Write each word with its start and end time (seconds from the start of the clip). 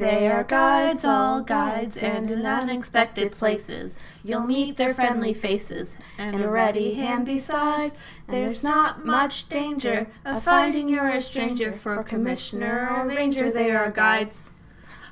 They 0.00 0.28
are 0.28 0.44
guides, 0.44 1.04
all 1.04 1.42
guides, 1.42 1.98
and 1.98 2.30
in 2.30 2.46
unexpected 2.46 3.32
places 3.32 3.98
you'll 4.24 4.46
meet 4.46 4.78
their 4.78 4.94
friendly 4.94 5.34
faces 5.34 5.98
and 6.16 6.40
a 6.40 6.48
ready 6.48 6.94
hand 6.94 7.26
besides. 7.26 7.92
There's 8.26 8.64
not 8.64 9.04
much 9.04 9.50
danger 9.50 10.06
of 10.24 10.42
finding 10.42 10.88
you're 10.88 11.10
a 11.10 11.20
stranger 11.20 11.70
for 11.70 12.02
commissioner 12.02 12.88
or 12.90 13.08
ranger. 13.08 13.50
They 13.50 13.72
are 13.72 13.90
guides, 13.90 14.52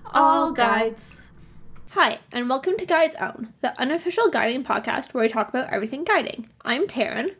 all 0.06 0.52
guides. 0.52 1.20
Hi, 1.90 2.20
and 2.32 2.48
welcome 2.48 2.78
to 2.78 2.86
Guide's 2.86 3.16
Own, 3.20 3.52
the 3.60 3.78
unofficial 3.78 4.30
guiding 4.30 4.64
podcast 4.64 5.12
where 5.12 5.24
we 5.24 5.28
talk 5.28 5.50
about 5.50 5.70
everything 5.70 6.04
guiding. 6.04 6.48
I'm 6.62 6.86
Taryn. 6.86 7.34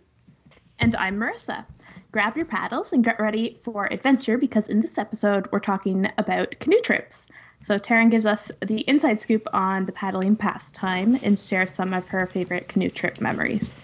And 0.79 0.95
I'm 0.97 1.17
Marissa. 1.17 1.65
Grab 2.13 2.37
your 2.37 2.47
paddles 2.47 2.93
and 2.93 3.03
get 3.03 3.19
ready 3.19 3.59
for 3.65 3.91
adventure 3.91 4.37
because 4.37 4.69
in 4.69 4.83
this 4.83 4.99
episode 4.99 5.49
we're 5.51 5.61
talking 5.61 6.11
about 6.19 6.55
canoe 6.61 6.81
trips. 6.83 7.17
So 7.69 7.79
Taryn 7.79 8.11
gives 8.11 8.25
us 8.25 8.41
the 8.67 8.81
inside 8.89 9.21
scoop 9.21 9.47
on 9.53 9.85
the 9.85 9.93
paddling 9.93 10.37
pastime 10.37 11.21
and 11.23 11.39
shares 11.39 11.71
some 11.77 11.93
of 11.93 12.09
her 12.09 12.27
favorite 12.33 12.67
canoe 12.67 12.89
trip 12.89 13.21
memories. 13.21 13.75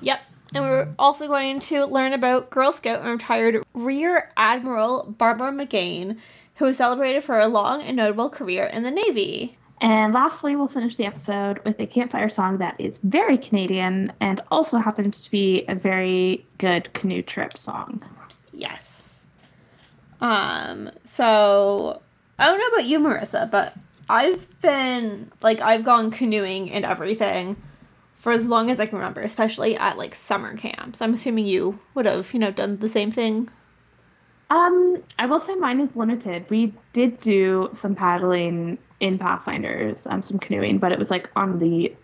Yep. 0.00 0.20
And 0.54 0.64
we're 0.64 0.88
also 0.98 1.28
going 1.28 1.60
to 1.60 1.84
learn 1.84 2.14
about 2.14 2.48
Girl 2.48 2.72
Scout 2.72 3.00
and 3.00 3.10
retired 3.10 3.62
Rear 3.74 4.32
Admiral 4.38 5.14
Barbara 5.18 5.52
McGann, 5.52 6.16
who 6.54 6.64
was 6.64 6.78
celebrated 6.78 7.22
for 7.22 7.38
a 7.38 7.46
long 7.46 7.82
and 7.82 7.94
notable 7.94 8.30
career 8.30 8.64
in 8.64 8.84
the 8.84 8.90
Navy. 8.90 9.58
And 9.82 10.14
lastly, 10.14 10.56
we'll 10.56 10.68
finish 10.68 10.96
the 10.96 11.04
episode 11.04 11.60
with 11.66 11.78
a 11.78 11.86
campfire 11.86 12.30
song 12.30 12.56
that 12.58 12.80
is 12.80 12.98
very 13.02 13.36
Canadian 13.36 14.14
and 14.22 14.40
also 14.50 14.78
happens 14.78 15.20
to 15.20 15.30
be 15.30 15.66
a 15.68 15.74
very 15.74 16.46
good 16.56 16.92
canoe 16.94 17.22
trip 17.22 17.58
song. 17.58 18.02
Yes. 18.52 18.80
Um, 20.22 20.90
so 21.04 22.00
I 22.40 22.46
don't 22.46 22.58
know 22.58 22.66
about 22.68 22.86
you, 22.86 22.98
Marissa, 22.98 23.50
but 23.50 23.74
I've 24.08 24.44
been 24.62 25.30
like 25.42 25.60
I've 25.60 25.84
gone 25.84 26.10
canoeing 26.10 26.70
and 26.70 26.84
everything 26.84 27.56
for 28.20 28.32
as 28.32 28.42
long 28.44 28.70
as 28.70 28.80
I 28.80 28.86
can 28.86 28.98
remember, 28.98 29.20
especially 29.20 29.76
at 29.76 29.98
like 29.98 30.14
summer 30.14 30.56
camps. 30.56 31.00
I'm 31.00 31.14
assuming 31.14 31.46
you 31.46 31.78
would 31.94 32.06
have, 32.06 32.32
you 32.32 32.38
know, 32.38 32.50
done 32.50 32.78
the 32.78 32.88
same 32.88 33.12
thing. 33.12 33.48
Um, 34.50 35.02
I 35.18 35.26
will 35.26 35.40
say 35.40 35.54
mine 35.54 35.80
is 35.80 35.94
limited. 35.94 36.44
We 36.50 36.74
did 36.92 37.20
do 37.20 37.70
some 37.80 37.94
paddling 37.94 38.78
in 38.98 39.18
Pathfinders, 39.18 40.06
um, 40.06 40.22
some 40.22 40.38
canoeing, 40.38 40.78
but 40.78 40.92
it 40.92 40.98
was 40.98 41.10
like 41.10 41.30
on 41.36 41.58
the 41.58 41.94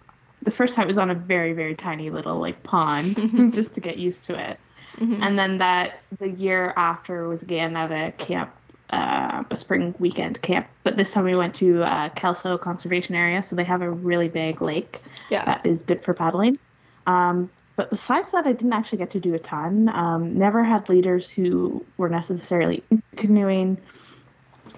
the 0.43 0.51
first 0.53 0.75
time 0.75 0.85
it 0.85 0.89
was 0.89 0.99
on 0.99 1.11
a 1.11 1.15
very 1.15 1.55
very 1.55 1.75
tiny 1.75 2.09
little 2.11 2.39
like 2.39 2.63
pond 2.63 3.17
just 3.55 3.75
to 3.75 3.81
get 3.81 3.97
used 3.97 4.25
to 4.25 4.51
it, 4.51 4.61
mm-hmm. 4.97 5.23
and 5.23 5.39
then 5.39 5.59
that 5.59 6.01
the 6.19 6.29
year 6.29 6.73
after 6.77 7.27
was 7.27 7.43
again 7.43 7.77
at 7.77 7.91
a 7.91 8.13
camp, 8.13 8.55
uh, 8.91 9.43
a 9.51 9.57
spring 9.57 9.95
weekend 9.99 10.41
camp, 10.43 10.67
but 10.85 10.97
this 10.97 11.11
time 11.11 11.25
we 11.25 11.35
went 11.35 11.55
to 11.57 11.83
uh, 11.83 12.09
Kelso 12.11 12.57
Conservation 12.57 13.15
Area, 13.15 13.43
so 13.43 13.57
they 13.57 13.65
have 13.65 13.83
a 13.83 13.91
really 13.91 14.29
big 14.29 14.63
lake 14.63 15.01
yeah. 15.31 15.45
that 15.45 15.65
is 15.67 15.83
good 15.83 16.05
for 16.05 16.15
paddling. 16.15 16.59
Um, 17.07 17.51
but 17.77 17.91
besides 17.91 18.29
that, 18.33 18.47
I 18.47 18.53
didn't 18.53 18.73
actually 18.73 18.99
get 18.99 19.11
to 19.13 19.21
do 19.21 19.35
a 19.35 19.39
ton. 19.39 19.89
Um, 19.91 20.39
never 20.39 20.65
had 20.65 20.89
leaders 20.89 21.29
who 21.29 21.85
were 21.99 22.09
necessarily 22.09 22.83
canoeing 23.17 23.79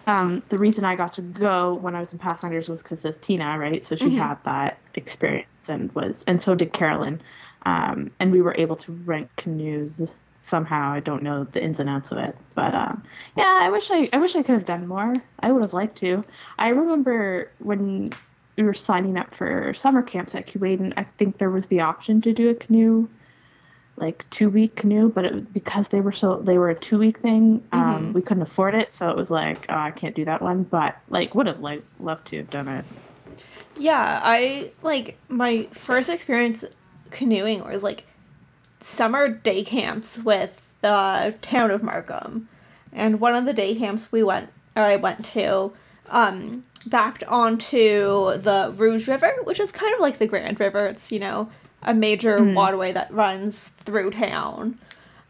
um, 0.09 0.43
the 0.49 0.59
reason 0.59 0.85
I 0.85 0.97
got 0.97 1.15
to 1.15 1.23
go 1.23 1.75
when 1.75 1.95
I 1.95 2.01
was 2.01 2.13
in 2.13 2.19
Pathfinders 2.19 2.69
was 2.69 2.83
because 2.83 3.05
of 3.05 3.21
Tina, 3.21 3.59
right? 3.59 3.87
So 3.87 3.95
she 3.95 4.07
mm-hmm. 4.07 4.17
had 4.17 4.39
that 4.45 4.79
experience 4.95 5.49
and 5.69 5.95
was, 5.95 6.17
and 6.27 6.43
so 6.43 6.55
did 6.55 6.73
Carolyn. 6.73 7.21
Um, 7.67 8.11
and 8.19 8.33
we 8.33 8.41
were 8.41 8.55
able 8.57 8.77
to 8.77 8.93
rent 8.93 9.29
canoes 9.37 10.01
somehow. 10.43 10.93
I 10.93 11.01
don't 11.01 11.23
know 11.23 11.45
the 11.45 11.63
ins 11.63 11.81
and 11.81 11.89
outs 11.89 12.11
of 12.11 12.19
it, 12.19 12.37
but 12.55 12.75
um, 12.75 13.03
yeah, 13.37 13.59
I 13.61 13.71
wish 13.71 13.91
I, 13.91 14.09
I 14.13 14.19
wish 14.19 14.35
I 14.35 14.43
could 14.43 14.55
have 14.55 14.67
done 14.67 14.87
more. 14.87 15.15
I 15.41 15.53
would 15.53 15.63
have 15.63 15.73
liked 15.73 15.99
to. 15.99 16.25
I 16.59 16.69
remember 16.69 17.51
when 17.59 18.13
we 18.57 18.63
were 18.65 18.75
signing 18.75 19.17
up 19.17 19.35
for 19.35 19.73
summer 19.75 20.03
camps 20.03 20.35
at 20.35 20.47
Keewaydin, 20.47 20.95
I 20.97 21.07
think 21.19 21.39
there 21.39 21.51
was 21.51 21.67
the 21.67 21.81
option 21.81 22.21
to 22.23 22.33
do 22.33 22.51
a 22.51 22.55
canoe 22.55 23.09
like 24.01 24.25
two 24.31 24.49
week 24.49 24.77
canoe, 24.77 25.09
but 25.09 25.25
it 25.25 25.53
because 25.53 25.87
they 25.91 26.01
were 26.01 26.13
so 26.13 26.41
they 26.45 26.59
were 26.59 26.71
a 26.71 26.75
two 26.75 26.99
week 26.99 27.19
thing. 27.21 27.63
Um, 27.73 27.83
mm-hmm. 27.83 28.13
We 28.13 28.23
couldn't 28.23 28.43
afford 28.43 28.75
it, 28.75 28.95
so 28.95 29.09
it 29.11 29.17
was 29.17 29.31
like, 29.31 29.67
oh, 29.69 29.75
I 29.75 29.91
can't 29.91 30.15
do 30.15 30.25
that 30.25 30.41
one. 30.41 30.63
But 30.65 30.97
like, 31.09 31.35
would 31.35 31.47
have 31.47 31.61
like 31.61 31.83
loved 32.01 32.29
to 32.29 32.39
have 32.39 32.51
done 32.51 32.69
it. 32.69 32.85
Yeah, 33.77 34.21
I 34.23 34.73
like 34.83 35.19
my 35.29 35.69
first 35.87 36.09
experience 36.09 36.65
canoeing 37.11 37.65
was 37.65 37.83
like 37.83 38.05
summer 38.83 39.29
day 39.29 39.65
camps 39.65 40.19
with 40.19 40.51
the 40.81 41.35
town 41.43 41.71
of 41.71 41.83
Markham, 41.83 42.49
and 42.93 43.21
one 43.21 43.35
of 43.35 43.45
the 43.45 43.53
day 43.53 43.75
camps 43.75 44.05
we 44.11 44.23
went 44.23 44.51
or 44.77 44.83
I 44.83 44.97
went 44.97 45.25
to 45.27 45.73
um 46.09 46.65
backed 46.87 47.25
onto 47.25 48.39
the 48.39 48.73
Rouge 48.77 49.09
River, 49.09 49.35
which 49.45 49.61
is 49.61 49.73
kind 49.73 49.93
of 49.95 50.01
like 50.01 50.19
the 50.19 50.27
Grand 50.27 50.59
River. 50.61 50.87
It's 50.87 51.11
you 51.11 51.19
know 51.19 51.51
a 51.83 51.95
major 51.95 52.39
mm. 52.39 52.55
waterway 52.55 52.93
that 52.93 53.13
runs 53.13 53.71
through 53.85 54.11
town. 54.11 54.79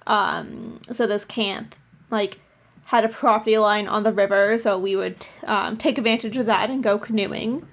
Um, 0.06 0.80
so 0.92 1.06
this 1.06 1.24
camp, 1.24 1.74
like, 2.10 2.40
had 2.84 3.04
a 3.04 3.08
property 3.08 3.58
line 3.58 3.86
on 3.86 4.02
the 4.02 4.12
river, 4.12 4.56
so 4.58 4.78
we 4.78 4.96
would 4.96 5.26
um, 5.44 5.76
take 5.76 5.98
advantage 5.98 6.36
of 6.38 6.46
that 6.46 6.70
and 6.70 6.82
go 6.82 6.98
canoeing 6.98 7.66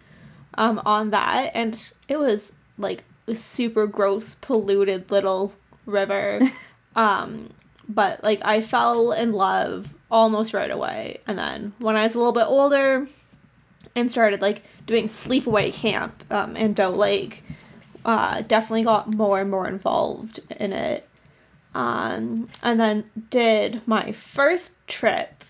um, 0.55 0.81
on 0.85 1.11
that. 1.11 1.51
And 1.53 1.77
it 2.09 2.17
was 2.17 2.51
like 2.77 3.03
a 3.27 3.35
super 3.35 3.87
gross, 3.87 4.35
polluted 4.41 5.09
little 5.09 5.53
river. 5.85 6.41
um, 6.95 7.49
but 7.87 8.23
like 8.23 8.41
I 8.43 8.61
fell 8.61 9.11
in 9.11 9.31
love 9.31 9.87
almost 10.09 10.53
right 10.53 10.71
away. 10.71 11.19
And 11.27 11.37
then 11.37 11.73
when 11.79 11.95
I 11.95 12.03
was 12.03 12.15
a 12.15 12.17
little 12.17 12.33
bit 12.33 12.45
older 12.45 13.07
and 13.95 14.11
started 14.11 14.41
like 14.41 14.63
doing 14.87 15.09
sleepaway 15.09 15.73
camp 15.73 16.23
um, 16.31 16.55
in 16.55 16.73
Doe 16.73 16.91
Lake, 16.91 17.43
uh, 18.03 18.41
definitely 18.41 18.83
got 18.83 19.11
more 19.11 19.41
and 19.41 19.49
more 19.49 19.67
involved 19.67 20.39
in 20.51 20.73
it. 20.73 21.07
Um, 21.73 22.49
and 22.63 22.79
then 22.79 23.09
did 23.29 23.85
my 23.85 24.15
first 24.33 24.71
trip. 24.87 25.43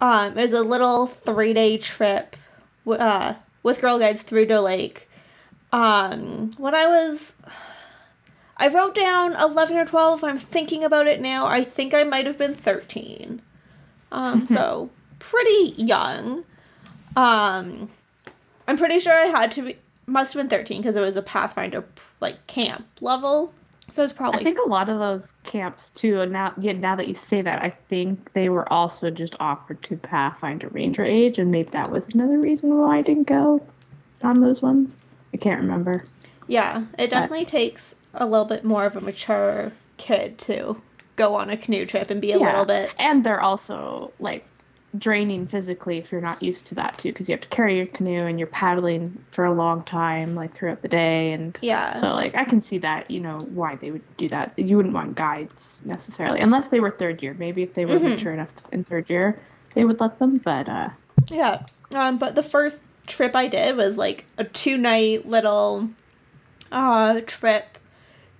Um, 0.00 0.38
it 0.38 0.50
was 0.50 0.58
a 0.58 0.62
little 0.62 1.08
three 1.24 1.52
day 1.52 1.78
trip 1.78 2.36
uh, 2.86 3.34
with 3.62 3.80
Girl 3.80 3.98
Guides 3.98 4.22
through 4.22 4.46
Doe 4.46 4.62
Lake. 4.62 5.08
Um, 5.72 6.54
when 6.56 6.74
I 6.74 6.86
was, 6.86 7.32
I 8.60 8.68
wrote 8.68 8.94
down 8.94 9.34
11 9.34 9.74
or 9.74 9.86
12. 9.86 10.22
I'm 10.22 10.38
thinking 10.38 10.84
about 10.84 11.06
it 11.06 11.20
now. 11.20 11.46
I 11.46 11.64
think 11.64 11.94
I 11.94 12.04
might 12.04 12.26
have 12.26 12.36
been 12.36 12.54
13. 12.54 13.40
Um, 14.12 14.46
so 14.52 14.90
pretty 15.18 15.74
young. 15.78 16.44
Um, 17.16 17.90
I'm 18.68 18.76
pretty 18.76 19.00
sure 19.00 19.14
I 19.14 19.28
had 19.28 19.52
to 19.52 19.62
be, 19.62 19.78
must 20.06 20.34
have 20.34 20.40
been 20.42 20.50
13 20.50 20.82
because 20.82 20.94
it 20.94 21.00
was 21.00 21.16
a 21.16 21.22
Pathfinder 21.22 21.84
like 22.20 22.46
camp 22.46 22.86
level. 23.00 23.54
So 23.94 24.04
it's 24.04 24.12
probably. 24.12 24.40
I 24.40 24.44
think 24.44 24.58
a 24.64 24.68
lot 24.68 24.90
of 24.90 24.98
those 24.98 25.26
camps 25.44 25.90
too. 25.94 26.20
And 26.20 26.30
now, 26.30 26.52
yeah, 26.60 26.72
now 26.72 26.94
that 26.96 27.08
you 27.08 27.16
say 27.30 27.40
that, 27.40 27.62
I 27.62 27.74
think 27.88 28.34
they 28.34 28.50
were 28.50 28.70
also 28.70 29.10
just 29.10 29.34
offered 29.40 29.82
to 29.84 29.96
Pathfinder 29.96 30.68
Ranger 30.68 31.04
age, 31.04 31.38
and 31.38 31.50
maybe 31.50 31.70
that 31.70 31.90
was 31.90 32.04
another 32.12 32.38
reason 32.38 32.76
why 32.76 32.98
I 32.98 33.02
didn't 33.02 33.26
go 33.26 33.66
on 34.22 34.42
those 34.42 34.62
ones. 34.62 34.90
I 35.32 35.38
can't 35.38 35.60
remember. 35.60 36.04
Yeah, 36.46 36.84
it 36.98 37.08
definitely 37.08 37.44
but, 37.44 37.50
takes 37.50 37.94
a 38.14 38.26
little 38.26 38.44
bit 38.44 38.64
more 38.64 38.84
of 38.84 38.96
a 38.96 39.00
mature 39.00 39.72
kid 39.96 40.38
to 40.38 40.80
go 41.16 41.34
on 41.34 41.50
a 41.50 41.56
canoe 41.56 41.86
trip 41.86 42.10
and 42.10 42.20
be 42.20 42.32
a 42.32 42.38
yeah. 42.38 42.46
little 42.46 42.64
bit. 42.64 42.90
And 42.98 43.24
they're 43.24 43.40
also 43.40 44.12
like 44.18 44.46
draining 44.98 45.46
physically 45.46 45.98
if 45.98 46.10
you're 46.10 46.20
not 46.20 46.42
used 46.42 46.66
to 46.66 46.74
that 46.74 46.98
too 46.98 47.12
because 47.12 47.28
you 47.28 47.32
have 47.32 47.40
to 47.40 47.48
carry 47.48 47.76
your 47.76 47.86
canoe 47.86 48.26
and 48.26 48.40
you're 48.40 48.48
paddling 48.48 49.24
for 49.32 49.44
a 49.44 49.52
long 49.52 49.84
time 49.84 50.34
like 50.34 50.56
throughout 50.56 50.82
the 50.82 50.88
day 50.88 51.32
and 51.32 51.56
yeah 51.62 52.00
so 52.00 52.08
like 52.08 52.34
i 52.34 52.44
can 52.44 52.60
see 52.64 52.76
that 52.76 53.08
you 53.08 53.20
know 53.20 53.38
why 53.54 53.76
they 53.76 53.92
would 53.92 54.02
do 54.16 54.28
that 54.28 54.52
you 54.58 54.76
wouldn't 54.76 54.92
want 54.92 55.14
guides 55.14 55.52
necessarily 55.84 56.40
unless 56.40 56.68
they 56.72 56.80
were 56.80 56.90
third 56.90 57.22
year 57.22 57.34
maybe 57.34 57.62
if 57.62 57.72
they 57.74 57.84
were 57.84 57.96
mm-hmm. 57.96 58.08
mature 58.08 58.32
enough 58.32 58.48
in 58.72 58.82
third 58.82 59.08
year 59.08 59.40
they 59.76 59.84
would 59.84 60.00
let 60.00 60.18
them 60.18 60.38
but 60.38 60.68
uh 60.68 60.88
yeah 61.28 61.64
um 61.92 62.18
but 62.18 62.34
the 62.34 62.42
first 62.42 62.76
trip 63.06 63.36
i 63.36 63.46
did 63.46 63.76
was 63.76 63.96
like 63.96 64.24
a 64.38 64.44
two 64.44 64.76
night 64.76 65.24
little 65.24 65.88
uh 66.72 67.20
trip 67.28 67.78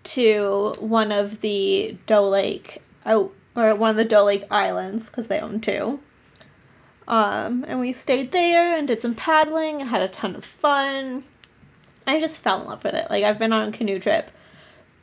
to 0.03 0.75
one 0.79 1.13
of 1.13 1.41
the 1.41 1.97
doe 2.07 2.29
lake 2.29 2.83
out 3.05 3.33
or 3.57 3.75
one 3.75 3.91
of 3.91 3.97
the 3.97 4.05
doe 4.05 4.25
lake 4.25 4.45
islands 4.51 5.07
because 5.07 5.27
they 5.27 5.39
own 5.39 5.61
two 5.61 6.01
um, 7.11 7.65
and 7.67 7.81
we 7.81 7.93
stayed 7.93 8.31
there 8.31 8.77
and 8.77 8.87
did 8.87 9.03
some 9.03 9.17
paddling 9.17 9.81
and 9.81 9.91
had 9.91 10.01
a 10.01 10.09
ton 10.09 10.37
of 10.37 10.45
fun. 10.45 11.25
I 12.07 12.21
just 12.21 12.37
fell 12.37 12.63
in 12.63 12.69
love 12.69 12.85
with 12.85 12.95
it. 12.95 13.11
Like 13.11 13.25
I've 13.25 13.39
been 13.39 13.53
on 13.53 13.69
a 13.69 13.77
canoe 13.77 13.99
trip 13.99 14.31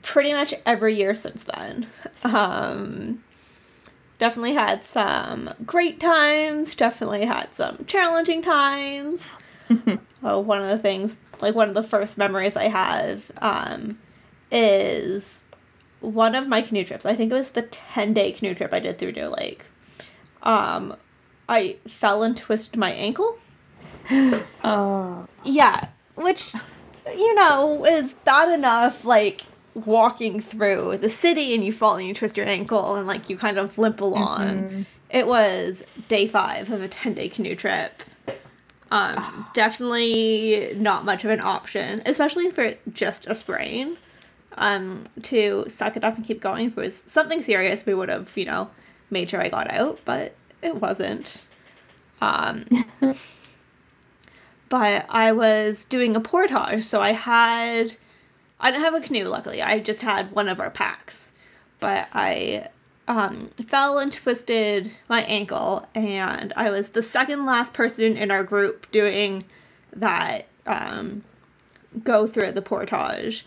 pretty 0.04 0.32
much 0.32 0.54
every 0.66 0.96
year 0.96 1.14
since 1.14 1.42
then. 1.54 1.88
Um, 2.24 3.26
definitely 4.20 4.54
had 4.54 4.88
some 4.88 5.54
great 5.66 6.00
times, 6.00 6.76
definitely 6.76 7.26
had 7.26 7.50
some 7.58 7.84
challenging 7.88 8.42
times. 8.42 9.20
oh, 10.24 10.40
one 10.40 10.62
of 10.62 10.70
the 10.70 10.82
things, 10.82 11.12
like 11.42 11.56
one 11.56 11.68
of 11.68 11.76
the 11.76 11.84
first 11.84 12.18
memories 12.18 12.56
I 12.56 12.70
have, 12.70 13.22
um, 13.40 14.00
is 14.52 15.44
one 16.00 16.36
of 16.36 16.48
my 16.48 16.62
canoe 16.62 16.84
trips. 16.86 17.06
I 17.06 17.16
think 17.16 17.32
it 17.32 17.36
was 17.36 17.50
the 17.50 17.64
10 17.64 18.14
day 18.14 18.32
canoe 18.32 18.54
trip 18.56 18.74
I 18.74 18.80
did 18.80 19.00
through 19.00 19.14
Doe 19.14 19.34
Lake. 19.38 19.66
Um, 20.44 20.96
I 21.50 21.78
fell 22.00 22.24
and 22.24 22.38
twisted 22.38 22.78
my 22.78 22.92
ankle. 22.92 23.38
oh. 24.64 25.28
Yeah, 25.44 25.88
which, 26.16 26.54
you 27.08 27.36
know, 27.36 27.86
is 27.86 28.14
bad 28.26 28.50
enough, 28.54 29.04
like, 29.04 29.42
walking 29.74 30.42
through 30.42 30.98
the 31.02 31.10
city 31.10 31.54
and 31.54 31.64
you 31.64 31.72
fall 31.72 31.98
and 31.98 32.08
you 32.08 32.14
twist 32.14 32.36
your 32.38 32.46
ankle 32.48 32.96
and, 32.96 33.08
like, 33.08 33.30
you 33.30 33.38
kind 33.38 33.58
of 33.58 33.78
limp 33.78 34.02
along. 34.02 34.48
Mhm. 34.70 34.86
It 35.10 35.28
was 35.28 35.78
day 36.10 36.28
five 36.28 36.70
of 36.72 36.82
a 36.82 36.88
10 36.88 37.14
day 37.14 37.30
canoe 37.30 37.56
trip. 37.56 38.04
Um, 38.90 39.16
Ah. 39.18 39.52
definitely 39.54 40.74
not 40.78 41.04
much 41.06 41.26
of 41.26 41.30
an 41.30 41.42
option, 41.42 42.02
especially 42.06 42.50
for 42.52 42.74
just 42.94 43.26
a 43.28 43.36
sprain. 43.36 43.98
Um, 44.58 45.08
to 45.24 45.66
suck 45.70 45.98
it 45.98 46.04
up 46.04 46.16
and 46.16 46.26
keep 46.26 46.42
going. 46.42 46.68
If 46.68 46.78
it 46.78 46.82
was 46.82 46.96
something 47.12 47.44
serious, 47.44 47.86
we 47.86 47.94
would 47.94 48.10
have, 48.10 48.30
you 48.36 48.46
know, 48.46 48.70
made 49.12 49.30
sure 49.30 49.42
I 49.42 49.50
got 49.50 49.72
out, 49.72 50.00
but 50.04 50.36
it 50.64 50.82
wasn't. 50.82 51.38
Um, 52.22 52.66
but 54.70 55.06
I 55.10 55.32
was 55.32 55.86
doing 55.86 56.16
a 56.16 56.20
portage, 56.20 56.86
so 56.86 57.00
I 57.00 57.14
had 57.14 57.98
I 58.60 58.72
didn't 58.72 58.84
have 58.84 58.96
a 58.96 59.02
canoe 59.02 59.26
luckily. 59.26 59.62
I 59.62 59.80
just 59.80 60.02
had 60.02 60.32
one 60.32 60.48
of 60.48 60.60
our 60.60 60.72
packs. 60.72 61.30
But 61.80 62.08
I 62.14 62.70
um, 63.08 63.52
fell 63.68 64.00
and 64.00 64.12
twisted 64.12 64.92
my 65.08 65.22
ankle 65.24 65.88
and 65.94 66.54
I 66.56 66.70
was 66.72 66.88
the 66.90 67.04
second 67.04 67.46
last 67.46 67.74
person 67.74 68.18
in 68.18 68.32
our 68.32 68.44
group 68.44 68.92
doing 68.92 69.46
that 69.96 70.48
um, 70.66 71.24
go 72.04 72.28
through 72.28 72.54
the 72.54 72.62
portage. 72.62 73.46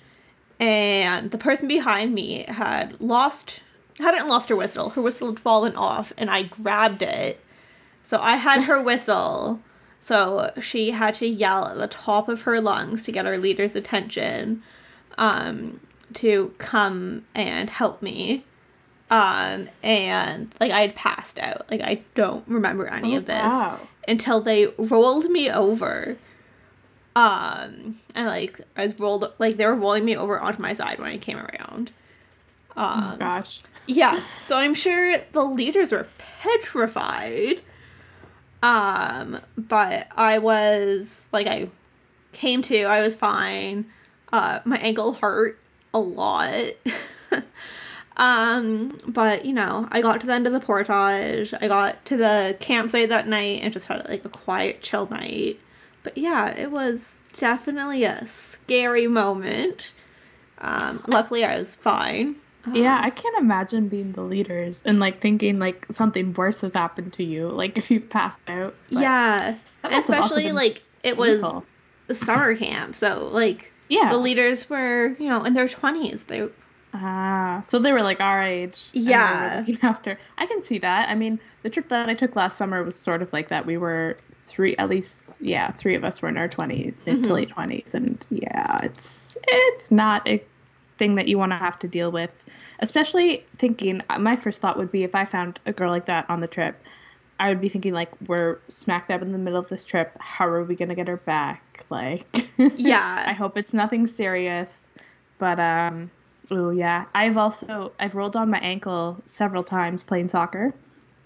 And 0.60 1.30
the 1.30 1.38
person 1.38 1.66
behind 1.66 2.14
me 2.14 2.44
had 2.46 3.00
lost 3.00 3.54
hadn't 3.98 4.28
lost 4.28 4.48
her 4.50 4.56
whistle. 4.56 4.90
Her 4.90 5.02
whistle 5.02 5.28
had 5.28 5.40
fallen 5.40 5.74
off 5.74 6.12
and 6.16 6.30
I 6.30 6.44
grabbed 6.44 7.02
it. 7.02 7.40
So 8.08 8.18
I 8.18 8.36
had 8.36 8.62
her 8.62 8.80
whistle. 8.82 9.60
So 10.02 10.52
she 10.62 10.90
had 10.92 11.14
to 11.16 11.26
yell 11.26 11.66
at 11.66 11.76
the 11.78 11.86
top 11.86 12.28
of 12.28 12.42
her 12.42 12.60
lungs 12.60 13.04
to 13.04 13.12
get 13.12 13.26
our 13.26 13.36
leader's 13.36 13.76
attention 13.76 14.62
um, 15.18 15.80
to 16.14 16.54
come 16.58 17.24
and 17.34 17.68
help 17.68 18.00
me. 18.00 18.44
Um, 19.10 19.68
and 19.82 20.54
like 20.60 20.70
I 20.72 20.80
had 20.82 20.94
passed 20.94 21.38
out. 21.38 21.66
Like 21.70 21.80
I 21.82 22.02
don't 22.14 22.46
remember 22.48 22.86
any 22.86 23.14
Oh, 23.14 23.18
of 23.18 23.26
this 23.26 23.42
Wow. 23.42 23.80
until 24.08 24.40
they 24.40 24.66
rolled 24.78 25.28
me 25.30 25.50
over. 25.50 26.16
Um, 27.16 27.98
and 28.14 28.26
like 28.26 28.60
I 28.76 28.86
was 28.86 28.98
rolled 28.98 29.32
like 29.38 29.56
they 29.56 29.66
were 29.66 29.74
rolling 29.74 30.04
me 30.04 30.16
over 30.16 30.38
onto 30.38 30.62
my 30.62 30.74
side 30.74 30.98
when 30.98 31.08
I 31.10 31.18
came 31.18 31.38
around. 31.38 31.90
oh 32.76 32.82
Um, 32.82 33.18
gosh. 33.18 33.60
yeah, 33.86 34.22
so 34.46 34.56
I'm 34.56 34.74
sure 34.74 35.18
the 35.32 35.42
leaders 35.42 35.90
were 35.92 36.06
petrified. 36.18 37.62
Um, 38.62 39.40
but 39.56 40.06
I 40.16 40.38
was 40.38 41.20
like 41.32 41.46
I 41.46 41.68
came 42.32 42.62
to, 42.62 42.82
I 42.84 43.00
was 43.00 43.14
fine. 43.14 43.86
Uh, 44.32 44.60
my 44.64 44.76
ankle 44.78 45.14
hurt 45.14 45.58
a 45.92 45.98
lot. 45.98 46.74
um, 48.16 49.00
but 49.08 49.44
you 49.44 49.52
know, 49.52 49.88
I 49.90 50.00
got 50.02 50.20
to 50.20 50.26
the 50.26 50.32
end 50.34 50.46
of 50.46 50.52
the 50.52 50.60
portage. 50.60 51.54
I 51.60 51.68
got 51.68 52.04
to 52.06 52.16
the 52.16 52.56
campsite 52.60 53.08
that 53.08 53.26
night 53.26 53.60
and 53.62 53.72
just 53.72 53.86
had 53.86 54.06
like 54.08 54.24
a 54.24 54.28
quiet, 54.28 54.82
chill 54.82 55.08
night. 55.08 55.58
But 56.02 56.16
yeah, 56.18 56.48
it 56.48 56.70
was 56.70 57.12
definitely 57.38 58.04
a 58.04 58.26
scary 58.32 59.06
moment. 59.06 59.92
Um, 60.58 61.02
luckily, 61.06 61.44
I 61.44 61.58
was 61.58 61.74
fine. 61.74 62.36
Yeah, 62.74 62.96
Um, 62.98 63.04
I 63.04 63.10
can't 63.10 63.38
imagine 63.38 63.88
being 63.88 64.12
the 64.12 64.20
leaders 64.22 64.80
and 64.84 65.00
like 65.00 65.22
thinking 65.22 65.58
like 65.58 65.86
something 65.96 66.34
worse 66.34 66.60
has 66.60 66.72
happened 66.74 67.14
to 67.14 67.24
you, 67.24 67.48
like 67.48 67.78
if 67.78 67.90
you 67.90 68.00
passed 68.00 68.38
out. 68.48 68.74
but 68.92 69.02
yeah, 69.02 69.56
that 69.82 69.90
must 69.90 70.08
have 70.08 70.20
also 70.22 70.34
especially 70.34 70.52
like 70.52 70.82
it 71.02 71.16
was 71.16 71.40
painful. 71.40 71.64
a 72.10 72.14
summer 72.14 72.54
camp, 72.56 72.96
so 72.96 73.28
like 73.32 73.72
yeah. 73.88 74.10
the 74.10 74.18
leaders 74.18 74.68
were 74.68 75.16
you 75.18 75.28
know 75.28 75.42
in 75.44 75.54
their 75.54 75.68
twenties. 75.68 76.22
They 76.28 76.46
Ah, 76.92 77.62
so 77.70 77.78
they 77.78 77.92
were 77.92 78.02
like 78.02 78.20
our 78.20 78.42
age. 78.42 78.76
and 78.92 79.04
they 79.06 79.08
were 79.08 79.10
Yeah. 79.12 79.56
looking 79.66 79.78
after. 79.88 80.18
I 80.38 80.44
can 80.46 80.64
see 80.66 80.78
that. 80.80 81.08
I 81.08 81.14
mean, 81.14 81.38
the 81.62 81.70
trip 81.70 81.88
that 81.88 82.08
I 82.08 82.14
took 82.14 82.34
last 82.36 82.58
summer 82.58 82.82
was 82.82 82.96
sort 82.96 83.22
of 83.22 83.32
like 83.32 83.48
that. 83.50 83.64
We 83.64 83.78
were 83.78 84.18
three, 84.50 84.76
at 84.76 84.88
least, 84.88 85.14
yeah, 85.40 85.72
three 85.72 85.94
of 85.94 86.04
us 86.04 86.20
were 86.20 86.28
in 86.28 86.36
our 86.36 86.48
twenties, 86.48 86.94
mid 87.06 87.18
Mhm. 87.18 87.26
to 87.28 87.34
late 87.34 87.48
twenties, 87.50 87.90
and 87.94 88.24
yeah, 88.30 88.78
it's 88.82 89.36
it's 89.46 89.90
not 89.90 90.26
a 90.28 90.42
thing 90.98 91.14
that 91.14 91.28
you 91.28 91.38
want 91.38 91.52
to 91.52 91.56
have 91.56 91.78
to 91.78 91.88
deal 91.88 92.10
with. 92.12 92.32
Especially 92.80 93.44
thinking, 93.58 94.02
uh, 94.10 94.18
my 94.18 94.36
first 94.36 94.60
thought 94.60 94.76
would 94.76 94.92
be 94.92 95.02
if 95.04 95.14
I 95.14 95.24
found 95.24 95.58
a 95.66 95.72
girl 95.72 95.90
like 95.90 96.06
that 96.06 96.28
on 96.28 96.40
the 96.40 96.46
trip, 96.46 96.76
I 97.38 97.48
would 97.48 97.60
be 97.60 97.68
thinking 97.70 97.94
like, 97.94 98.10
we're 98.28 98.58
smack 98.68 99.08
dab 99.08 99.22
in 99.22 99.32
the 99.32 99.38
middle 99.38 99.58
of 99.58 99.68
this 99.70 99.82
trip. 99.84 100.14
How 100.18 100.46
are 100.46 100.62
we 100.64 100.74
gonna 100.76 100.94
get 100.94 101.08
her 101.08 101.16
back? 101.16 101.84
Like, 101.88 102.26
Yeah. 102.76 103.24
I 103.26 103.32
hope 103.32 103.56
it's 103.56 103.72
nothing 103.72 104.06
serious. 104.08 104.68
But 105.38 105.58
um, 105.58 106.10
oh 106.50 106.68
yeah, 106.70 107.06
I've 107.14 107.38
also 107.38 107.92
I've 107.98 108.14
rolled 108.14 108.36
on 108.36 108.50
my 108.50 108.58
ankle 108.58 109.22
several 109.24 109.64
times 109.64 110.02
playing 110.02 110.28
soccer, 110.28 110.74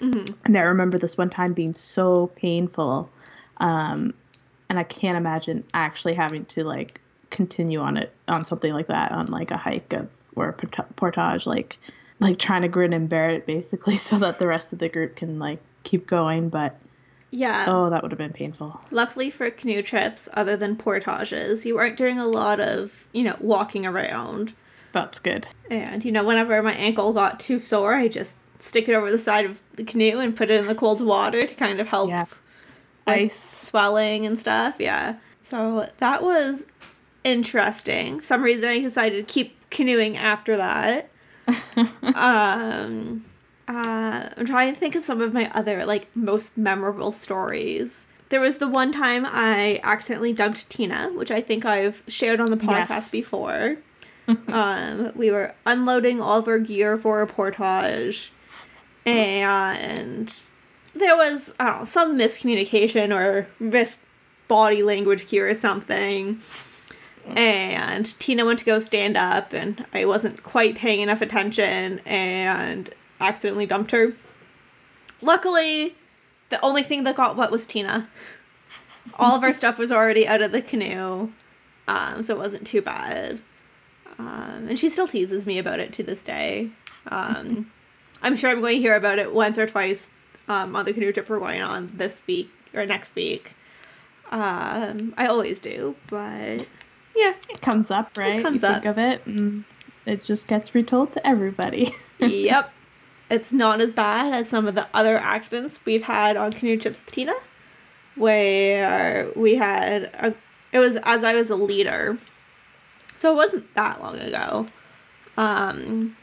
mhm. 0.00 0.32
and 0.44 0.56
I 0.56 0.60
remember 0.60 0.98
this 0.98 1.16
one 1.18 1.30
time 1.30 1.52
being 1.52 1.74
so 1.74 2.30
painful, 2.36 3.10
um, 3.58 4.14
and 4.68 4.78
I 4.78 4.84
can't 4.84 5.16
imagine 5.16 5.64
actually 5.74 6.14
having 6.14 6.44
to 6.46 6.64
like 6.64 7.00
continue 7.30 7.80
on 7.80 7.96
it 7.96 8.12
on 8.28 8.46
something 8.46 8.72
like 8.72 8.86
that 8.88 9.12
on 9.12 9.26
like 9.26 9.50
a 9.50 9.56
hike 9.56 9.92
of, 9.92 10.08
or 10.36 10.48
a 10.48 10.52
portage, 10.96 11.46
like 11.46 11.78
like 12.20 12.38
trying 12.38 12.62
to 12.62 12.68
grin 12.68 12.92
and 12.92 13.08
bear 13.08 13.30
it 13.30 13.46
basically 13.46 13.96
so 14.10 14.18
that 14.18 14.38
the 14.38 14.46
rest 14.46 14.72
of 14.72 14.78
the 14.78 14.88
group 14.88 15.16
can 15.16 15.38
like 15.38 15.60
keep 15.82 16.06
going. 16.06 16.48
But 16.48 16.76
yeah. 17.30 17.66
oh, 17.68 17.90
that 17.90 18.02
would 18.02 18.12
have 18.12 18.18
been 18.18 18.32
painful. 18.32 18.80
Luckily 18.90 19.30
for 19.30 19.50
canoe 19.50 19.82
trips, 19.82 20.28
other 20.34 20.56
than 20.56 20.76
portages, 20.76 21.64
you 21.64 21.74
weren't 21.74 21.96
doing 21.96 22.18
a 22.18 22.26
lot 22.26 22.60
of 22.60 22.92
you 23.12 23.24
know 23.24 23.36
walking 23.40 23.86
around. 23.86 24.54
That's 24.92 25.18
good. 25.18 25.48
And 25.70 26.04
you 26.04 26.12
know, 26.12 26.24
whenever 26.24 26.62
my 26.62 26.74
ankle 26.74 27.12
got 27.12 27.40
too 27.40 27.60
sore, 27.60 27.94
I 27.94 28.08
just 28.08 28.30
stick 28.60 28.88
it 28.88 28.94
over 28.94 29.10
the 29.10 29.18
side 29.18 29.44
of 29.44 29.58
the 29.74 29.84
canoe 29.84 30.18
and 30.20 30.36
put 30.36 30.50
it 30.50 30.60
in 30.60 30.66
the 30.66 30.74
cold 30.74 31.00
water 31.00 31.46
to 31.46 31.54
kind 31.54 31.80
of 31.80 31.86
help 31.88 32.08
Yes. 32.08 32.28
Ice. 33.06 33.32
swelling 33.62 34.24
and 34.26 34.38
stuff. 34.38 34.76
Yeah. 34.78 35.16
So 35.42 35.88
that 35.98 36.22
was 36.22 36.64
interesting. 37.22 38.20
For 38.20 38.24
some 38.26 38.42
reason 38.42 38.68
I 38.68 38.80
decided 38.80 39.26
to 39.26 39.32
keep 39.32 39.56
canoeing 39.70 40.16
after 40.16 40.56
that. 40.56 41.10
Um 42.14 43.24
uh 43.68 44.28
I'm 44.36 44.46
trying 44.46 44.74
to 44.74 44.78
think 44.80 44.94
of 44.94 45.04
some 45.04 45.20
of 45.20 45.32
my 45.32 45.50
other 45.52 45.84
like 45.86 46.08
most 46.14 46.56
memorable 46.56 47.12
stories. 47.12 48.06
There 48.30 48.40
was 48.40 48.56
the 48.56 48.68
one 48.68 48.92
time 48.92 49.24
I 49.26 49.80
accidentally 49.82 50.32
dumped 50.32 50.68
Tina, 50.70 51.10
which 51.14 51.30
I 51.30 51.40
think 51.40 51.64
I've 51.64 52.02
shared 52.08 52.40
on 52.40 52.50
the 52.50 52.56
Yes. 52.56 52.88
podcast 52.90 53.10
before. 53.10 53.76
um, 54.48 55.12
we 55.14 55.30
were 55.30 55.54
unloading 55.66 56.20
all 56.20 56.38
of 56.38 56.48
our 56.48 56.58
gear 56.58 56.96
for 56.96 57.20
a 57.20 57.26
portage, 57.26 58.32
and 59.04 60.32
there 60.94 61.16
was 61.16 61.52
I 61.58 61.64
don't 61.64 61.78
know, 61.80 61.84
some 61.84 62.18
miscommunication 62.18 63.14
or 63.14 63.46
mis 63.58 63.96
body 64.48 64.82
language 64.82 65.26
cue 65.26 65.44
or 65.44 65.54
something. 65.54 66.40
And 67.26 68.18
Tina 68.20 68.44
went 68.44 68.58
to 68.58 68.64
go 68.66 68.80
stand 68.80 69.16
up, 69.16 69.54
and 69.54 69.86
I 69.94 70.04
wasn't 70.04 70.42
quite 70.42 70.76
paying 70.76 71.00
enough 71.00 71.22
attention 71.22 72.00
and 72.00 72.94
accidentally 73.18 73.64
dumped 73.64 73.92
her. 73.92 74.14
Luckily, 75.22 75.96
the 76.50 76.60
only 76.60 76.82
thing 76.82 77.04
that 77.04 77.16
got 77.16 77.36
wet 77.36 77.50
was 77.50 77.64
Tina. 77.64 78.08
All 79.14 79.34
of 79.34 79.42
our 79.42 79.52
stuff 79.60 79.78
was 79.78 79.90
already 79.90 80.26
out 80.28 80.42
of 80.42 80.52
the 80.52 80.60
canoe, 80.60 81.32
um, 81.88 82.22
so 82.22 82.34
it 82.34 82.38
wasn't 82.38 82.66
too 82.66 82.82
bad. 82.82 83.40
Um, 84.18 84.66
and 84.68 84.78
she 84.78 84.90
still 84.90 85.08
teases 85.08 85.46
me 85.46 85.58
about 85.58 85.80
it 85.80 85.94
to 85.94 86.02
this 86.02 86.20
day. 86.20 86.70
Um, 87.08 87.70
I'm 88.22 88.36
sure 88.36 88.50
I'm 88.50 88.60
going 88.60 88.76
to 88.76 88.80
hear 88.80 88.96
about 88.96 89.18
it 89.18 89.34
once 89.34 89.56
or 89.56 89.66
twice 89.66 90.06
um, 90.48 90.74
on 90.76 90.84
the 90.84 90.92
canoe 90.92 91.12
trip 91.12 91.28
we're 91.28 91.38
going 91.38 91.60
on 91.62 91.92
this 91.96 92.20
week 92.26 92.50
or 92.74 92.84
next 92.86 93.14
week. 93.14 93.52
Um, 94.30 95.14
I 95.16 95.26
always 95.26 95.58
do, 95.58 95.94
but 96.10 96.66
yeah, 97.14 97.34
It 97.50 97.60
comes 97.60 97.90
up, 97.90 98.16
right? 98.16 98.42
comes 98.42 98.62
you 98.62 98.68
up. 98.68 98.82
think 98.82 98.86
of 98.86 98.98
it, 98.98 99.24
and 99.26 99.64
it 100.06 100.24
just 100.24 100.46
gets 100.46 100.74
retold 100.74 101.12
to 101.12 101.26
everybody. 101.26 101.94
yep. 102.18 102.70
It's 103.30 103.52
not 103.52 103.80
as 103.80 103.92
bad 103.92 104.34
as 104.34 104.48
some 104.48 104.66
of 104.66 104.74
the 104.74 104.86
other 104.94 105.16
accidents 105.18 105.78
we've 105.84 106.02
had 106.02 106.36
on 106.36 106.52
canoe 106.52 106.78
trips 106.78 107.00
with 107.04 107.14
Tina, 107.14 107.32
where 108.16 109.30
we 109.36 109.54
had 109.56 110.04
a. 110.14 110.34
It 110.72 110.78
was 110.78 110.96
as 111.04 111.22
I 111.24 111.34
was 111.34 111.50
a 111.50 111.56
leader, 111.56 112.18
so 113.16 113.32
it 113.32 113.36
wasn't 113.36 113.72
that 113.74 114.00
long 114.00 114.18
ago. 114.18 114.66
Um, 115.36 116.16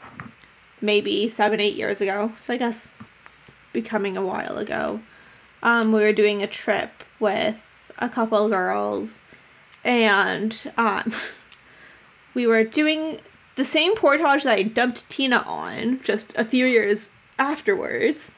maybe 0.80 1.28
seven, 1.28 1.60
eight 1.60 1.74
years 1.74 2.00
ago. 2.00 2.32
So 2.40 2.52
I 2.52 2.56
guess 2.56 2.86
becoming 3.72 4.16
a 4.16 4.24
while 4.24 4.58
ago. 4.58 5.00
Um, 5.62 5.92
we 5.92 6.02
were 6.02 6.12
doing 6.12 6.42
a 6.42 6.46
trip 6.46 6.90
with 7.20 7.56
a 7.98 8.08
couple 8.08 8.48
girls, 8.48 9.20
and 9.84 10.56
um, 10.76 11.14
we 12.34 12.46
were 12.46 12.64
doing 12.64 13.20
the 13.56 13.64
same 13.64 13.96
portage 13.96 14.44
that 14.44 14.58
I 14.58 14.62
dumped 14.62 15.08
Tina 15.08 15.38
on 15.38 16.00
just 16.02 16.32
a 16.36 16.44
few 16.44 16.66
years 16.66 17.10
afterwards. 17.38 18.28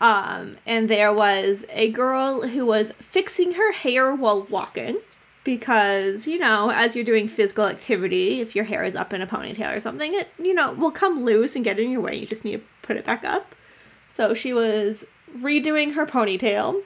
Um, 0.00 0.56
and 0.66 0.88
there 0.88 1.12
was 1.12 1.64
a 1.68 1.90
girl 1.92 2.48
who 2.48 2.66
was 2.66 2.90
fixing 3.10 3.52
her 3.52 3.72
hair 3.72 4.14
while 4.14 4.42
walking 4.42 4.98
because, 5.44 6.26
you 6.26 6.38
know, 6.38 6.70
as 6.70 6.94
you're 6.94 7.04
doing 7.04 7.28
physical 7.28 7.66
activity, 7.66 8.40
if 8.40 8.54
your 8.54 8.64
hair 8.64 8.84
is 8.84 8.96
up 8.96 9.12
in 9.12 9.22
a 9.22 9.26
ponytail 9.26 9.76
or 9.76 9.80
something, 9.80 10.14
it, 10.14 10.28
you 10.38 10.54
know, 10.54 10.72
will 10.72 10.90
come 10.90 11.24
loose 11.24 11.54
and 11.54 11.64
get 11.64 11.78
in 11.78 11.90
your 11.90 12.00
way. 12.00 12.16
You 12.16 12.26
just 12.26 12.44
need 12.44 12.56
to 12.56 12.62
put 12.82 12.96
it 12.96 13.06
back 13.06 13.24
up. 13.24 13.54
So 14.16 14.34
she 14.34 14.52
was 14.52 15.04
redoing 15.38 15.94
her 15.94 16.06
ponytail 16.06 16.82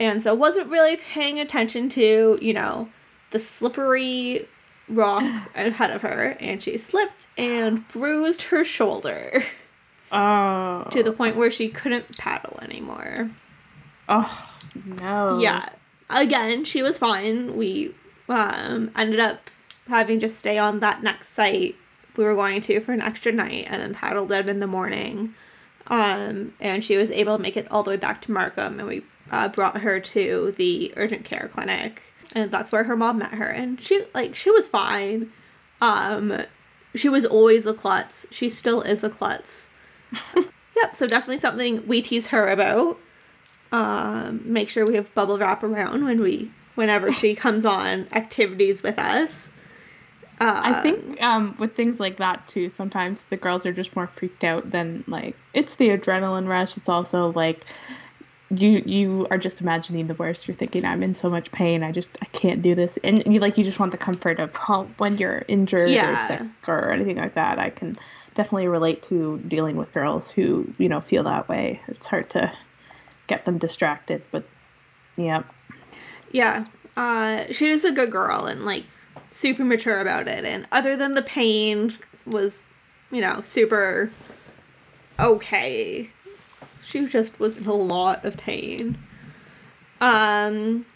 and 0.00 0.22
so 0.22 0.34
wasn't 0.34 0.68
really 0.68 0.96
paying 0.96 1.38
attention 1.38 1.88
to, 1.90 2.38
you 2.40 2.52
know, 2.52 2.88
the 3.30 3.38
slippery 3.38 4.48
rock 4.88 5.22
ahead 5.54 5.90
of 5.90 6.02
her 6.02 6.36
and 6.40 6.62
she 6.62 6.78
slipped 6.78 7.26
and 7.36 7.86
bruised 7.88 8.42
her 8.42 8.64
shoulder 8.64 9.44
Oh. 10.10 10.88
to 10.90 11.02
the 11.02 11.12
point 11.12 11.36
where 11.36 11.50
she 11.50 11.68
couldn't 11.68 12.16
paddle 12.16 12.58
anymore. 12.62 13.30
Oh 14.08 14.48
no. 14.86 15.38
Yeah. 15.38 15.68
Again, 16.08 16.64
she 16.64 16.80
was 16.82 16.96
fine. 16.96 17.56
We 17.56 17.94
um, 18.28 18.90
ended 18.96 19.20
up 19.20 19.50
having 19.86 20.18
to 20.20 20.28
stay 20.34 20.56
on 20.56 20.80
that 20.80 21.02
next 21.02 21.34
site 21.34 21.76
we 22.16 22.24
were 22.24 22.34
going 22.34 22.62
to 22.62 22.80
for 22.80 22.92
an 22.92 23.00
extra 23.02 23.32
night 23.32 23.66
and 23.68 23.82
then 23.82 23.94
paddled 23.94 24.32
out 24.32 24.48
in 24.48 24.60
the 24.60 24.66
morning. 24.66 25.34
Um, 25.88 26.52
and 26.60 26.84
she 26.84 26.96
was 26.96 27.10
able 27.10 27.36
to 27.36 27.42
make 27.42 27.56
it 27.56 27.66
all 27.70 27.82
the 27.82 27.90
way 27.90 27.96
back 27.96 28.22
to 28.22 28.30
Markham 28.30 28.78
and 28.78 28.88
we 28.88 29.04
uh, 29.30 29.48
brought 29.48 29.80
her 29.80 30.00
to 30.00 30.54
the 30.56 30.92
urgent 30.96 31.24
care 31.24 31.50
clinic 31.52 32.02
and 32.32 32.50
that's 32.50 32.70
where 32.70 32.84
her 32.84 32.96
mom 32.96 33.18
met 33.18 33.32
her 33.32 33.46
and 33.46 33.80
she 33.80 34.04
like 34.14 34.36
she 34.36 34.50
was 34.50 34.68
fine. 34.68 35.32
Um, 35.80 36.42
she 36.94 37.08
was 37.08 37.24
always 37.24 37.64
a 37.66 37.72
klutz. 37.72 38.26
She 38.30 38.50
still 38.50 38.82
is 38.82 39.02
a 39.02 39.08
klutz. 39.08 39.68
yep, 40.34 40.96
so 40.96 41.06
definitely 41.06 41.38
something 41.38 41.86
we 41.86 42.02
tease 42.02 42.28
her 42.28 42.48
about 42.48 42.98
um, 43.72 44.40
make 44.44 44.68
sure 44.68 44.86
we 44.86 44.94
have 44.94 45.12
bubble 45.14 45.38
wrap 45.38 45.62
around 45.62 46.04
when 46.04 46.20
we 46.20 46.50
whenever 46.74 47.12
she 47.12 47.34
comes 47.34 47.66
on 47.66 48.06
activities 48.12 48.82
with 48.82 48.98
us. 48.98 49.48
Uh, 50.40 50.60
I 50.64 50.82
think 50.82 51.20
um, 51.20 51.56
with 51.58 51.74
things 51.74 51.98
like 51.98 52.18
that 52.18 52.46
too, 52.48 52.70
sometimes 52.76 53.18
the 53.30 53.36
girls 53.36 53.66
are 53.66 53.72
just 53.72 53.94
more 53.96 54.08
freaked 54.18 54.44
out 54.44 54.70
than 54.70 55.04
like 55.06 55.34
it's 55.54 55.74
the 55.76 55.88
adrenaline 55.88 56.46
rush. 56.48 56.76
It's 56.76 56.88
also 56.88 57.32
like 57.34 57.64
you 58.50 58.82
you 58.86 59.26
are 59.30 59.38
just 59.38 59.60
imagining 59.60 60.06
the 60.06 60.14
worst. 60.14 60.46
You're 60.46 60.56
thinking 60.56 60.84
I'm 60.84 61.02
in 61.02 61.16
so 61.16 61.28
much 61.28 61.50
pain. 61.52 61.82
I 61.82 61.92
just 61.92 62.08
I 62.22 62.26
can't 62.26 62.62
do 62.62 62.74
this, 62.74 62.92
and 63.02 63.22
you 63.26 63.40
like 63.40 63.58
you 63.58 63.64
just 63.64 63.78
want 63.78 63.92
the 63.92 63.98
comfort 63.98 64.38
of 64.38 64.54
home 64.54 64.94
when 64.98 65.18
you're 65.18 65.44
injured 65.48 65.90
Yeah. 65.90 66.24
or 66.24 66.28
sick 66.28 66.46
or 66.68 66.92
anything 66.92 67.16
like 67.16 67.34
that. 67.34 67.58
I 67.58 67.70
can 67.70 67.98
definitely 68.36 68.68
relate 68.68 69.02
to 69.08 69.38
dealing 69.48 69.76
with 69.76 69.92
girls 69.92 70.30
who 70.30 70.72
you 70.78 70.88
know 70.88 71.00
feel 71.00 71.24
that 71.24 71.48
way. 71.48 71.80
It's 71.88 72.06
hard 72.06 72.30
to 72.30 72.52
get 73.26 73.44
them 73.44 73.58
distracted, 73.58 74.22
but 74.30 74.46
yeah, 75.16 75.42
yeah, 76.30 76.64
uh, 76.96 77.44
she 77.50 77.70
was 77.70 77.84
a 77.84 77.90
good 77.92 78.10
girl 78.10 78.46
and 78.46 78.64
like 78.64 78.84
super 79.30 79.64
mature 79.64 80.00
about 80.00 80.28
it. 80.28 80.44
And 80.44 80.66
other 80.72 80.96
than 80.96 81.14
the 81.14 81.22
pain, 81.22 81.98
was 82.28 82.62
you 83.10 83.20
know 83.20 83.42
super 83.44 84.10
okay. 85.18 86.10
She 86.86 87.06
just 87.06 87.38
was 87.40 87.56
in 87.56 87.66
a 87.66 87.74
lot 87.74 88.24
of 88.24 88.36
pain. 88.36 88.98
Um, 90.00 90.86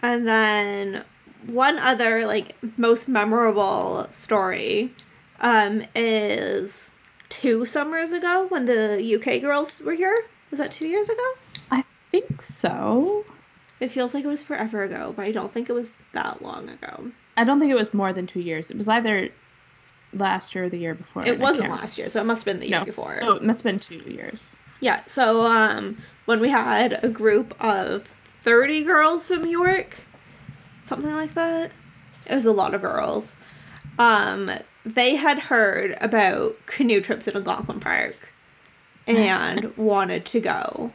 and 0.00 0.26
then 0.26 1.04
one 1.46 1.78
other 1.78 2.26
like 2.26 2.54
most 2.76 3.08
memorable 3.08 4.06
story 4.12 4.94
um 5.40 5.82
is 5.96 6.70
two 7.28 7.66
summers 7.66 8.12
ago 8.12 8.46
when 8.48 8.66
the 8.66 9.16
UK 9.16 9.40
girls 9.40 9.80
were 9.80 9.94
here. 9.94 10.16
Was 10.50 10.58
that 10.58 10.70
two 10.70 10.86
years 10.86 11.08
ago? 11.08 11.32
I 11.70 11.82
think 12.10 12.42
so. 12.60 13.24
It 13.80 13.90
feels 13.90 14.14
like 14.14 14.24
it 14.24 14.28
was 14.28 14.42
forever 14.42 14.84
ago, 14.84 15.12
but 15.16 15.24
I 15.24 15.32
don't 15.32 15.52
think 15.52 15.68
it 15.68 15.72
was 15.72 15.88
that 16.12 16.42
long 16.42 16.68
ago. 16.68 17.10
I 17.36 17.44
don't 17.44 17.58
think 17.60 17.70
it 17.70 17.76
was 17.76 17.92
more 17.94 18.12
than 18.12 18.26
two 18.26 18.40
years. 18.40 18.70
It 18.70 18.76
was 18.76 18.88
either 18.88 19.28
last 20.12 20.54
year 20.54 20.64
or 20.64 20.68
the 20.68 20.76
year 20.78 20.94
before. 20.94 21.24
It 21.24 21.38
wasn't 21.38 21.70
last 21.70 21.96
year, 21.96 22.08
so 22.10 22.20
it 22.20 22.24
must 22.24 22.40
have 22.40 22.44
been 22.44 22.60
the 22.60 22.68
year 22.68 22.80
No, 22.80 22.84
before. 22.84 23.18
So 23.22 23.32
it 23.32 23.42
must 23.42 23.60
have 23.60 23.64
been 23.64 23.80
two 23.80 24.10
years. 24.10 24.40
Yeah, 24.80 25.02
so 25.06 25.42
um 25.46 25.96
when 26.26 26.40
we 26.40 26.50
had 26.50 26.98
a 27.04 27.08
group 27.08 27.54
of 27.60 28.04
30 28.44 28.84
girls 28.84 29.26
from 29.28 29.46
York, 29.46 29.96
something 30.88 31.12
like 31.12 31.34
that. 31.34 31.70
It 32.26 32.34
was 32.34 32.44
a 32.44 32.52
lot 32.52 32.74
of 32.74 32.82
girls. 32.82 33.34
Um 33.98 34.50
they 34.84 35.14
had 35.14 35.38
heard 35.38 35.96
about 36.00 36.56
canoe 36.66 37.00
trips 37.00 37.28
in 37.28 37.36
Algonquin 37.36 37.78
Park 37.80 38.16
and 39.06 39.74
wanted 39.76 40.26
to 40.26 40.40
go. 40.40 40.92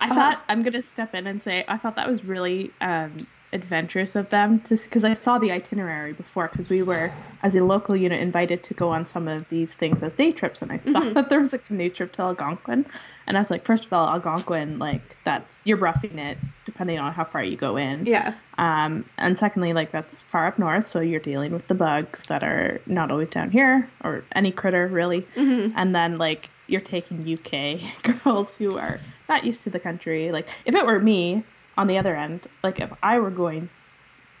I 0.00 0.06
Uh-huh. 0.06 0.14
thought 0.14 0.42
I'm 0.48 0.62
gonna 0.62 0.82
step 0.92 1.14
in 1.14 1.26
and 1.26 1.42
say 1.42 1.64
I 1.68 1.78
thought 1.78 1.96
that 1.96 2.08
was 2.08 2.24
really 2.24 2.72
um, 2.80 3.26
adventurous 3.54 4.14
of 4.16 4.28
them, 4.30 4.62
just 4.68 4.82
because 4.84 5.04
I 5.04 5.14
saw 5.14 5.38
the 5.38 5.50
itinerary 5.52 6.12
before. 6.12 6.48
Because 6.52 6.68
we 6.68 6.82
were, 6.82 7.12
as 7.42 7.54
a 7.54 7.60
local 7.60 7.96
unit, 7.96 8.20
invited 8.20 8.62
to 8.64 8.74
go 8.74 8.90
on 8.90 9.06
some 9.12 9.28
of 9.28 9.46
these 9.48 9.72
things 9.78 10.02
as 10.02 10.12
day 10.14 10.32
trips, 10.32 10.60
and 10.60 10.72
I 10.72 10.78
saw 10.92 11.00
Mhm. 11.00 11.14
that 11.14 11.28
there 11.30 11.40
was 11.40 11.52
a 11.54 11.58
canoe 11.58 11.88
trip 11.90 12.12
to 12.14 12.22
Algonquin, 12.22 12.84
and 13.26 13.36
I 13.36 13.40
was 13.40 13.50
like, 13.50 13.64
first 13.64 13.86
of 13.86 13.92
all, 13.92 14.08
Algonquin, 14.08 14.78
like 14.78 15.16
that's 15.24 15.48
you're 15.64 15.78
roughing 15.78 16.18
it, 16.18 16.36
depending 16.66 16.98
on 16.98 17.12
how 17.12 17.24
far 17.24 17.42
you 17.42 17.56
go 17.56 17.76
in. 17.76 18.04
Yeah. 18.04 18.34
Um, 18.58 19.04
and 19.18 19.38
secondly, 19.38 19.72
like 19.72 19.92
that's 19.92 20.22
far 20.30 20.46
up 20.48 20.58
north, 20.58 20.90
so 20.90 21.00
you're 21.00 21.20
dealing 21.20 21.52
with 21.52 21.66
the 21.68 21.74
bugs 21.74 22.20
that 22.28 22.42
are 22.42 22.80
not 22.86 23.10
always 23.10 23.30
down 23.30 23.50
here, 23.50 23.88
or 24.02 24.24
any 24.34 24.52
critter 24.52 24.88
really. 24.88 25.20
hmm 25.34 25.68
And 25.76 25.94
then 25.94 26.18
like 26.18 26.50
you're 26.66 26.80
taking 26.80 27.20
UK 27.20 27.80
girls 28.24 28.48
who 28.58 28.76
are 28.78 28.98
not 29.28 29.44
used 29.44 29.62
to 29.62 29.70
the 29.70 29.78
country. 29.78 30.32
Like 30.32 30.46
if 30.64 30.74
it 30.74 30.84
were 30.84 30.98
me 30.98 31.44
on 31.76 31.86
the 31.86 31.98
other 31.98 32.16
end, 32.16 32.48
like 32.62 32.80
if 32.80 32.90
I 33.02 33.18
were 33.18 33.30
going 33.30 33.68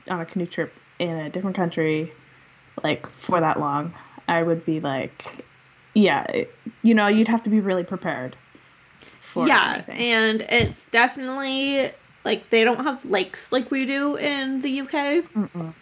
on 0.08 0.20
a 0.20 0.26
canoe 0.26 0.46
trip 0.46 0.72
in 0.98 1.10
a 1.10 1.30
different 1.30 1.56
country, 1.56 2.12
like 2.82 3.06
for 3.26 3.40
that 3.40 3.58
long, 3.58 3.94
I 4.28 4.42
would 4.42 4.64
be 4.64 4.80
like, 4.80 5.44
yeah, 5.94 6.24
it- 6.24 6.54
you 6.82 6.94
know, 6.94 7.06
you'd 7.08 7.28
have 7.28 7.42
to 7.44 7.50
be 7.50 7.60
really 7.60 7.84
prepared. 7.84 8.36
For 9.32 9.46
yeah, 9.48 9.74
anything. 9.88 9.96
and 10.12 10.40
it's 10.48 10.86
definitely 10.92 11.90
like 12.24 12.50
they 12.50 12.62
don't 12.62 12.84
have 12.84 13.04
lakes 13.04 13.48
like 13.50 13.70
we 13.70 13.84
do 13.84 14.16
in 14.16 14.62
the 14.62 14.80
UK. 14.82 15.24
Mm-mm. 15.34 15.74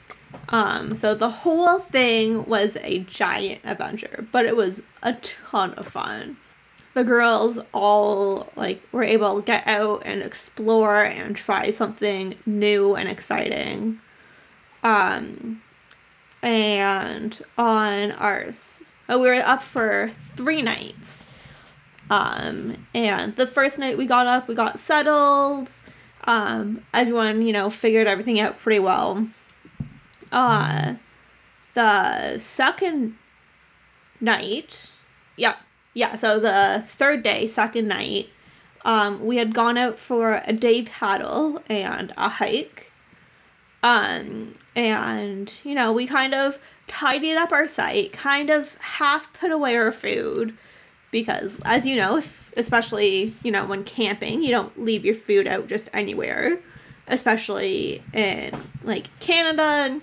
Um, 0.49 0.95
so 0.95 1.15
the 1.15 1.29
whole 1.31 1.81
thing 1.81 2.47
was 2.47 2.77
a 2.81 3.01
giant 3.01 3.61
adventure, 3.65 4.27
but 4.33 4.47
it 4.47 4.57
was 4.57 4.81
a 5.03 5.15
ton 5.51 5.75
of 5.75 5.87
fun. 5.89 6.37
The 6.95 7.05
girls 7.05 7.59
all 7.73 8.51
like 8.55 8.83
were 8.93 9.03
able 9.03 9.37
to 9.41 9.47
get 9.47 9.67
out 9.67 10.03
and 10.05 10.23
explore 10.23 11.03
and 11.03 11.35
try 11.35 11.71
something 11.71 12.35
new 12.45 12.95
and 12.95 13.09
exciting. 13.09 14.01
Um, 14.83 15.63
and 16.43 17.41
on 17.57 18.13
ours, 18.13 18.81
uh, 19.09 19.19
we 19.19 19.29
were 19.29 19.35
up 19.35 19.63
for 19.63 20.13
three 20.37 20.61
nights. 20.61 21.23
Um, 22.11 22.87
and 22.95 23.35
the 23.37 23.47
first 23.47 23.79
night 23.79 23.97
we 23.97 24.07
got 24.07 24.27
up, 24.27 24.49
we 24.49 24.55
got 24.55 24.79
settled. 24.79 25.69
Um, 26.25 26.85
everyone, 26.93 27.43
you 27.43 27.53
know, 27.53 27.71
figured 27.71 28.07
everything 28.07 28.39
out 28.39 28.61
pretty 28.61 28.81
well. 28.81 29.29
Uh, 30.31 30.95
the 31.75 32.41
second 32.41 33.17
night, 34.21 34.89
yeah, 35.37 35.57
yeah, 35.95 36.17
so 36.17 36.41
the 36.41 36.85
third 36.99 37.23
day, 37.23 37.49
second 37.49 37.89
night, 37.89 38.29
um, 38.85 39.25
we 39.25 39.37
had 39.37 39.55
gone 39.55 39.79
out 39.79 39.99
for 39.99 40.43
a 40.45 40.53
day 40.53 40.83
paddle 40.83 41.63
and 41.69 42.13
a 42.17 42.29
hike. 42.29 42.91
Um, 43.83 44.55
and, 44.75 45.53
you 45.65 45.75
know, 45.75 45.93
we 45.93 46.07
kind 46.07 46.35
of 46.35 46.57
tidied 46.89 47.37
up 47.37 47.53
our 47.53 47.69
site, 47.69 48.13
kind 48.13 48.49
of 48.49 48.69
half 48.79 49.27
put 49.39 49.51
away 49.51 49.77
our 49.77 49.93
food, 49.93 50.57
because, 51.11 51.53
as 51.65 51.85
you 51.85 51.97
know, 51.97 52.19
if, 52.19 52.27
especially, 52.57 53.37
you 53.43 53.51
know, 53.51 53.67
when 53.67 53.85
camping, 53.85 54.43
you 54.43 54.51
don't 54.51 54.83
leave 54.83 55.05
your 55.05 55.15
food 55.15 55.47
out 55.47 55.67
just 55.67 55.91
anywhere, 55.93 56.59
especially 57.09 58.03
in, 58.15 58.63
like, 58.83 59.09
Canada 59.21 59.63
and 59.63 60.03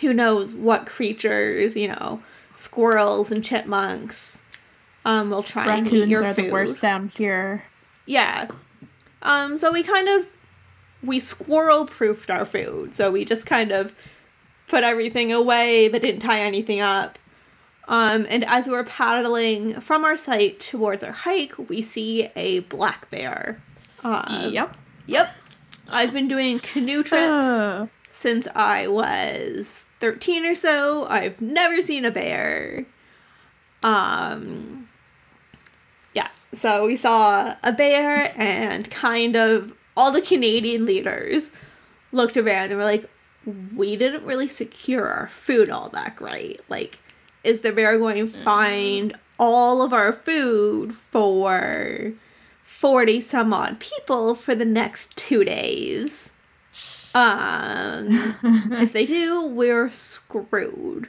who 0.00 0.12
knows 0.12 0.54
what 0.54 0.86
creatures, 0.86 1.74
you 1.74 1.88
know, 1.88 2.22
squirrels 2.54 3.32
and 3.32 3.42
chipmunks, 3.42 4.38
um, 5.04 5.30
will 5.30 5.42
try 5.42 5.76
and 5.76 5.86
eat 5.86 5.90
Raccoons 5.92 6.10
your 6.10 6.24
are 6.24 6.34
food. 6.34 6.46
the 6.46 6.50
worst 6.52 6.80
down 6.80 7.08
here. 7.08 7.64
Yeah. 8.06 8.48
Um, 9.22 9.58
so 9.58 9.70
we 9.72 9.82
kind 9.82 10.08
of 10.08 10.26
we 11.02 11.18
squirrel 11.18 11.86
proofed 11.86 12.30
our 12.30 12.44
food. 12.44 12.94
So 12.94 13.10
we 13.10 13.24
just 13.24 13.46
kind 13.46 13.72
of 13.72 13.92
put 14.68 14.84
everything 14.84 15.32
away 15.32 15.88
but 15.88 16.02
didn't 16.02 16.20
tie 16.20 16.40
anything 16.40 16.80
up. 16.80 17.18
Um, 17.88 18.26
and 18.28 18.44
as 18.44 18.66
we 18.66 18.72
were 18.72 18.84
paddling 18.84 19.80
from 19.80 20.04
our 20.04 20.16
site 20.16 20.60
towards 20.60 21.02
our 21.02 21.12
hike, 21.12 21.52
we 21.68 21.82
see 21.82 22.28
a 22.36 22.60
black 22.60 23.10
bear. 23.10 23.60
Um, 24.04 24.50
yep. 24.52 24.76
Yep. 25.06 25.34
I've 25.88 26.12
been 26.12 26.28
doing 26.28 26.60
canoe 26.60 27.02
trips 27.02 27.44
Uh, 27.44 27.86
since 28.20 28.46
I 28.54 28.86
was 28.86 29.66
13 30.00 30.46
or 30.46 30.54
so. 30.54 31.06
I've 31.06 31.40
never 31.40 31.82
seen 31.82 32.04
a 32.04 32.10
bear. 32.12 32.86
Um. 33.82 34.88
So 36.60 36.86
we 36.86 36.96
saw 36.96 37.54
a 37.62 37.72
bear 37.72 38.32
and 38.40 38.90
kind 38.90 39.36
of 39.36 39.72
all 39.96 40.12
the 40.12 40.22
Canadian 40.22 40.84
leaders 40.84 41.50
looked 42.12 42.36
around 42.36 42.70
and 42.70 42.76
were 42.76 42.84
like, 42.84 43.08
we 43.74 43.96
didn't 43.96 44.24
really 44.24 44.48
secure 44.48 45.08
our 45.08 45.30
food 45.46 45.70
all 45.70 45.88
that 45.90 46.16
great. 46.16 46.60
Like, 46.68 46.98
is 47.42 47.60
the 47.62 47.72
bear 47.72 47.98
going 47.98 48.30
to 48.30 48.44
find 48.44 49.16
all 49.38 49.82
of 49.82 49.92
our 49.92 50.12
food 50.12 50.96
for 51.10 52.12
40 52.80 53.20
some 53.20 53.52
odd 53.52 53.80
people 53.80 54.34
for 54.34 54.54
the 54.54 54.64
next 54.64 55.16
two 55.16 55.44
days? 55.44 56.30
Um, 57.14 58.36
if 58.72 58.92
they 58.92 59.06
do, 59.06 59.42
we're 59.42 59.90
screwed. 59.90 61.08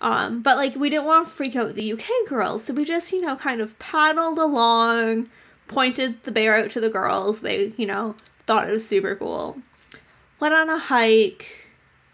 Um, 0.00 0.40
but 0.42 0.56
like 0.56 0.76
we 0.76 0.88
didn't 0.88 1.04
want 1.04 1.28
to 1.28 1.34
freak 1.34 1.56
out 1.56 1.74
the 1.74 1.92
UK 1.92 2.04
girls, 2.26 2.64
so 2.64 2.72
we 2.72 2.84
just, 2.84 3.12
you 3.12 3.20
know, 3.20 3.36
kind 3.36 3.60
of 3.60 3.78
paddled 3.78 4.38
along, 4.38 5.28
pointed 5.68 6.22
the 6.24 6.30
bear 6.30 6.56
out 6.56 6.70
to 6.72 6.80
the 6.80 6.88
girls. 6.88 7.40
They, 7.40 7.74
you 7.76 7.86
know, 7.86 8.14
thought 8.46 8.68
it 8.68 8.72
was 8.72 8.86
super 8.86 9.14
cool. 9.14 9.58
Went 10.40 10.54
on 10.54 10.70
a 10.70 10.78
hike, 10.78 11.46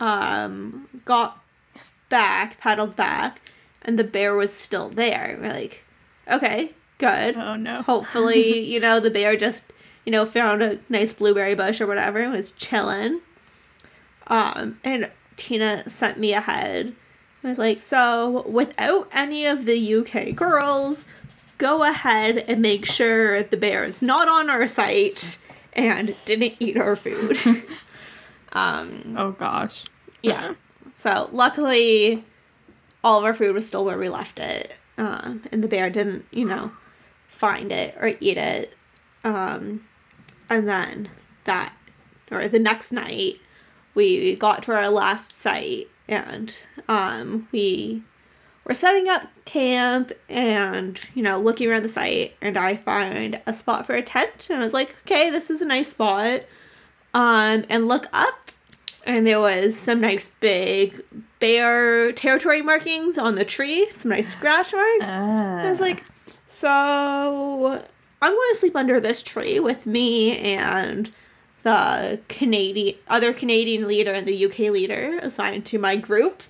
um, 0.00 0.88
got 1.04 1.40
back, 2.08 2.58
paddled 2.60 2.96
back, 2.96 3.40
and 3.82 3.98
the 3.98 4.04
bear 4.04 4.34
was 4.34 4.52
still 4.52 4.88
there. 4.88 5.38
We're 5.40 5.52
like, 5.52 5.84
okay, 6.28 6.72
good. 6.98 7.36
oh 7.36 7.54
no. 7.54 7.82
Hopefully, 7.86 8.60
you 8.60 8.80
know, 8.80 8.98
the 8.98 9.10
bear 9.10 9.36
just, 9.36 9.62
you 10.04 10.10
know, 10.10 10.26
found 10.26 10.62
a 10.62 10.78
nice 10.88 11.12
blueberry 11.12 11.54
bush 11.54 11.80
or 11.80 11.86
whatever 11.86 12.20
and 12.20 12.32
was 12.32 12.50
chilling. 12.50 13.20
Um, 14.26 14.80
and 14.82 15.08
Tina 15.36 15.88
sent 15.88 16.18
me 16.18 16.32
ahead. 16.32 16.94
I 17.46 17.50
was 17.50 17.58
like, 17.58 17.80
so 17.80 18.44
without 18.48 19.08
any 19.12 19.46
of 19.46 19.66
the 19.66 19.94
UK 19.94 20.34
girls, 20.34 21.04
go 21.58 21.84
ahead 21.84 22.38
and 22.38 22.60
make 22.60 22.84
sure 22.86 23.44
the 23.44 23.56
bear 23.56 23.84
is 23.84 24.02
not 24.02 24.28
on 24.28 24.50
our 24.50 24.66
site 24.66 25.38
and 25.72 26.16
didn't 26.24 26.54
eat 26.58 26.76
our 26.76 26.96
food. 26.96 27.38
um, 28.52 29.14
Oh 29.16 29.30
gosh. 29.30 29.84
yeah. 30.22 30.54
So 30.96 31.28
luckily, 31.30 32.24
all 33.04 33.20
of 33.20 33.24
our 33.24 33.34
food 33.34 33.54
was 33.54 33.64
still 33.64 33.84
where 33.84 33.98
we 33.98 34.08
left 34.08 34.40
it, 34.40 34.72
um, 34.98 35.44
and 35.52 35.62
the 35.62 35.68
bear 35.68 35.88
didn't, 35.88 36.24
you 36.32 36.44
know, 36.46 36.72
find 37.28 37.70
it 37.70 37.94
or 38.00 38.08
eat 38.18 38.38
it. 38.38 38.72
Um, 39.22 39.84
and 40.50 40.66
then 40.66 41.10
that, 41.44 41.72
or 42.32 42.48
the 42.48 42.58
next 42.58 42.90
night, 42.90 43.34
we 43.94 44.34
got 44.34 44.64
to 44.64 44.72
our 44.72 44.88
last 44.88 45.40
site, 45.40 45.88
and 46.08 46.54
um, 46.88 47.48
we 47.52 48.02
were 48.64 48.74
setting 48.74 49.08
up 49.08 49.28
camp 49.44 50.12
and 50.28 50.98
you 51.14 51.22
know 51.22 51.40
looking 51.40 51.68
around 51.68 51.82
the 51.82 51.88
site, 51.88 52.34
and 52.40 52.56
I 52.56 52.76
find 52.76 53.40
a 53.46 53.58
spot 53.58 53.86
for 53.86 53.94
a 53.94 54.02
tent, 54.02 54.48
and 54.50 54.60
I 54.60 54.64
was 54.64 54.72
like, 54.72 54.96
okay, 55.04 55.30
this 55.30 55.50
is 55.50 55.60
a 55.60 55.66
nice 55.66 55.90
spot. 55.90 56.42
Um, 57.14 57.64
and 57.70 57.88
look 57.88 58.06
up 58.12 58.50
and 59.06 59.26
there 59.26 59.40
was 59.40 59.74
some 59.84 60.00
nice 60.00 60.26
big 60.40 61.02
bear 61.38 62.12
territory 62.12 62.60
markings 62.60 63.16
on 63.16 63.36
the 63.36 63.44
tree, 63.44 63.88
some 64.02 64.10
nice 64.10 64.30
scratch 64.30 64.72
marks. 64.72 65.06
I 65.66 65.70
was 65.70 65.80
like, 65.80 66.02
so 66.48 67.82
I'm 68.20 68.32
going 68.32 68.54
to 68.54 68.58
sleep 68.58 68.74
under 68.76 69.00
this 69.00 69.22
tree 69.22 69.60
with 69.60 69.86
me 69.86 70.36
and 70.38 71.10
the 71.66 72.20
Canadian 72.28 72.94
other 73.08 73.34
Canadian 73.34 73.88
leader 73.88 74.12
and 74.12 74.24
the 74.24 74.46
UK 74.46 74.70
leader 74.70 75.18
assigned 75.20 75.66
to 75.66 75.78
my 75.78 75.96
group 75.96 76.44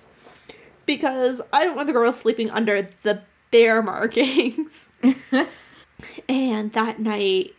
because 0.85 1.41
I 1.51 1.63
don't 1.63 1.75
want 1.75 1.87
the 1.87 1.93
girls 1.93 2.19
sleeping 2.19 2.51
under 2.51 2.87
the 3.01 3.23
bear 3.51 3.81
markings. 3.81 4.71
And 6.29 6.71
that 6.73 6.99
night, 6.99 7.55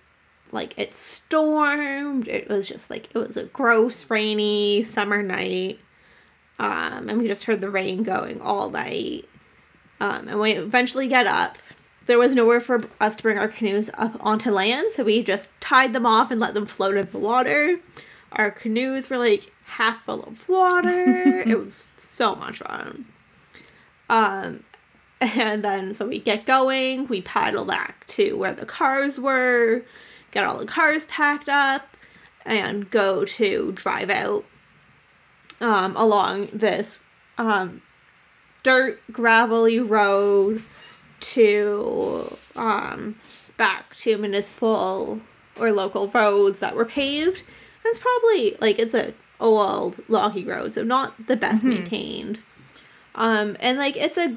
like 0.53 0.75
it 0.79 0.95
stormed. 0.95 2.29
It 2.29 2.49
was 2.49 2.69
just 2.69 2.89
like 2.89 3.09
it 3.13 3.19
was 3.19 3.37
a 3.37 3.45
gross, 3.45 4.05
rainy 4.09 4.87
summer 4.95 5.25
night. 5.25 5.81
Um, 6.61 7.09
and 7.09 7.19
we 7.19 7.27
just 7.27 7.45
heard 7.45 7.61
the 7.61 7.71
rain 7.71 8.05
going 8.05 8.41
all 8.41 8.71
night. 8.71 9.29
Um, 9.99 10.29
and 10.29 10.39
we 10.39 10.53
eventually 10.53 11.09
get 11.09 11.27
up. 11.27 11.57
There 12.09 12.19
was 12.19 12.35
nowhere 12.35 12.63
for 12.63 12.83
us 13.03 13.17
to 13.17 13.23
bring 13.23 13.37
our 13.37 13.49
canoes 13.49 13.91
up 13.93 14.17
onto 14.21 14.51
land, 14.51 14.93
so 14.97 15.05
we 15.05 15.23
just 15.23 15.45
tied 15.61 15.93
them 15.93 16.07
off 16.07 16.31
and 16.31 16.41
let 16.41 16.55
them 16.55 16.67
float 16.67 16.97
in 16.97 17.07
the 17.13 17.19
water. 17.19 17.79
Our 18.33 18.51
canoes 18.51 19.11
were 19.11 19.19
like 19.19 19.53
half 19.67 20.03
full 20.07 20.25
of 20.25 20.49
water. 20.49 21.43
it 21.47 21.63
was 21.63 21.83
so 22.03 22.35
much 22.35 22.61
fun. 22.61 23.05
Um, 24.09 24.65
and 25.21 25.63
then 25.63 25.93
so 25.93 26.09
we 26.09 26.19
get 26.19 26.47
going, 26.47 27.09
we 27.09 27.21
paddle 27.21 27.67
back 27.67 28.07
to 28.07 28.39
where 28.39 28.55
the 28.55 28.65
cars 28.65 29.21
were, 29.21 29.83
get 30.31 30.45
all 30.45 30.57
the 30.57 30.65
cars 30.65 31.03
packed 31.09 31.51
up, 31.51 31.89
and 32.47 32.91
go 32.91 33.27
to 33.27 33.73
drive 33.73 34.09
out 34.09 34.47
um, 35.61 35.95
along 35.95 36.49
this 36.55 37.01
um, 37.37 37.83
dirt 38.63 38.99
gravelly 39.13 39.79
road 39.79 40.65
to 41.21 42.37
um, 42.57 43.17
back 43.57 43.97
to 43.99 44.17
municipal 44.19 45.21
or 45.59 45.73
local 45.73 46.09
roads 46.09 46.61
that 46.61 46.75
were 46.77 46.85
paved. 46.85 47.37
And 47.39 47.87
it's 47.87 47.99
probably 47.99 48.57
like 48.61 48.79
it's 48.79 48.95
a 48.95 49.15
old 49.41 49.97
loggy 50.09 50.45
road, 50.45 50.75
so 50.75 50.83
not 50.83 51.27
the 51.27 51.37
best 51.37 51.65
Mhm. 51.65 51.69
maintained. 51.69 52.41
Um, 53.15 53.57
and 53.61 53.79
like 53.79 53.97
it's 53.97 54.19
a 54.19 54.37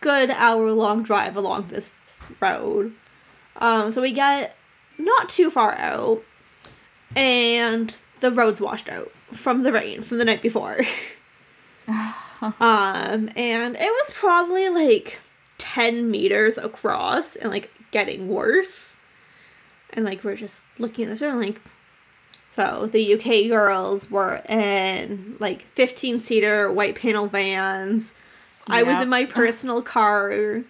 good 0.00 0.30
hour 0.30 0.70
long 0.72 1.02
drive 1.02 1.36
along 1.36 1.68
this 1.68 1.92
road. 2.40 2.94
Um, 3.56 3.92
so 3.92 4.02
we 4.02 4.12
get 4.12 4.56
not 4.98 5.28
too 5.28 5.50
far 5.50 5.72
out, 5.74 6.22
and 7.14 7.94
the 8.20 8.30
road's 8.30 8.60
washed 8.60 8.88
out 8.88 9.10
from 9.34 9.62
the 9.62 9.72
rain 9.72 10.02
from 10.02 10.18
the 10.18 10.24
night 10.24 10.42
before. 10.42 10.80
Um, 12.42 13.30
and 13.34 13.76
it 13.76 13.90
was 13.90 14.10
probably 14.12 14.68
like 14.68 15.18
10 15.58 16.10
meters 16.10 16.58
across 16.58 17.36
and 17.36 17.50
like 17.50 17.70
getting 17.90 18.28
worse. 18.28 18.96
And 19.90 20.04
like 20.04 20.24
we're 20.24 20.36
just 20.36 20.60
looking 20.78 21.04
at 21.04 21.10
the 21.10 21.16
film 21.16 21.40
like 21.40 21.60
so 22.54 22.88
the 22.90 23.14
UK 23.14 23.50
girls 23.50 24.10
were 24.10 24.36
in 24.48 25.36
like 25.38 25.66
15 25.74 26.24
seater 26.24 26.72
white 26.72 26.96
panel 26.96 27.26
vans. 27.26 28.12
I 28.66 28.82
was 28.82 29.00
in 29.02 29.08
my 29.08 29.24
personal 29.26 29.82
car. 29.82 30.62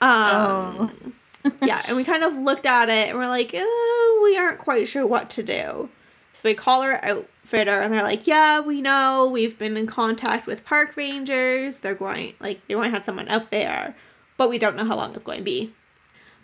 Um 0.00 1.14
yeah, 1.62 1.82
and 1.86 1.96
we 1.96 2.04
kind 2.04 2.24
of 2.24 2.34
looked 2.34 2.66
at 2.66 2.88
it 2.88 3.08
and 3.08 3.18
we're 3.18 3.28
like, 3.28 3.52
oh, 3.54 4.20
we 4.22 4.36
aren't 4.36 4.58
quite 4.58 4.88
sure 4.88 5.06
what 5.06 5.30
to 5.30 5.42
do. 5.42 5.88
So 6.34 6.40
we 6.44 6.54
call 6.54 6.82
our 6.82 7.24
outfitter 7.48 7.80
and 7.80 7.92
they're 7.92 8.02
like, 8.02 8.26
yeah, 8.26 8.60
we 8.60 8.80
know. 8.80 9.28
We've 9.32 9.58
been 9.58 9.76
in 9.76 9.86
contact 9.86 10.46
with 10.46 10.64
park 10.64 10.96
rangers. 10.96 11.78
They're 11.78 11.94
going, 11.94 12.34
like, 12.40 12.60
they 12.68 12.74
want 12.74 12.86
to 12.86 12.90
have 12.90 13.04
someone 13.04 13.28
out 13.28 13.50
there, 13.50 13.96
but 14.36 14.48
we 14.48 14.58
don't 14.58 14.76
know 14.76 14.84
how 14.84 14.96
long 14.96 15.14
it's 15.14 15.24
going 15.24 15.38
to 15.38 15.44
be. 15.44 15.74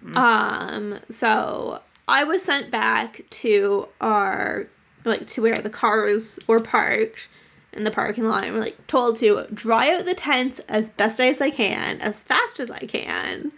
Mm. 0.04 0.16
Um, 0.16 1.00
so 1.16 1.80
I 2.08 2.24
was 2.24 2.42
sent 2.42 2.70
back 2.70 3.22
to 3.42 3.88
our, 4.00 4.66
like, 5.04 5.28
to 5.30 5.42
where 5.42 5.60
the 5.60 5.70
cars 5.70 6.38
were 6.46 6.60
parked 6.60 7.28
in 7.72 7.84
the 7.84 7.90
parking 7.90 8.24
lot. 8.24 8.44
And 8.44 8.54
we're, 8.54 8.60
like, 8.60 8.86
told 8.86 9.18
to 9.18 9.46
dry 9.52 9.94
out 9.94 10.06
the 10.06 10.14
tents 10.14 10.60
as 10.68 10.90
best 10.90 11.20
as 11.20 11.40
I 11.40 11.50
can, 11.50 12.00
as 12.00 12.16
fast 12.16 12.60
as 12.60 12.70
I 12.70 12.86
can 12.86 13.52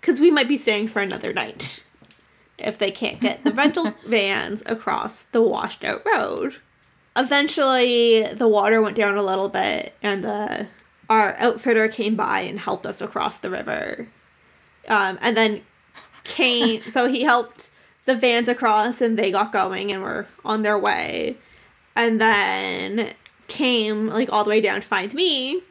because 0.00 0.18
we 0.18 0.32
might 0.32 0.48
be 0.48 0.58
staying 0.58 0.88
for 0.88 1.00
another 1.00 1.32
night 1.32 1.80
if 2.58 2.78
they 2.78 2.90
can't 2.90 3.20
get 3.20 3.44
the 3.44 3.52
rental 3.54 3.94
vans 4.06 4.62
across 4.66 5.22
the 5.32 5.40
washed 5.40 5.84
out 5.84 6.02
road. 6.04 6.56
Eventually, 7.16 8.26
the 8.34 8.48
water 8.48 8.80
went 8.80 8.96
down 8.96 9.16
a 9.16 9.22
little 9.22 9.48
bit, 9.48 9.94
and 10.02 10.24
the 10.24 10.66
our 11.10 11.34
outfitter 11.34 11.88
came 11.88 12.16
by 12.16 12.40
and 12.40 12.58
helped 12.58 12.86
us 12.86 13.00
across 13.00 13.36
the 13.36 13.50
river. 13.50 14.08
Um, 14.88 15.18
and 15.20 15.36
then 15.36 15.62
came, 16.24 16.82
so 16.92 17.06
he 17.06 17.22
helped 17.22 17.68
the 18.06 18.16
vans 18.16 18.48
across, 18.48 19.00
and 19.00 19.18
they 19.18 19.30
got 19.30 19.52
going 19.52 19.92
and 19.92 20.02
were 20.02 20.26
on 20.44 20.62
their 20.62 20.78
way. 20.78 21.36
And 21.94 22.20
then 22.20 23.12
came 23.48 24.06
like 24.06 24.30
all 24.32 24.44
the 24.44 24.50
way 24.50 24.62
down 24.62 24.80
to 24.80 24.86
find 24.86 25.12
me, 25.12 25.62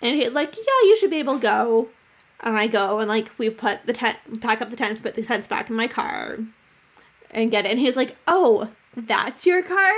and 0.00 0.16
he's 0.16 0.32
like, 0.32 0.56
"Yeah, 0.56 0.82
you 0.84 0.96
should 0.98 1.10
be 1.10 1.18
able 1.18 1.34
to 1.34 1.42
go." 1.42 1.88
And 2.40 2.58
I 2.58 2.66
go 2.66 2.98
and 3.00 3.08
like 3.08 3.30
we 3.38 3.50
put 3.50 3.80
the 3.86 3.92
tent, 3.92 4.18
pack 4.40 4.62
up 4.62 4.70
the 4.70 4.76
tents, 4.76 5.00
put 5.00 5.14
the 5.14 5.22
tents 5.22 5.48
back 5.48 5.68
in 5.68 5.76
my 5.76 5.88
car, 5.88 6.38
and 7.30 7.50
get 7.50 7.66
it. 7.66 7.72
And 7.72 7.80
he's 7.80 7.96
like, 7.96 8.16
"Oh, 8.26 8.70
that's 8.96 9.44
your 9.44 9.62
car? 9.62 9.92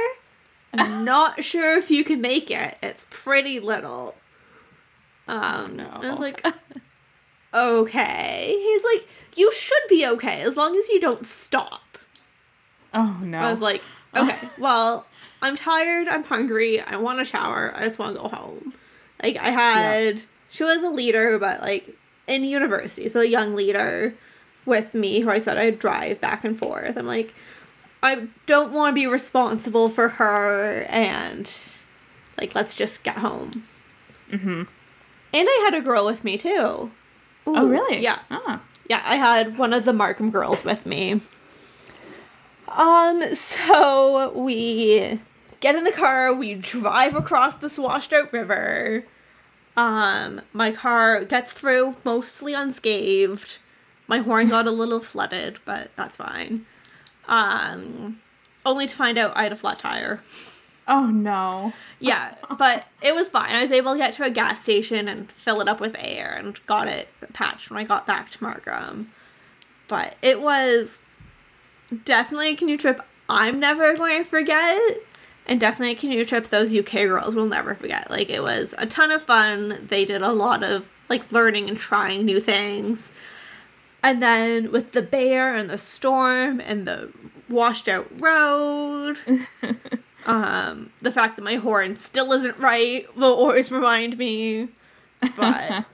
Not 0.77 1.45
sure 1.45 1.77
if 1.79 1.91
you 1.91 2.05
can 2.05 2.21
make 2.21 2.51
it. 2.51 2.77
It's 2.83 3.05
pretty 3.11 3.61
little." 3.61 4.15
Um, 5.29 5.77
no. 5.77 5.89
I 5.89 6.11
was 6.11 6.19
like, 6.19 6.45
"Okay." 7.55 8.57
He's 8.59 8.85
like, 8.85 9.09
"You 9.35 9.53
should 9.53 9.89
be 9.89 10.07
okay 10.07 10.43
as 10.43 10.57
long 10.57 10.77
as 10.77 10.89
you 10.89 11.01
don't 11.01 11.27
stop." 11.27 11.81
Oh 12.95 13.19
no. 13.23 13.39
I 13.39 13.51
was 13.51 13.61
like, 13.61 13.83
"Okay, 14.15 14.39
well, 14.59 15.07
I'm 15.43 15.57
tired. 15.57 16.09
I'm 16.09 16.25
hungry. 16.25 16.81
I 16.81 16.97
want 16.97 17.21
a 17.21 17.25
shower. 17.25 17.73
I 17.77 17.87
just 17.87 17.99
want 17.99 18.17
to 18.17 18.23
go 18.23 18.29
home." 18.29 18.75
Like 19.23 19.37
I 19.37 19.51
had, 19.51 20.23
she 20.51 20.63
was 20.65 20.83
a 20.83 20.89
leader, 20.89 21.39
but 21.39 21.61
like 21.61 21.97
in 22.27 22.45
university, 22.45 23.09
so 23.09 23.21
a 23.21 23.25
young 23.25 23.55
leader. 23.55 24.15
with 24.67 24.93
me 24.95 25.21
who 25.21 25.31
I 25.31 25.39
said 25.39 25.57
I'd 25.59 25.79
drive 25.79 26.21
back 26.21 26.45
and 26.45 26.59
forth. 26.59 26.97
I'm 26.97 27.07
like, 27.07 27.33
I 28.03 28.29
don't 28.47 28.73
want 28.73 28.93
to 28.93 28.95
be 28.95 29.07
responsible 29.07 29.91
for 29.91 30.09
her 30.09 30.83
and 30.83 31.51
like 32.39 32.55
let's 32.55 32.75
just 32.75 33.03
get 33.03 33.17
home. 33.17 33.67
Mm-hmm. 34.31 34.63
And 35.33 35.49
I 35.49 35.63
had 35.65 35.75
a 35.75 35.81
girl 35.81 36.07
with 36.07 36.25
me 36.25 36.39
too. 36.39 36.91
oh, 37.47 37.69
really? 37.69 38.03
Yeah. 38.03 38.21
Ah. 38.31 38.63
Yeah, 38.89 39.03
I 39.05 39.17
had 39.17 39.59
one 39.59 39.73
of 39.73 39.85
the 39.85 39.93
Markham 39.93 40.31
girls 40.31 40.65
with 40.65 40.87
me. 40.87 41.21
Um, 42.69 43.35
so 43.35 44.33
we 44.39 45.21
get 45.61 45.75
in 45.75 45.85
the 45.85 45.93
car, 45.93 46.33
we 46.35 46.55
drive 46.55 47.15
across 47.15 47.55
this 47.55 47.79
washed 47.79 48.13
out 48.13 48.33
river. 48.33 49.05
Um, 49.77 50.41
my 50.53 50.73
car 50.73 51.25
gets 51.25 51.53
through 51.53 51.97
mostly 52.05 52.55
unscathed. 52.55 53.59
My 54.09 54.19
horn 54.19 54.49
got 54.49 54.67
a 54.67 54.71
little 54.71 55.03
flooded, 55.03 55.59
but 55.65 55.91
that's 55.97 56.17
fine. 56.17 56.67
Um, 57.27 58.21
only 58.65 58.87
to 58.87 58.97
find 58.97 59.19
out 59.19 59.37
I 59.37 59.45
had 59.45 59.53
a 59.53 59.57
flat 59.57 59.79
tire. 59.79 60.23
Oh 60.89 61.07
no. 61.07 61.73
Yeah, 61.99 62.35
but 62.59 62.85
it 63.03 63.15
was 63.15 63.29
fine. 63.29 63.55
I 63.55 63.63
was 63.63 63.73
able 63.73 63.93
to 63.93 63.99
get 63.99 64.15
to 64.15 64.25
a 64.25 64.31
gas 64.31 64.61
station 64.63 65.09
and 65.09 65.29
fill 65.45 65.61
it 65.61 65.69
up 65.69 65.81
with 65.81 65.97
air 65.99 66.35
and 66.35 66.59
got 66.67 66.87
it 66.87 67.09
patched 67.33 67.71
when 67.71 67.79
I 67.79 67.85
got 67.85 68.07
back 68.07 68.31
to 68.33 68.43
Markham. 68.43 69.11
But 69.89 70.15
it 70.23 70.41
was 70.41 70.91
definitely 72.05 72.51
a 72.51 72.57
canoe 72.57 72.77
trip 72.77 73.01
I'm 73.29 73.59
never 73.59 73.97
going 73.97 74.23
to 74.23 74.31
forget. 74.31 74.81
And 75.49 75.61
definitely 75.61 75.93
a 75.93 76.01
canoe 76.01 76.25
trip 76.25 76.51
those 76.51 76.75
UK 76.75 76.93
girls 76.93 77.35
will 77.37 77.47
never 77.47 77.77
forget. 77.77 78.11
Like, 78.11 78.29
it 78.29 78.41
was 78.41 78.75
a 78.79 78.87
ton 78.87 79.13
of 79.13 79.23
fun. 79.23 79.87
They 79.89 80.05
did 80.05 80.21
a 80.23 80.33
lot 80.33 80.65
of, 80.65 80.85
like, 81.09 81.31
learning 81.31 81.69
and 81.69 81.79
trying 81.79 82.25
new 82.25 82.41
things. 82.41 83.09
And 84.07 84.23
then 84.23 84.71
with 84.71 84.93
the 84.93 85.03
bear 85.03 85.57
and 85.57 85.69
the 85.69 85.79
storm 85.79 86.61
and 86.61 86.87
the 86.87 87.13
washed 87.49 87.89
out 87.89 88.07
road, 88.21 89.17
um, 90.27 90.93
the 91.03 91.11
fact 91.11 91.35
that 91.35 91.43
my 91.43 91.57
horn 91.57 91.99
still 92.01 92.33
isn't 92.33 92.57
right 92.57 93.05
will 93.17 93.35
always 93.35 93.73
remind 93.73 94.17
me. 94.17 94.69
But 95.37 95.87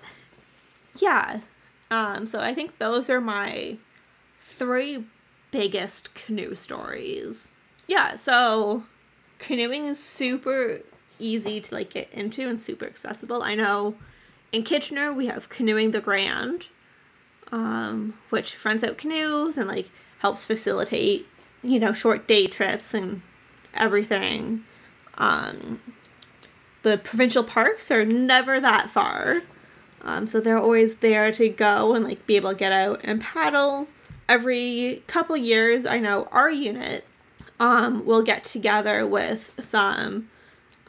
yeah, 0.99 1.41
um, 1.91 2.27
so 2.27 2.39
I 2.39 2.55
think 2.55 2.77
those 2.77 3.09
are 3.09 3.19
my 3.19 3.79
three 4.59 5.07
biggest 5.51 6.15
canoe 6.15 6.55
stories. 6.55 7.49
Yeah, 7.87 8.19
so 8.19 8.85
canoeing 9.39 9.87
is 9.87 9.99
super 9.99 10.81
easy 11.19 11.63
to 11.63 11.75
like 11.75 11.95
get 11.95 12.13
into 12.13 12.47
and 12.47 12.61
super 12.61 12.85
accessible. 12.85 13.43
I 13.43 13.55
know 13.55 13.95
in 14.53 14.65
Kitchener 14.65 15.15
we 15.15 15.29
have 15.29 15.49
Canoeing 15.49 15.93
the 15.93 16.03
Grand, 16.03 16.67
um, 17.53 18.15
which 18.31 18.57
rents 18.65 18.83
out 18.83 18.99
canoes 18.99 19.57
and 19.57 19.69
like 19.69 19.89
helps 20.19 20.43
facilitate, 20.43 21.27
you 21.63 21.79
know, 21.79 21.93
short 21.93 22.27
day 22.27 22.47
trips 22.47 22.95
and 22.95 23.23
everything. 23.75 24.65
Um, 25.19 25.81
the 26.83 26.99
provincial 26.99 27.45
parks 27.45 27.91
are 27.91 28.05
never 28.05 28.61
that 28.61 28.91
far. 28.91 29.43
Um, 30.01 30.27
so 30.27 30.41
they're 30.41 30.59
always 30.59 30.95
there 30.97 31.31
to 31.33 31.49
go 31.49 31.95
and 31.95 32.05
like 32.05 32.27
be 32.27 32.37
able 32.37 32.51
to 32.51 32.57
get 32.57 32.73
out 32.73 33.01
and 33.05 33.21
paddle. 33.21 33.87
Every 34.29 35.03
couple 35.07 35.37
years, 35.37 35.87
I 35.87 35.99
know 35.99 36.29
our 36.33 36.51
unit 36.51 37.05
um, 37.61 38.05
will 38.05 38.23
get 38.23 38.45
together 38.45 39.07
with 39.07 39.41
some 39.61 40.29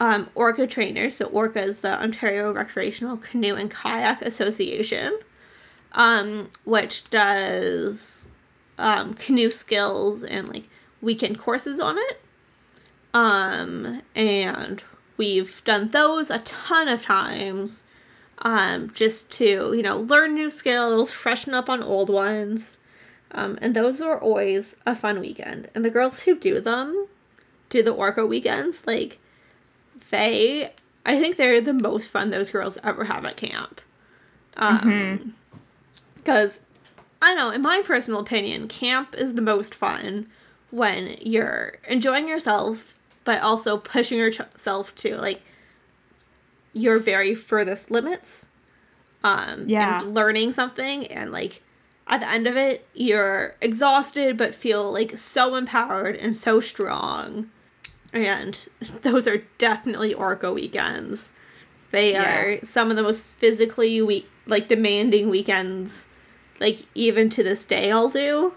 um, 0.00 0.28
ORCKA 0.34 0.68
trainers. 0.68 1.16
So 1.16 1.26
ORCKA 1.26 1.62
is 1.62 1.76
the 1.78 2.00
Ontario 2.00 2.52
Recreational 2.52 3.18
Canoe 3.18 3.54
and 3.54 3.70
Kayak 3.70 4.22
Association, 4.22 5.18
um, 5.94 6.50
which 6.64 7.08
does 7.10 8.18
um, 8.78 9.14
canoe 9.14 9.50
skills 9.50 10.22
and 10.22 10.48
like 10.48 10.64
weekend 11.00 11.38
courses 11.38 11.80
on 11.80 11.96
it. 11.98 12.20
Um, 13.12 14.02
and 14.14 14.82
we've 15.16 15.62
done 15.64 15.90
those 15.92 16.30
a 16.30 16.38
ton 16.40 16.88
of 16.88 17.02
times 17.02 17.82
um, 18.38 18.90
just 18.94 19.30
to, 19.32 19.72
you 19.74 19.82
know, 19.82 19.98
learn 19.98 20.34
new 20.34 20.50
skills, 20.50 21.12
freshen 21.12 21.54
up 21.54 21.68
on 21.68 21.82
old 21.82 22.10
ones. 22.10 22.76
Um, 23.30 23.58
and 23.60 23.74
those 23.74 24.00
are 24.00 24.18
always 24.18 24.74
a 24.86 24.96
fun 24.96 25.20
weekend. 25.20 25.68
And 25.74 25.84
the 25.84 25.90
girls 25.90 26.20
who 26.20 26.34
do 26.36 26.60
them, 26.60 27.06
do 27.70 27.82
the 27.82 27.92
ORCKA 27.92 28.26
weekends, 28.28 28.78
like, 28.86 29.18
they, 30.10 30.72
I 31.06 31.20
think 31.20 31.36
they're 31.36 31.60
the 31.60 31.72
most 31.72 32.10
fun 32.10 32.30
those 32.30 32.50
girls 32.50 32.78
ever 32.82 33.04
have 33.04 33.24
at 33.24 33.36
camp. 33.36 33.80
Um, 34.56 35.34
because 36.24 36.58
I 37.20 37.34
know, 37.34 37.50
in 37.50 37.62
my 37.62 37.82
personal 37.84 38.20
opinion, 38.20 38.68
camp 38.68 39.14
is 39.16 39.34
the 39.34 39.42
most 39.42 39.74
fun 39.74 40.26
when 40.70 41.16
you're 41.20 41.74
enjoying 41.88 42.28
yourself, 42.28 42.78
but 43.24 43.40
also 43.42 43.76
pushing 43.78 44.18
yourself 44.18 44.94
to 44.96 45.16
like 45.16 45.40
your 46.72 46.98
very 46.98 47.34
furthest 47.34 47.90
limits. 47.90 48.46
Um, 49.22 49.68
Yeah. 49.68 50.00
and 50.00 50.14
learning 50.14 50.52
something, 50.52 51.06
and 51.06 51.32
like 51.32 51.62
at 52.06 52.20
the 52.20 52.28
end 52.28 52.46
of 52.46 52.56
it, 52.58 52.86
you're 52.92 53.54
exhausted, 53.62 54.36
but 54.36 54.54
feel 54.54 54.92
like 54.92 55.18
so 55.18 55.54
empowered 55.54 56.16
and 56.16 56.36
so 56.36 56.60
strong. 56.60 57.50
And 58.12 58.58
those 59.02 59.26
are 59.26 59.38
definitely 59.56 60.12
ORCKA 60.12 60.52
weekends. 60.52 61.20
They 61.90 62.12
Yeah. 62.12 62.22
are 62.22 62.58
some 62.66 62.90
of 62.90 62.96
the 62.96 63.02
most 63.02 63.24
physically 63.38 64.02
we 64.02 64.26
like 64.46 64.68
demanding 64.68 65.30
weekends, 65.30 65.92
like 66.60 66.86
even 66.94 67.30
to 67.30 67.42
this 67.42 67.64
day 67.64 67.90
I'll 67.90 68.08
do. 68.08 68.52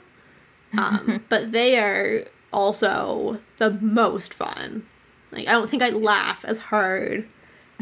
Um, 0.78 1.24
but 1.30 1.52
they 1.52 1.78
are 1.78 2.26
also 2.52 3.40
the 3.60 3.72
most 3.72 4.34
fun. 4.34 4.86
Like 5.32 5.48
I 5.48 5.52
don't 5.52 5.70
think 5.70 5.84
I 5.84 5.90
laugh 5.90 6.40
as 6.44 6.58
hard 6.58 7.28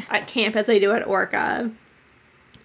at 0.09 0.27
camp 0.27 0.55
as 0.55 0.69
I 0.69 0.79
do 0.79 0.91
at 0.91 1.07
ORCKA. 1.07 1.71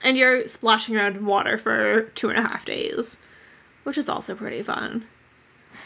And 0.03 0.17
you're 0.17 0.49
splashing 0.49 0.97
around 0.97 1.17
in 1.17 1.27
water 1.27 1.59
for 1.59 2.05
two 2.15 2.31
and 2.31 2.39
a 2.39 2.43
half 2.43 2.65
days, 2.65 3.17
which 3.83 3.99
is 3.99 4.09
also 4.09 4.35
pretty 4.35 4.63
fun. 4.63 5.07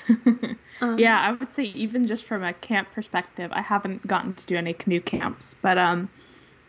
Um, 0.80 0.98
yeah, 0.98 1.20
I 1.20 1.32
would 1.32 1.54
say 1.54 1.64
even 1.64 2.06
just 2.06 2.24
from 2.24 2.42
a 2.42 2.52
camp 2.52 2.88
perspective, 2.92 3.50
I 3.54 3.62
haven't 3.62 4.06
gotten 4.06 4.34
to 4.34 4.46
do 4.46 4.56
any 4.56 4.72
canoe 4.72 5.00
camps, 5.00 5.54
but 5.62 5.78
um, 5.78 6.10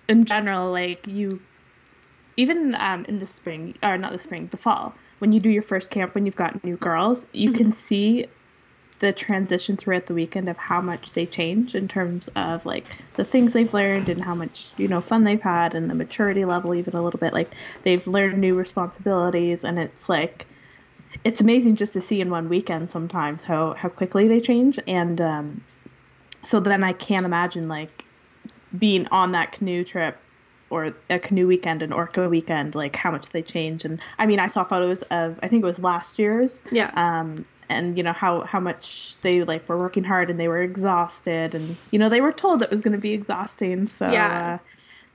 in 0.08 0.26
general, 0.26 0.72
like 0.72 1.08
you, 1.08 1.42
even 2.38 2.76
um 2.76 3.06
in 3.06 3.20
the 3.20 3.28
spring 3.28 3.76
or 3.84 3.98
not 3.98 4.12
the 4.12 4.24
spring, 4.24 4.48
the 4.52 4.58
fall, 4.58 4.94
when 5.20 5.32
you 5.32 5.40
do 5.40 5.50
your 5.50 5.64
first 5.64 5.90
camp 5.90 6.14
when 6.16 6.26
you've 6.26 6.36
got 6.36 6.64
new 6.64 6.78
girls, 6.78 7.26
you 7.32 7.52
can 7.52 7.76
see 7.88 8.26
the 9.00 9.12
transition 9.12 9.76
throughout 9.76 10.06
the 10.08 10.14
weekend 10.14 10.48
of 10.48 10.58
how 10.58 10.80
much 10.80 11.12
they 11.14 11.26
change 11.26 11.76
in 11.76 11.88
terms 11.88 12.30
of 12.36 12.66
like 12.66 12.86
the 13.18 13.26
things 13.26 13.54
they've 13.54 13.74
learned 13.74 14.08
and 14.08 14.24
how 14.24 14.34
much 14.34 14.68
you 14.78 14.88
know 14.88 15.02
fun 15.02 15.24
they've 15.24 15.42
had 15.42 15.74
and 15.76 15.90
the 15.90 15.96
maturity 15.96 16.46
level 16.46 16.74
even 16.74 16.96
a 16.96 17.04
little 17.04 17.20
bit. 17.20 17.34
Like 17.34 17.52
they've 17.84 18.06
learned 18.08 18.40
new 18.40 18.56
responsibilities 18.56 19.60
and 19.64 19.80
it's 19.80 20.10
like 20.10 20.46
it's 21.24 21.42
amazing 21.42 21.76
just 21.76 21.94
to 21.94 22.02
see 22.02 22.22
in 22.22 22.30
one 22.30 22.50
weekend 22.50 22.90
sometimes 22.92 23.42
how 23.42 23.74
how 23.74 23.90
quickly 23.90 24.28
they 24.28 24.40
change. 24.40 24.80
And 24.88 25.20
um 25.20 25.64
so 26.44 26.60
then 26.60 26.84
I 26.84 26.94
can't 26.94 27.26
imagine 27.26 27.68
like 27.68 28.04
being 28.78 29.08
on 29.08 29.32
that 29.34 29.52
canoe 29.52 29.84
trip 29.84 30.18
or 30.70 30.94
a 31.10 31.20
canoe 31.20 31.48
weekend 31.48 31.82
an 31.82 31.92
ORCKA 31.94 32.30
weekend 32.30 32.76
like 32.76 32.96
how 32.96 33.12
much 33.12 33.28
they 33.32 33.42
change. 33.42 33.86
And 33.86 34.00
I 34.18 34.26
mean 34.26 34.40
I 34.40 34.48
saw 34.48 34.64
photos 34.64 35.00
of 35.12 35.40
I 35.44 35.48
think 35.48 35.64
it 35.64 35.68
was 35.68 35.80
last 35.80 36.18
year's. 36.20 36.52
Yeah. 36.72 36.92
um 36.96 37.46
and 37.70 37.98
you 37.98 38.04
know 38.04 38.14
how 38.14 38.42
how 38.44 38.60
much 38.60 39.16
they 39.24 39.44
like 39.44 39.68
were 39.68 39.78
working 39.80 40.04
hard 40.04 40.30
and 40.30 40.40
they 40.40 40.48
were 40.48 40.62
exhausted. 40.62 41.56
And 41.56 41.78
you 41.92 42.00
know 42.00 42.10
they 42.10 42.22
were 42.22 42.32
told 42.34 42.62
it 42.62 42.70
was 42.72 42.82
going 42.82 42.94
to 42.94 43.00
be 43.00 43.14
exhausting. 43.14 43.90
So 44.00 44.10
Yeah. 44.12 44.60
uh, 44.60 44.64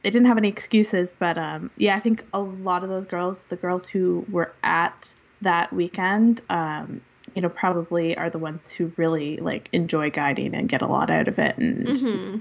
they 0.02 0.10
didn't 0.10 0.28
have 0.28 0.38
any 0.38 0.48
excuses. 0.48 1.10
But 1.18 1.36
um 1.38 1.70
yeah 1.76 1.96
i 1.96 2.00
think 2.00 2.24
a 2.32 2.40
lot 2.40 2.82
of 2.82 2.88
those 2.88 3.06
girls 3.06 3.38
the 3.50 3.56
girls 3.56 3.86
who 3.88 4.24
were 4.30 4.54
at 4.62 5.12
that 5.42 5.72
weekend 5.72 6.42
um 6.50 7.00
you 7.34 7.42
know 7.42 7.48
probably 7.48 8.16
are 8.16 8.30
the 8.30 8.38
ones 8.38 8.60
who 8.76 8.92
really 8.96 9.36
like 9.38 9.68
enjoy 9.72 10.10
guiding 10.10 10.54
and 10.54 10.68
get 10.68 10.82
a 10.82 10.86
lot 10.86 11.10
out 11.10 11.28
of 11.28 11.38
it 11.38 11.56
and 11.58 11.98
hmm 11.98 12.36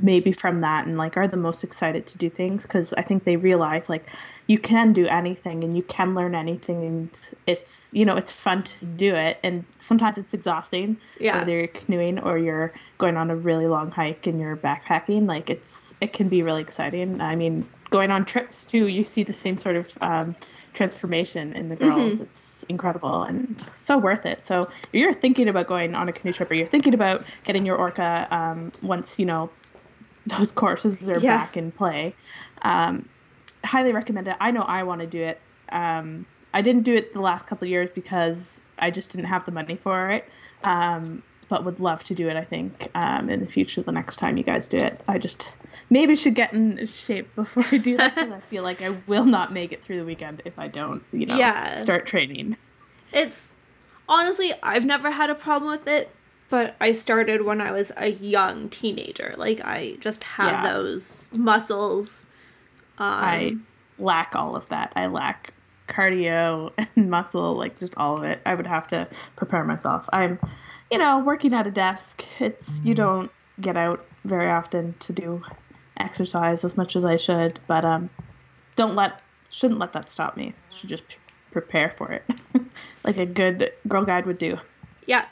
maybe 0.00 0.32
from 0.32 0.60
that 0.62 0.86
and 0.86 0.96
like 0.96 1.16
are 1.16 1.28
the 1.28 1.36
most 1.36 1.62
excited 1.62 2.06
to 2.06 2.16
do 2.18 2.30
things 2.30 2.62
because 2.62 2.92
I 2.96 3.02
think 3.02 3.24
they 3.24 3.36
realize 3.36 3.82
like 3.88 4.08
you 4.46 4.58
can 4.58 4.92
do 4.92 5.06
anything 5.06 5.62
and 5.64 5.76
you 5.76 5.82
can 5.82 6.14
learn 6.14 6.34
anything 6.34 6.84
and 6.84 7.10
it's 7.46 7.70
you 7.90 8.04
know 8.04 8.16
it's 8.16 8.32
fun 8.32 8.62
to 8.64 8.86
do 8.86 9.14
it 9.14 9.38
and 9.42 9.64
sometimes 9.86 10.16
it's 10.18 10.32
exhausting 10.32 10.96
Yeah. 11.20 11.38
whether 11.38 11.52
you're 11.58 11.68
canoeing 11.68 12.18
or 12.20 12.38
you're 12.38 12.72
going 12.98 13.16
on 13.16 13.30
a 13.30 13.36
really 13.36 13.66
long 13.66 13.90
hike 13.90 14.26
and 14.26 14.40
you're 14.40 14.56
backpacking 14.56 15.26
like 15.26 15.50
it's 15.50 15.72
it 16.00 16.12
can 16.12 16.28
be 16.28 16.42
really 16.42 16.62
exciting 16.62 17.20
I 17.20 17.36
mean 17.36 17.68
going 17.90 18.10
on 18.10 18.24
trips 18.24 18.64
too 18.64 18.86
you 18.86 19.04
see 19.04 19.24
the 19.24 19.34
same 19.34 19.58
sort 19.58 19.76
of 19.76 19.86
um, 20.00 20.34
transformation 20.72 21.52
in 21.54 21.68
the 21.68 21.76
girls 21.76 22.14
Mhm. 22.14 22.22
it's 22.22 22.64
incredible 22.68 23.24
and 23.24 23.64
so 23.84 23.98
worth 23.98 24.24
it 24.24 24.44
so 24.46 24.62
if 24.62 24.94
you're 24.94 25.12
thinking 25.14 25.48
about 25.48 25.66
going 25.66 25.94
on 25.94 26.08
a 26.08 26.12
canoe 26.12 26.32
trip 26.32 26.50
or 26.50 26.54
you're 26.54 26.68
thinking 26.68 26.94
about 26.94 27.24
getting 27.44 27.66
your 27.66 27.76
ORCKA 27.76 28.32
um, 28.32 28.72
once 28.80 29.10
you 29.18 29.26
know 29.26 29.50
those 30.26 30.50
courses 30.52 30.96
are 31.08 31.18
Yeah. 31.20 31.36
back 31.38 31.56
in 31.56 31.72
play. 31.72 32.14
Um, 32.62 33.08
highly 33.64 33.92
recommend 33.92 34.28
it. 34.28 34.36
I 34.40 34.50
know 34.50 34.62
I 34.62 34.82
want 34.82 35.00
to 35.00 35.06
do 35.06 35.22
it. 35.22 35.40
Um, 35.70 36.26
I 36.54 36.62
didn't 36.62 36.82
do 36.82 36.94
it 36.94 37.12
the 37.14 37.20
last 37.20 37.46
couple 37.46 37.64
of 37.66 37.70
years 37.70 37.88
because 37.94 38.36
I 38.78 38.90
just 38.90 39.10
didn't 39.10 39.26
have 39.26 39.44
the 39.46 39.52
money 39.52 39.78
for 39.82 40.10
it. 40.10 40.24
Um, 40.64 41.22
but 41.48 41.64
would 41.64 41.80
love 41.80 42.02
to 42.04 42.14
do 42.14 42.28
it. 42.28 42.36
I 42.36 42.44
think 42.44 42.88
um, 42.94 43.28
in 43.28 43.40
the 43.40 43.46
future, 43.46 43.82
the 43.82 43.92
next 43.92 44.16
time 44.16 44.38
you 44.38 44.44
guys 44.44 44.66
do 44.66 44.78
it, 44.78 45.02
I 45.06 45.18
just 45.18 45.46
maybe 45.90 46.16
should 46.16 46.34
get 46.34 46.52
in 46.54 46.88
shape 47.06 47.34
before 47.36 47.64
I 47.70 47.76
do 47.78 47.96
that 47.98 48.14
because 48.14 48.30
I 48.32 48.40
feel 48.48 48.62
like 48.62 48.80
I 48.80 48.90
will 49.06 49.26
not 49.26 49.52
make 49.52 49.70
it 49.72 49.84
through 49.84 49.98
the 49.98 50.04
weekend 50.06 50.40
if 50.46 50.58
I 50.58 50.68
don't, 50.68 51.02
you 51.12 51.26
know, 51.26 51.36
Yeah. 51.36 51.82
start 51.84 52.06
training. 52.06 52.56
It's 53.12 53.36
honestly, 54.08 54.54
I've 54.62 54.84
never 54.84 55.10
had 55.10 55.28
a 55.30 55.34
problem 55.34 55.70
with 55.78 55.86
it, 55.86 56.08
but 56.52 56.76
I 56.82 56.92
started 56.92 57.42
when 57.46 57.62
I 57.62 57.72
was 57.72 57.90
a 57.96 58.08
young 58.08 58.68
teenager. 58.68 59.34
Like 59.38 59.62
I 59.64 59.96
just 60.00 60.22
have 60.22 60.62
Yeah. 60.64 60.72
those 60.74 61.08
muscles. 61.32 62.24
Um, 62.98 63.06
I 63.24 63.56
lack 63.98 64.34
all 64.34 64.54
of 64.54 64.68
that. 64.68 64.92
I 64.94 65.06
lack 65.06 65.54
cardio 65.88 66.70
and 66.94 67.10
muscle, 67.10 67.56
like 67.56 67.80
just 67.80 67.94
all 67.96 68.18
of 68.18 68.24
it. 68.24 68.40
I 68.44 68.54
would 68.54 68.66
have 68.66 68.86
to 68.88 69.08
prepare 69.36 69.64
myself. 69.64 70.04
I'm, 70.12 70.38
you 70.90 70.98
know, 70.98 71.20
working 71.24 71.54
at 71.54 71.66
a 71.66 71.70
desk. 71.70 72.22
It's 72.38 72.68
you 72.84 72.94
don't 72.94 73.30
get 73.60 73.78
out 73.78 74.04
very 74.24 74.50
often 74.50 74.94
to 75.00 75.12
do 75.14 75.42
exercise 75.96 76.64
as 76.64 76.76
much 76.76 76.96
as 76.96 77.04
I 77.04 77.16
should, 77.16 77.60
but 77.66 77.82
um, 77.84 78.10
don't 78.76 78.94
let 78.94 79.22
shouldn't 79.50 79.80
let 79.80 79.94
that 79.94 80.12
stop 80.12 80.36
me. 80.36 80.52
Should 80.78 80.90
just 80.90 81.08
p- 81.08 81.14
prepare 81.50 81.94
for 81.96 82.12
it, 82.12 82.24
like 83.04 83.16
a 83.16 83.24
good 83.26 83.72
girl 83.88 84.04
guide 84.04 84.26
would 84.26 84.38
do. 84.38 84.58
yeah. 85.06 85.24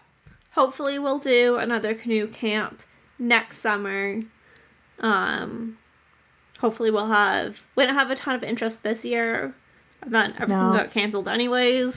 Hopefully, 0.53 0.99
we'll 0.99 1.19
do 1.19 1.57
another 1.57 1.95
canoe 1.95 2.27
camp 2.27 2.83
next 3.19 3.59
summer. 3.59 4.21
Um, 4.99 5.79
hopefully, 6.59 6.91
we'll 6.91 7.09
have 7.09 7.57
we 7.77 7.87
don't 7.87 7.95
have 7.95 8.11
a 8.11 8.17
ton 8.17 8.35
of 8.35 8.43
interest 8.43 8.83
this 8.83 9.05
year. 9.05 9.55
And 10.03 10.15
then 10.15 10.33
everything 10.39 10.71
No. 10.71 10.73
got 10.73 10.93
canceled 10.93 11.29
anyways. 11.29 11.95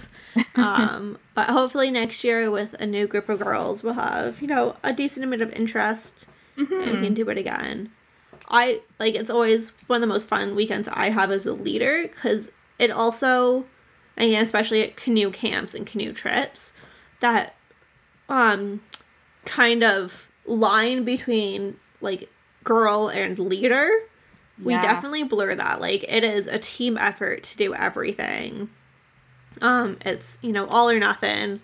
um, 0.56 1.18
but 1.36 1.50
hopefully 1.50 1.90
next 1.90 2.22
year 2.26 2.52
with 2.52 2.74
a 2.78 2.86
new 2.86 3.08
group 3.08 3.30
of 3.30 3.40
girls, 3.40 3.82
we'll 3.82 3.94
have 3.94 4.42
you 4.42 4.48
know 4.48 4.76
a 4.84 4.92
decent 4.92 5.24
amount 5.24 5.42
of 5.42 5.52
interest 5.54 6.26
and 6.58 6.70
we 6.70 7.00
can 7.02 7.14
do 7.14 7.28
it 7.30 7.38
again. 7.38 7.92
I 8.50 8.82
like 9.00 9.16
it's 9.16 9.30
always 9.30 9.72
one 9.88 9.98
of 9.98 10.02
the 10.02 10.14
most 10.14 10.28
fun 10.28 10.54
weekends 10.54 10.88
I 10.92 11.10
have 11.12 11.32
as 11.32 11.46
a 11.46 11.54
leader 11.54 12.04
because 12.12 12.50
it 12.78 12.92
also, 12.92 13.64
and 14.18 14.34
especially 14.36 14.84
at 14.84 14.98
canoe 14.98 15.32
camps 15.32 15.74
and 15.74 15.88
canoe 15.88 16.12
trips, 16.14 16.74
that 17.22 17.56
um 18.30 18.82
kind 19.46 19.84
of 19.84 20.12
line 20.46 21.04
between 21.04 21.78
like 22.02 22.30
girl 22.64 23.10
and 23.10 23.38
leader, 23.40 23.90
we 24.64 24.74
definitely 24.82 25.24
blur 25.24 25.56
that. 25.56 25.82
Like 25.82 26.04
it 26.08 26.24
is 26.24 26.48
a 26.48 26.60
team 26.60 26.98
effort 26.98 27.44
to 27.44 27.58
do 27.58 27.74
everything. 27.74 28.70
Um, 29.62 29.98
it's 30.02 30.26
you 30.42 30.52
know 30.52 30.68
all 30.68 30.90
or 30.90 31.00
nothing. 31.00 31.62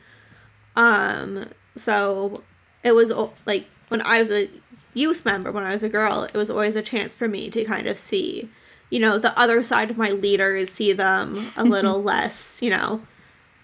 Um, 0.75 1.49
so 1.77 2.43
it 2.83 2.91
was 2.91 3.11
like 3.45 3.67
when 3.89 4.01
I 4.01 4.21
was 4.21 4.31
a 4.31 4.49
youth 4.93 5.25
member, 5.25 5.51
when 5.51 5.63
I 5.63 5.73
was 5.73 5.83
a 5.83 5.89
girl, 5.89 6.23
it 6.23 6.37
was 6.37 6.49
always 6.49 6.75
a 6.75 6.81
chance 6.81 7.13
for 7.13 7.27
me 7.27 7.49
to 7.51 7.63
kind 7.65 7.87
of 7.87 7.99
see, 7.99 8.49
you 8.89 8.99
know, 8.99 9.19
the 9.19 9.37
other 9.37 9.63
side 9.63 9.91
of 9.91 9.97
my 9.97 10.11
leaders, 10.11 10.71
see 10.71 10.93
them 10.93 11.51
a 11.55 11.63
little 11.75 12.01
less, 12.01 12.57
you 12.59 12.69
know, 12.69 13.01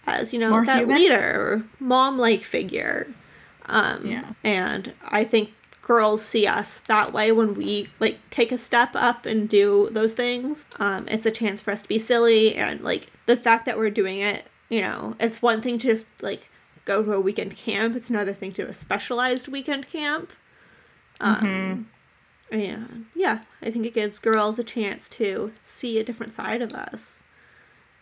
as 0.08 0.32
you 0.34 0.40
know 0.40 0.52
More 0.52 0.66
that 0.66 0.80
human? 0.80 0.96
leader 0.98 1.64
mom 1.80 2.18
like 2.18 2.44
figure. 2.44 3.08
Um, 3.68 4.06
Yeah. 4.06 4.34
and 4.44 4.94
I 5.04 5.24
think 5.26 5.52
girls 5.82 6.24
see 6.26 6.48
us 6.48 6.80
that 6.88 7.14
way 7.14 7.32
when 7.32 7.54
we 7.54 7.90
like 8.00 8.18
take 8.32 8.52
a 8.52 8.58
step 8.58 8.90
up 8.96 9.26
and 9.26 9.48
do 9.50 9.90
those 9.92 10.14
things. 10.14 10.66
Um, 10.80 11.08
it's 11.08 11.26
a 11.26 11.32
chance 11.32 11.62
for 11.62 11.72
us 11.72 11.82
to 11.84 11.88
be 11.88 12.00
silly 12.00 12.56
and 12.56 12.82
like 12.82 13.08
the 13.28 13.38
fact 13.38 13.66
that 13.66 13.78
we're 13.78 13.90
doing 13.92 14.20
it, 14.20 14.46
you 14.70 14.82
know, 14.82 15.16
it's 15.20 15.42
one 15.42 15.62
thing 15.62 15.78
to 15.80 15.94
just 15.94 16.08
like 16.22 16.50
go 16.86 17.04
to 17.04 17.14
a 17.14 17.20
weekend 17.20 17.56
camp. 17.58 17.96
It's 17.96 18.10
another 18.10 18.34
thing 18.34 18.52
to 18.54 18.68
a 18.68 18.74
specialized 18.74 19.48
weekend 19.48 19.88
camp. 19.90 20.32
Um, 21.20 21.88
And 22.52 23.06
yeah, 23.16 23.40
I 23.62 23.72
think 23.72 23.86
it 23.86 23.94
gives 23.94 24.20
girls 24.20 24.60
a 24.60 24.64
chance 24.64 25.10
to 25.10 25.52
see 25.64 25.98
a 25.98 26.04
different 26.04 26.36
side 26.36 26.62
of 26.62 26.72
us. 26.74 27.22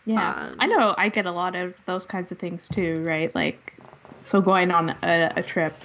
Yeah, 0.06 0.30
Um, 0.50 0.56
I 0.60 0.66
know. 0.66 0.94
I 0.98 1.08
get 1.08 1.26
a 1.26 1.32
lot 1.32 1.56
of 1.56 1.74
those 1.86 2.04
kinds 2.06 2.30
of 2.30 2.38
things 2.38 2.68
too, 2.72 3.02
right? 3.06 3.34
Like, 3.34 3.72
so 4.30 4.40
going 4.40 4.70
on 4.70 4.90
a, 5.02 5.32
a 5.36 5.42
trip, 5.42 5.76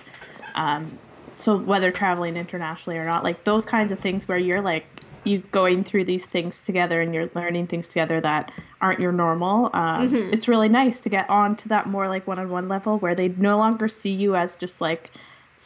um, 0.55 0.99
so 1.37 1.57
whether 1.57 1.91
traveling 1.91 2.35
internationally 2.35 2.97
or 2.97 3.05
not, 3.05 3.23
like 3.23 3.45
those 3.45 3.63
kinds 3.65 3.91
of 3.91 3.99
things 4.01 4.27
where 4.27 4.37
you're 4.37 4.61
like 4.61 4.85
you 5.23 5.39
going 5.51 5.83
through 5.83 6.05
these 6.05 6.23
things 6.31 6.55
together 6.65 7.01
and 7.01 7.13
you're 7.13 7.29
learning 7.35 7.67
things 7.67 7.87
together 7.87 8.19
that 8.21 8.51
aren't 8.81 8.99
your 8.99 9.11
normal. 9.11 9.69
Um, 9.73 10.09
Mhm. 10.09 10.33
It's 10.33 10.47
really 10.47 10.69
nice 10.69 10.99
to 10.99 11.09
get 11.09 11.29
on 11.29 11.55
to 11.57 11.67
that 11.69 11.87
more 11.87 12.07
like 12.07 12.27
one-on-one 12.27 12.67
level 12.67 12.99
where 12.99 13.15
they 13.15 13.29
no 13.29 13.57
longer 13.57 13.87
see 13.87 14.11
you 14.11 14.35
as 14.35 14.55
just 14.55 14.79
like 14.81 15.11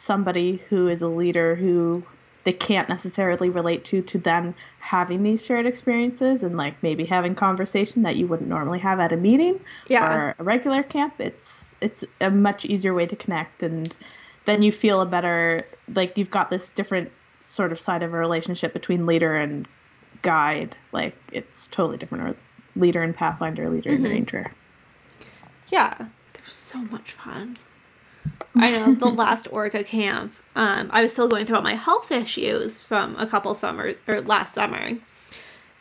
somebody 0.06 0.56
who 0.68 0.88
is 0.88 1.02
a 1.02 1.08
leader 1.08 1.54
who 1.56 2.06
they 2.44 2.52
can't 2.52 2.88
necessarily 2.88 3.48
relate 3.48 3.84
to 3.86 4.02
to 4.02 4.18
then 4.18 4.54
having 4.78 5.22
these 5.22 5.42
shared 5.42 5.66
experiences 5.66 6.42
and 6.42 6.56
like 6.56 6.80
maybe 6.82 7.04
having 7.04 7.34
conversation 7.34 8.02
that 8.02 8.16
you 8.16 8.26
wouldn't 8.26 8.48
normally 8.48 8.78
have 8.78 9.00
at 9.00 9.12
a 9.12 9.16
meeting 9.16 9.58
Yeah. 9.88 10.14
or 10.14 10.34
a 10.38 10.44
regular 10.44 10.82
camp 10.82 11.14
it's 11.18 11.48
it's 11.80 12.04
a 12.20 12.30
much 12.30 12.64
easier 12.64 12.94
way 12.94 13.06
to 13.06 13.16
connect 13.16 13.62
and 13.62 13.94
then 14.46 14.62
you 14.62 14.70
feel 14.72 15.00
a 15.00 15.06
better 15.06 15.66
like 15.94 16.16
you've 16.16 16.30
got 16.30 16.50
this 16.50 16.62
different 16.76 17.10
sort 17.52 17.72
of 17.72 17.80
side 17.80 18.02
of 18.02 18.12
a 18.12 18.16
relationship 18.16 18.72
between 18.72 19.06
leader 19.06 19.36
and 19.36 19.66
guide 20.22 20.76
like 20.92 21.14
it's 21.32 21.68
totally 21.70 21.96
different 21.98 22.24
or 22.28 22.36
leader 22.76 23.02
and 23.02 23.14
pathfinder 23.16 23.68
leader 23.70 23.90
and 23.90 24.04
Mhm. 24.04 24.10
ranger 24.10 24.52
Yeah, 25.70 25.94
they 25.98 26.40
were 26.46 26.50
so 26.52 26.78
much 26.78 27.12
fun. 27.12 27.56
I 28.56 28.70
know 28.70 28.94
the 28.94 29.06
last 29.06 29.48
ORCKA 29.50 29.84
camp, 29.84 30.32
um, 30.54 30.88
I 30.92 31.02
was 31.02 31.12
still 31.12 31.28
going 31.28 31.46
through 31.46 31.56
all 31.56 31.62
my 31.62 31.74
health 31.74 32.12
issues 32.12 32.74
from 32.88 33.16
a 33.16 33.26
couple 33.26 33.54
summers 33.54 33.96
or 34.06 34.20
last 34.20 34.54
summer, 34.54 34.98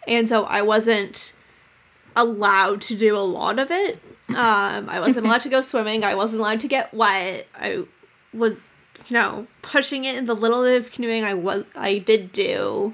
and 0.07 0.27
so 0.27 0.43
I 0.43 0.63
wasn't 0.63 1.33
allowed 2.15 2.81
to 2.83 2.97
do 2.97 3.15
a 3.15 3.19
lot 3.19 3.59
of 3.59 3.69
it. 3.71 3.99
Um, 4.29 4.89
I 4.89 4.99
wasn't 4.99 5.25
allowed 5.25 5.41
to 5.41 5.49
go 5.49 5.61
swimming. 5.61 6.03
I 6.03 6.15
wasn't 6.15 6.39
allowed 6.39 6.61
to 6.61 6.67
get 6.67 6.93
wet. 6.93 7.47
I 7.55 7.85
was, 8.33 8.59
you 9.07 9.13
know, 9.13 9.47
pushing 9.61 10.05
it 10.05 10.15
in 10.15 10.25
the 10.25 10.35
little 10.35 10.63
bit 10.63 10.83
of 10.83 10.91
canoeing 10.91 11.23
I 11.23 11.35
was 11.35 11.65
I 11.75 11.99
did 11.99 12.31
do, 12.33 12.93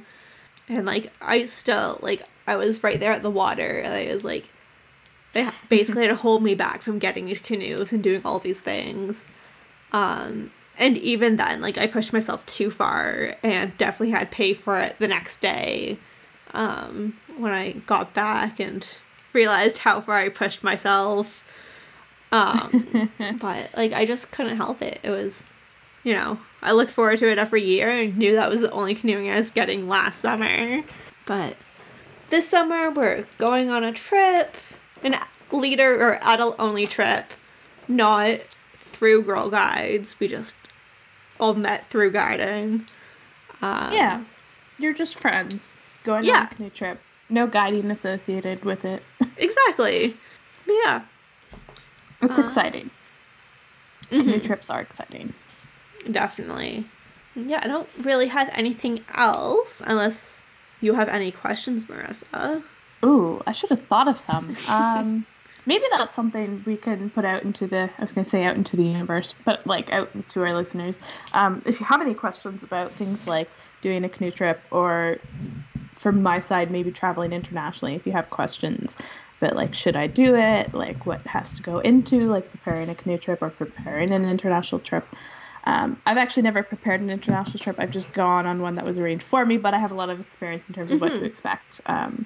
and 0.68 0.86
like 0.86 1.12
I 1.22 1.46
still 1.46 2.00
like 2.02 2.24
I 2.48 2.58
was 2.58 2.84
right 2.84 3.00
there 3.00 3.14
at 3.14 3.24
the 3.24 3.30
water, 3.30 3.80
and 3.80 3.94
I 3.94 4.14
was 4.14 4.26
like 4.26 4.46
they 5.34 5.50
basically 5.70 6.02
had 6.02 6.10
to 6.10 6.16
hold 6.16 6.44
me 6.44 6.56
back 6.56 6.82
from 6.82 7.00
getting 7.00 7.30
into 7.30 7.42
canoes 7.42 7.92
and 7.92 8.04
doing 8.04 8.22
all 8.26 8.40
these 8.40 8.60
things. 8.60 9.16
Um, 9.92 10.52
and 10.78 10.98
even 10.98 11.36
then, 11.36 11.62
like 11.62 11.78
I 11.78 11.88
pushed 11.88 12.14
myself 12.14 12.46
too 12.46 12.72
far 12.72 13.36
and 13.44 13.78
definitely 13.78 14.12
had 14.12 14.32
to 14.32 14.36
pay 14.36 14.54
for 14.54 14.80
it 14.80 14.96
the 15.00 15.08
next 15.08 15.42
day. 15.42 16.00
Um, 16.52 17.18
when 17.38 17.52
I 17.52 17.74
got 17.74 18.14
back 18.14 18.60
and 18.60 18.86
realized 19.34 19.80
how 19.80 20.02
far 20.02 20.16
I 20.16 20.30
pushed 20.30 20.64
myself. 20.64 21.28
Um, 22.32 23.12
but 23.42 23.72
like 23.76 23.94
I 23.94 24.06
just 24.06 24.32
couldn't 24.32 24.58
help 24.58 24.82
it. 24.82 25.00
It 25.04 25.10
was, 25.10 25.34
you 26.04 26.14
know, 26.14 26.40
I 26.62 26.72
look 26.72 26.90
forward 26.92 27.20
to 27.20 27.32
it 27.32 27.38
every 27.38 27.64
year 27.64 27.90
and 27.90 28.18
knew 28.18 28.36
that 28.36 28.50
was 28.50 28.62
the 28.62 28.72
only 28.72 28.96
canoeing 28.96 29.30
I 29.30 29.40
was 29.40 29.50
getting 29.50 29.88
last 29.88 30.22
summer. 30.22 30.84
But 31.26 31.58
this 32.30 32.50
summer 32.50 32.92
we're 32.92 33.28
going 33.38 33.70
on 33.70 33.84
a 33.84 33.94
trip, 33.94 34.56
an 35.04 35.16
leader 35.52 36.02
or 36.02 36.20
adult 36.22 36.56
only 36.60 36.88
trip, 36.88 37.26
not 37.88 38.40
through 38.94 39.24
Girl 39.24 39.50
Guides. 39.50 40.16
We 40.20 40.28
just 40.28 40.56
all 41.40 41.54
met 41.56 41.86
through 41.90 42.12
guiding. 42.12 42.86
Um, 43.62 43.92
yeah 43.94 44.24
you're 44.78 44.94
just 44.94 45.20
friends 45.20 45.62
going 46.06 46.24
on 46.30 46.44
a 46.44 46.56
canoe 46.56 46.70
trip 46.70 47.02
no 47.28 47.46
guiding 47.46 47.92
associated 47.92 48.64
with 48.64 48.86
it 48.86 49.04
exactly. 49.38 50.16
Yeah. 50.66 51.02
it's 52.22 52.40
Uh, 52.40 52.44
exciting 52.48 52.90
canoe 54.10 54.40
Mhm. 54.40 54.46
trips 54.46 54.70
are 54.70 54.80
exciting 54.82 55.34
Definitely. 56.10 56.86
Yeah, 57.36 57.60
I 57.62 57.68
don't 57.68 57.90
really 58.02 58.28
have 58.30 58.50
anything 58.54 59.04
else 59.14 59.82
unless 59.86 60.16
you 60.80 60.94
have 60.94 61.10
any 61.10 61.30
questions, 61.32 61.86
Marissa. 61.86 62.64
Ooh, 63.04 63.42
I 63.46 63.52
should 63.52 63.70
have 63.72 63.86
thought 63.88 64.08
of 64.08 64.18
some. 64.26 64.56
Um, 64.70 65.26
maybe 65.70 65.84
that's 65.92 66.16
something 66.16 66.64
we 66.66 66.76
can 66.76 67.12
put 67.12 67.24
out 67.24 67.44
into 67.44 67.68
the. 67.68 67.90
I 67.98 68.02
was 68.02 68.12
going 68.12 68.26
to 68.26 68.32
say 68.32 68.44
out 68.44 68.56
into 68.56 68.76
the 68.76 68.84
universe, 68.84 69.36
but 69.46 69.66
like 69.68 69.88
out 69.92 70.10
to 70.30 70.42
our 70.42 70.56
listeners. 70.60 70.96
Um, 71.34 71.62
if 71.66 71.80
you 71.80 71.86
have 71.86 72.02
any 72.02 72.16
questions 72.16 72.64
about 72.64 72.98
things 72.98 73.20
like 73.28 73.48
doing 73.84 74.04
a 74.04 74.10
canoe 74.10 74.32
trip, 74.32 74.64
or 74.72 75.18
from 76.02 76.24
my 76.24 76.42
side, 76.48 76.72
maybe 76.72 76.92
traveling 76.92 77.32
internationally, 77.34 77.96
if 77.96 78.06
you 78.08 78.12
have 78.14 78.32
questions. 78.32 78.92
But 79.40 79.56
like, 79.56 79.76
should 79.76 79.96
I 79.96 80.08
do 80.08 80.36
it? 80.36 80.74
Like, 80.74 81.06
what 81.06 81.26
has 81.28 81.54
to 81.54 81.62
go 81.62 81.80
into 81.80 82.28
like 82.30 82.50
preparing 82.52 82.90
a 82.90 82.96
canoe 82.96 83.20
trip 83.20 83.40
or 83.42 83.52
preparing 83.52 84.12
an 84.12 84.26
international 84.26 84.82
trip? 84.82 85.06
Um, 85.66 86.02
I've 86.08 86.18
actually 86.18 86.44
never 86.44 86.64
prepared 86.64 87.00
an 87.02 87.12
international 87.12 87.60
trip. 87.60 87.76
I've 87.80 87.92
just 87.92 88.12
gone 88.14 88.48
on 88.48 88.60
one 88.60 88.76
that 88.76 88.86
was 88.86 88.98
arranged 88.98 89.26
for 89.30 89.46
me, 89.46 89.58
but 89.58 89.76
I 89.76 89.80
have 89.80 89.92
a 89.92 89.96
lot 89.96 90.10
of 90.10 90.20
experience 90.20 90.68
in 90.68 90.74
terms 90.74 90.92
of 90.92 91.00
what 91.00 91.10
to 91.10 91.20
Mhm. 91.20 91.26
expect. 91.26 91.80
Um, 91.86 92.26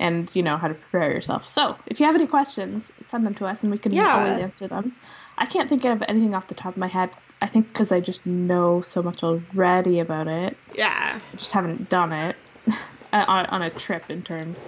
and 0.00 0.30
you 0.34 0.42
know 0.42 0.56
how 0.56 0.68
to 0.68 0.74
prepare 0.74 1.10
yourself. 1.12 1.46
So 1.52 1.76
if 1.86 2.00
you 2.00 2.06
have 2.06 2.14
any 2.14 2.26
questions, 2.26 2.84
send 3.10 3.24
them 3.26 3.34
to 3.36 3.46
us 3.46 3.58
and 3.62 3.70
we 3.70 3.78
can 3.78 3.92
Yeah. 3.92 4.16
always 4.16 4.42
answer 4.42 4.68
them. 4.68 4.92
I 5.38 5.46
can't 5.46 5.68
think 5.68 5.84
of 5.84 6.02
anything 6.08 6.34
off 6.34 6.48
the 6.48 6.54
top 6.54 6.72
of 6.74 6.76
my 6.76 6.88
head. 6.88 7.10
I 7.42 7.46
think 7.48 7.68
because 7.72 7.92
I 7.92 8.00
just 8.00 8.24
know 8.26 8.82
so 8.82 9.02
much 9.02 9.22
already 9.22 9.98
about 10.00 10.26
it. 10.28 10.56
Yeah. 10.74 11.20
I 11.32 11.36
just 11.36 11.52
haven't 11.52 11.88
done 11.88 12.12
it 12.12 12.36
on, 13.12 13.46
on 13.46 13.62
a 13.62 13.70
trip 13.70 14.04
in 14.08 14.22
terms. 14.22 14.58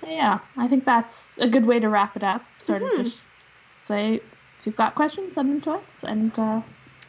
But 0.00 0.10
yeah, 0.10 0.38
I 0.56 0.68
think 0.68 0.84
that's 0.84 1.14
a 1.38 1.48
good 1.48 1.66
way 1.66 1.78
to 1.80 1.88
wrap 1.88 2.16
it 2.16 2.22
up. 2.22 2.42
Sort 2.64 2.82
Mhm. 2.82 2.98
of 3.00 3.06
just 3.06 3.18
say 3.86 4.14
if 4.14 4.66
you've 4.66 4.76
got 4.76 4.94
questions, 4.94 5.34
send 5.34 5.50
them 5.50 5.60
to 5.62 5.70
us, 5.72 5.86
and 6.02 6.36
uh, 6.38 6.60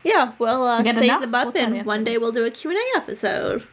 Yeah, 0.03 0.33
we'll 0.39 0.63
uh, 0.63 0.83
save 0.83 0.97
enough, 0.97 1.21
them 1.21 1.35
up 1.35 1.53
we'll 1.53 1.63
and 1.65 1.85
one 1.85 2.03
day 2.03 2.17
we'll 2.17 2.31
do 2.31 2.45
a 2.45 2.51
Q&A 2.51 2.97
episode. 2.97 3.67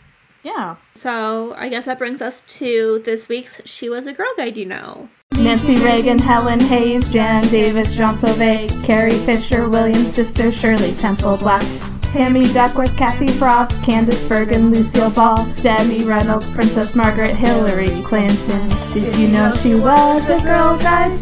Yeah. 0.47 0.77
So 0.95 1.55
I 1.59 1.69
guess 1.69 1.87
that 1.87 1.99
brings 1.99 2.23
us 2.23 2.41
to 2.61 3.03
this 3.05 3.29
week's 3.29 3.61
She 3.65 3.89
Was 3.89 4.07
a 4.07 4.13
Girl 4.13 4.31
Guide 4.37 4.57
You 4.57 4.67
Know. 4.67 5.09
Nancy 5.33 5.75
Reagan, 5.75 6.21
Helen 6.21 6.61
Hayes, 6.61 7.11
Jan 7.11 7.43
Davis, 7.49 7.93
Jean 7.97 8.15
Sauvé, 8.15 8.69
Carrie 8.85 9.19
Fisher, 9.27 9.69
William's 9.69 10.15
sister 10.15 10.53
Shirley 10.53 10.95
Temple 10.95 11.37
Black, 11.39 11.65
Tammy 12.13 12.47
Duckworth, 12.53 12.97
Kathy 12.97 13.27
Frost, 13.27 13.73
Candice 13.83 14.29
Bergen, 14.29 14.71
Lucille 14.71 15.11
Ball, 15.11 15.45
Debbie 15.63 16.05
Reynolds, 16.05 16.49
Princess 16.51 16.95
Margaret, 16.95 17.35
Hillary 17.35 18.01
Clinton. 18.05 18.69
Did 18.95 19.17
you 19.17 19.27
know 19.27 19.53
she 19.57 19.75
was 19.75 20.31
a 20.31 20.41
girl 20.43 20.79
guide? 20.79 21.21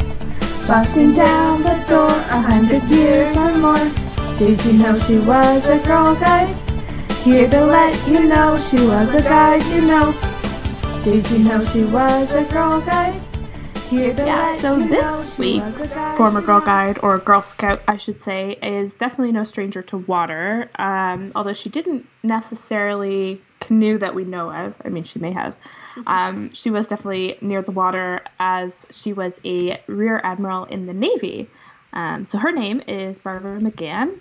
Busting 0.68 1.14
down 1.14 1.62
the 1.62 1.82
door 1.88 2.10
a 2.10 2.40
hundred 2.42 2.82
years 2.90 3.34
or 3.38 3.56
more. 3.56 4.38
Did 4.38 4.62
you 4.66 4.74
know 4.74 4.98
she 4.98 5.16
was 5.20 5.66
a 5.66 5.78
girl 5.86 6.14
guide? 6.14 6.63
Here 7.24 7.48
to 7.48 7.64
let 7.64 8.06
you 8.06 8.28
know 8.28 8.56
she 8.70 8.76
was 8.76 9.08
a 9.14 9.22
guide, 9.22 9.62
you 9.74 9.86
know. 9.86 10.12
Did 11.02 11.28
you 11.30 11.38
know 11.38 11.64
she 11.64 11.84
was 11.84 12.30
a 12.34 12.44
girl 12.52 12.80
guide? 12.82 13.18
Here 13.88 14.14
to 14.14 14.26
Yeah, 14.26 14.50
let 14.50 14.60
so 14.60 14.76
you 14.76 14.88
this 14.88 15.02
know 15.02 15.24
week, 15.38 15.62
was 15.62 15.80
a 15.80 15.86
guide, 15.94 16.16
Former 16.18 16.42
Girl. 16.42 16.60
Guide, 16.60 16.98
or 17.02 17.18
Girl 17.18 17.42
Scout, 17.42 17.80
I 17.88 17.96
should 17.96 18.22
say, 18.24 18.58
is 18.62 18.92
definitely 18.94 19.32
no 19.32 19.44
stranger 19.44 19.80
to 19.82 19.96
water. 19.96 20.70
Um, 20.78 21.32
although 21.34 21.54
she 21.54 21.70
didn't 21.70 22.06
necessarily 22.22 23.40
canoe 23.60 23.96
that 23.98 24.14
we 24.14 24.24
know 24.24 24.50
of. 24.50 24.74
I 24.84 24.90
mean, 24.90 25.04
she 25.04 25.18
may 25.18 25.32
have. 25.32 25.54
Um, 26.06 26.52
she 26.52 26.70
was 26.70 26.86
definitely 26.86 27.38
near 27.40 27.62
the 27.62 27.70
water 27.70 28.20
as 28.38 28.72
she 28.90 29.14
was 29.14 29.32
a 29.46 29.80
rear 29.86 30.20
admiral 30.22 30.64
in 30.66 30.84
the 30.84 30.92
Navy. 30.92 31.48
Um, 31.94 32.26
so 32.26 32.36
her 32.36 32.52
name 32.52 32.82
is 32.86 33.16
Barbara 33.18 33.60
McGann. 33.60 34.20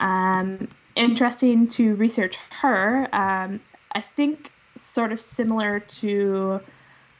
Um, 0.00 0.68
interesting 0.96 1.68
to 1.68 1.94
research 1.96 2.36
her. 2.60 3.08
Um, 3.14 3.60
I 3.94 4.04
think 4.16 4.50
sort 4.94 5.12
of 5.12 5.20
similar 5.36 5.80
to 6.00 6.60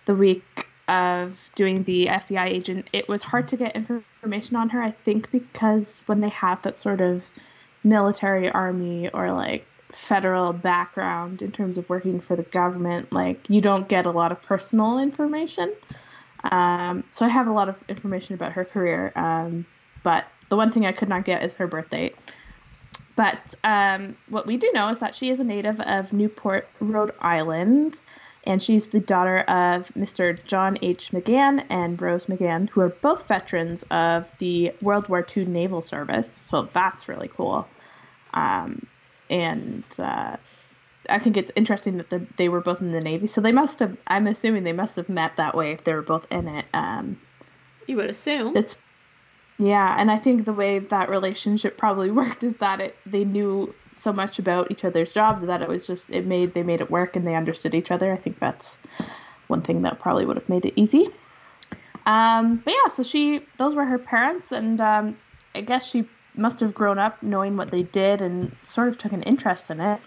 the 0.06 0.14
week 0.14 0.44
of 0.88 1.34
doing 1.54 1.84
the 1.84 2.06
FBI 2.06 2.46
agent, 2.46 2.88
it 2.92 3.08
was 3.08 3.22
hard 3.22 3.48
to 3.48 3.56
get 3.56 3.74
information 3.74 4.56
on 4.56 4.68
her. 4.70 4.82
I 4.82 4.94
think 5.04 5.30
because 5.30 5.86
when 6.06 6.20
they 6.20 6.28
have 6.30 6.62
that 6.62 6.80
sort 6.80 7.00
of 7.00 7.22
military 7.84 8.50
army 8.50 9.08
or 9.12 9.32
like 9.32 9.66
federal 10.08 10.52
background 10.52 11.42
in 11.42 11.52
terms 11.52 11.78
of 11.78 11.88
working 11.88 12.20
for 12.20 12.36
the 12.36 12.42
government, 12.42 13.12
like 13.12 13.48
you 13.48 13.60
don't 13.60 13.88
get 13.88 14.06
a 14.06 14.10
lot 14.10 14.32
of 14.32 14.42
personal 14.42 14.98
information. 14.98 15.72
Um, 16.44 17.04
so 17.16 17.24
I 17.24 17.28
have 17.28 17.46
a 17.46 17.52
lot 17.52 17.68
of 17.68 17.76
information 17.88 18.34
about 18.34 18.52
her 18.52 18.64
career, 18.64 19.12
um, 19.14 19.64
but 20.02 20.24
the 20.50 20.56
one 20.56 20.72
thing 20.72 20.84
I 20.84 20.92
could 20.92 21.08
not 21.08 21.24
get 21.24 21.44
is 21.44 21.52
her 21.54 21.66
birth 21.66 21.90
date. 21.90 22.16
But 23.16 23.38
um, 23.64 24.16
what 24.28 24.46
we 24.46 24.56
do 24.56 24.70
know 24.72 24.88
is 24.88 24.98
that 25.00 25.14
she 25.14 25.30
is 25.30 25.38
a 25.38 25.44
native 25.44 25.80
of 25.80 26.12
Newport, 26.12 26.68
Rhode 26.80 27.12
Island, 27.20 28.00
and 28.44 28.62
she's 28.62 28.86
the 28.88 29.00
daughter 29.00 29.40
of 29.40 29.86
Mr. 29.94 30.42
John 30.46 30.78
H. 30.82 31.10
McGann 31.12 31.64
and 31.68 32.00
Rose 32.00 32.26
McGann, 32.26 32.68
who 32.70 32.80
are 32.80 32.88
both 32.88 33.28
veterans 33.28 33.82
of 33.90 34.26
the 34.38 34.72
World 34.80 35.08
War 35.08 35.26
II 35.36 35.44
Naval 35.44 35.82
Service. 35.82 36.30
So 36.40 36.68
that's 36.74 37.08
really 37.08 37.28
cool. 37.28 37.66
Um, 38.34 38.86
and 39.30 39.84
uh, 39.98 40.36
I 41.08 41.18
think 41.18 41.36
it's 41.36 41.50
interesting 41.54 41.98
that 41.98 42.10
the, 42.10 42.26
they 42.38 42.48
were 42.48 42.60
both 42.60 42.80
in 42.80 42.92
the 42.92 43.00
Navy. 43.00 43.26
So 43.26 43.40
they 43.40 43.52
must 43.52 43.78
have, 43.78 43.96
I'm 44.06 44.26
assuming 44.26 44.64
they 44.64 44.72
must 44.72 44.96
have 44.96 45.08
met 45.08 45.32
that 45.36 45.54
way 45.56 45.72
if 45.72 45.84
they 45.84 45.92
were 45.92 46.02
both 46.02 46.24
in 46.30 46.48
it. 46.48 46.64
Um, 46.74 47.20
You 47.86 47.96
would 47.96 48.10
assume. 48.10 48.56
it's 48.56 48.76
yeah, 49.62 49.94
and 49.96 50.10
I 50.10 50.18
think 50.18 50.44
the 50.44 50.52
way 50.52 50.80
that 50.80 51.08
relationship 51.08 51.78
probably 51.78 52.10
worked 52.20 52.42
is 52.42 52.54
that 52.58 52.80
it 52.80 52.96
they 53.06 53.24
knew 53.24 53.72
so 54.02 54.12
much 54.12 54.40
about 54.40 54.70
each 54.72 54.84
other's 54.84 55.10
jobs 55.10 55.46
that 55.46 55.62
it 55.62 55.68
was 55.68 55.86
just 55.86 56.02
it 56.08 56.26
made 56.26 56.54
they 56.54 56.64
made 56.64 56.80
it 56.80 56.90
work 56.90 57.14
and 57.14 57.24
they 57.24 57.36
understood 57.36 57.74
each 57.74 57.90
other. 57.92 58.12
I 58.12 58.16
think 58.16 58.40
that's 58.40 58.66
one 59.46 59.62
thing 59.62 59.82
that 59.82 60.00
probably 60.00 60.26
would 60.26 60.36
have 60.36 60.48
made 60.48 60.64
it 60.64 60.74
easy. 60.76 61.08
Um, 62.06 62.60
but 62.64 62.72
yeah, 62.72 62.94
so 62.96 63.04
she 63.04 63.46
those 63.58 63.76
were 63.76 63.84
her 63.84 63.98
parents, 63.98 64.46
and 64.50 64.80
um, 64.80 65.16
I 65.54 65.60
guess 65.60 65.86
she 65.86 66.08
must 66.34 66.58
have 66.58 66.74
grown 66.74 66.98
up 66.98 67.22
knowing 67.22 67.56
what 67.56 67.70
they 67.70 67.82
did 67.82 68.20
and 68.20 68.56
sort 68.74 68.88
of 68.88 68.98
took 68.98 69.12
an 69.12 69.22
interest 69.22 69.64
in 69.68 69.78
it. 69.78 70.00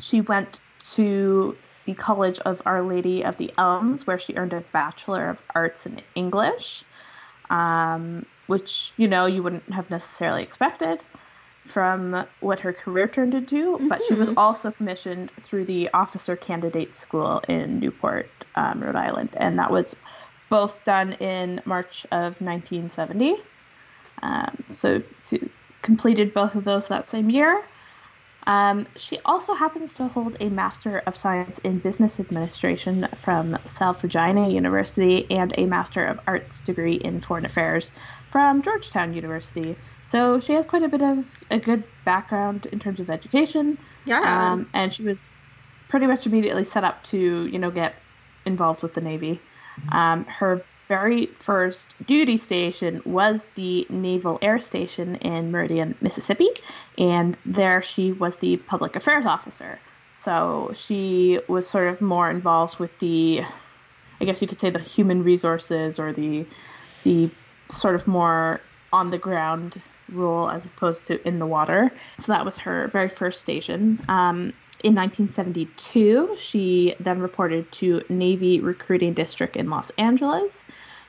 She 0.00 0.20
went 0.20 0.58
to 0.96 1.56
the 1.86 1.94
College 1.94 2.38
of 2.40 2.60
Our 2.66 2.82
Lady 2.82 3.24
of 3.24 3.38
the 3.38 3.50
Elms, 3.56 4.06
where 4.06 4.18
she 4.18 4.34
earned 4.34 4.52
a 4.52 4.64
Bachelor 4.72 5.30
of 5.30 5.38
Arts 5.54 5.86
in 5.86 6.02
English 6.14 6.84
um, 7.50 8.26
which 8.46 8.92
you 8.96 9.08
know 9.08 9.26
you 9.26 9.42
wouldn't 9.42 9.72
have 9.72 9.90
necessarily 9.90 10.42
expected 10.42 11.04
from 11.72 12.26
what 12.40 12.60
her 12.60 12.72
career 12.72 13.08
turned 13.08 13.34
into. 13.34 13.80
But 13.88 14.02
she 14.04 14.14
was 14.14 14.28
Mhm. 14.28 14.34
also 14.36 14.70
commissioned 14.70 15.32
through 15.42 15.64
the 15.66 15.90
Officer 15.94 16.36
Candidate 16.36 16.94
School 16.94 17.40
in 17.48 17.78
Newport, 17.78 18.44
um, 18.54 18.80
Rhode 18.82 18.96
Island, 18.96 19.34
and 19.38 19.58
that 19.58 19.70
was 19.70 19.94
both 20.50 20.84
done 20.84 21.12
in 21.14 21.62
March 21.64 22.06
of 22.12 22.40
1970. 22.40 23.36
Um, 24.22 24.64
so 24.72 25.02
she 25.28 25.50
completed 25.82 26.34
both 26.34 26.54
of 26.54 26.64
those 26.64 26.88
that 26.88 27.10
same 27.10 27.30
year. 27.30 27.68
Um, 28.46 28.86
she 28.96 29.18
also 29.24 29.54
happens 29.54 29.94
to 29.94 30.08
hold 30.08 30.36
a 30.40 30.50
Master 30.50 30.98
of 31.06 31.16
Science 31.16 31.58
in 31.64 31.78
Business 31.80 32.20
Administration 32.20 33.08
from 33.22 33.56
Salve 33.66 34.02
Regina 34.02 34.48
University 34.50 35.30
and 35.30 35.54
a 35.56 35.64
Master 35.66 36.04
of 36.06 36.20
Arts 36.26 36.60
degree 36.60 36.96
in 36.96 37.22
Foreign 37.22 37.46
Affairs 37.46 37.90
from 38.34 38.62
Georgetown 38.62 39.14
University. 39.14 39.76
So 40.10 40.40
she 40.40 40.54
has 40.54 40.66
quite 40.66 40.82
a 40.82 40.88
bit 40.88 41.02
of 41.02 41.24
a 41.52 41.60
good 41.60 41.84
background 42.04 42.66
in 42.72 42.80
terms 42.80 42.98
of 42.98 43.08
education, 43.08 43.78
yeah. 44.06 44.22
um, 44.24 44.68
and 44.74 44.92
she 44.92 45.04
was 45.04 45.16
pretty 45.88 46.08
much 46.08 46.26
immediately 46.26 46.64
set 46.64 46.82
up 46.82 47.04
to, 47.12 47.46
you 47.46 47.60
know, 47.60 47.70
get 47.70 47.94
involved 48.44 48.82
with 48.82 48.94
the 48.94 49.00
Navy. 49.00 49.40
Um, 49.92 50.24
her 50.24 50.64
very 50.88 51.28
first 51.46 51.86
duty 52.08 52.36
station 52.36 53.02
was 53.04 53.38
the 53.54 53.86
Naval 53.88 54.40
Air 54.42 54.58
Station 54.60 55.14
in 55.16 55.52
Meridian, 55.52 55.94
Mississippi, 56.00 56.48
and 56.98 57.36
there 57.46 57.84
she 57.84 58.10
was 58.10 58.34
the 58.40 58.56
public 58.56 58.96
affairs 58.96 59.26
officer. 59.26 59.78
So 60.24 60.74
she 60.88 61.38
was 61.48 61.68
sort 61.68 61.86
of 61.86 62.00
more 62.00 62.30
involved 62.30 62.80
with 62.80 62.90
the, 62.98 63.42
I 64.20 64.24
guess 64.24 64.42
you 64.42 64.48
could 64.48 64.60
say, 64.60 64.70
the 64.70 64.80
human 64.80 65.22
resources 65.22 66.00
or 66.00 66.12
the, 66.12 66.46
the 67.04 67.30
sort 67.70 67.94
of 67.94 68.06
more 68.06 68.60
on 68.92 69.10
the 69.10 69.18
ground 69.18 69.80
role 70.12 70.50
as 70.50 70.64
opposed 70.64 71.06
to 71.06 71.26
in 71.26 71.38
the 71.38 71.46
water. 71.46 71.90
So 72.20 72.26
that 72.28 72.44
was 72.44 72.56
her 72.58 72.88
very 72.92 73.08
first 73.08 73.40
station. 73.40 73.98
Um, 74.08 74.52
in 74.82 74.94
1972, 74.94 76.36
she 76.40 76.94
then 77.00 77.20
reported 77.20 77.70
to 77.80 78.02
Navy 78.08 78.60
Recruiting 78.60 79.14
District 79.14 79.56
in 79.56 79.70
Los 79.70 79.90
Angeles, 79.98 80.50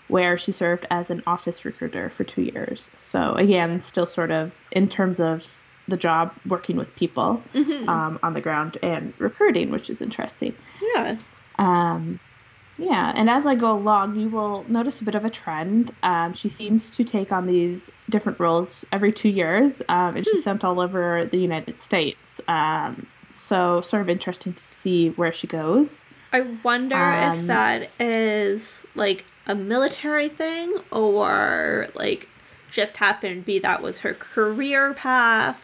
where 0.08 0.38
she 0.38 0.52
served 0.52 0.86
as 0.92 1.10
an 1.10 1.24
office 1.28 1.66
recruiter 1.66 2.12
for 2.16 2.24
two 2.24 2.44
years. 2.44 2.90
So 3.12 3.34
again, 3.34 3.84
still 3.88 4.08
sort 4.08 4.32
of 4.32 4.52
in 4.72 4.88
terms 4.88 5.20
of 5.20 5.42
the 5.88 5.98
job 5.98 6.32
working 6.48 6.78
with 6.78 6.96
people 6.96 7.44
Mhm. 7.54 7.88
um, 7.88 8.20
on 8.24 8.34
the 8.34 8.42
ground 8.42 8.78
and 8.82 9.14
recruiting, 9.20 9.72
which 9.72 9.90
is 9.90 10.02
interesting. 10.02 10.56
yeah. 10.96 11.18
Um, 11.58 12.20
yeah, 12.78 13.12
and 13.16 13.30
as 13.30 13.46
I 13.46 13.56
go 13.56 13.72
along, 13.72 14.20
you 14.20 14.30
will 14.30 14.66
notice 14.68 15.00
a 15.02 15.04
bit 15.04 15.16
of 15.16 15.24
a 15.26 15.30
trend. 15.30 15.94
Um, 16.04 16.34
she 16.34 16.50
seems 16.50 16.90
to 16.92 17.04
take 17.04 17.32
on 17.32 17.48
these 17.48 17.80
different 18.10 18.40
roles 18.40 18.84
every 18.92 19.12
two 19.14 19.30
years, 19.30 19.74
um, 19.90 20.16
and 20.18 20.26
she's 20.26 20.44
sent 20.44 20.64
all 20.64 20.80
over 20.80 21.28
the 21.32 21.38
United 21.38 21.82
States. 21.82 22.18
Um, 22.48 23.08
so, 23.48 23.82
sort 23.82 24.02
of 24.02 24.10
interesting 24.10 24.54
to 24.54 24.62
see 24.84 25.10
where 25.10 25.34
she 25.34 25.48
goes. 25.48 25.90
I 26.34 26.42
wonder 26.64 26.96
if 26.96 27.40
Um, 27.40 27.48
that 27.48 27.90
is 28.00 28.82
like 28.94 29.24
a 29.48 29.56
military 29.56 30.28
thing 30.28 30.74
or 30.92 31.88
like 31.96 32.28
just 32.72 32.98
happened 32.98 33.44
to 33.44 33.46
be 33.46 33.60
that 33.60 33.82
was 33.82 34.00
her 34.00 34.14
career 34.14 34.94
path 34.94 35.58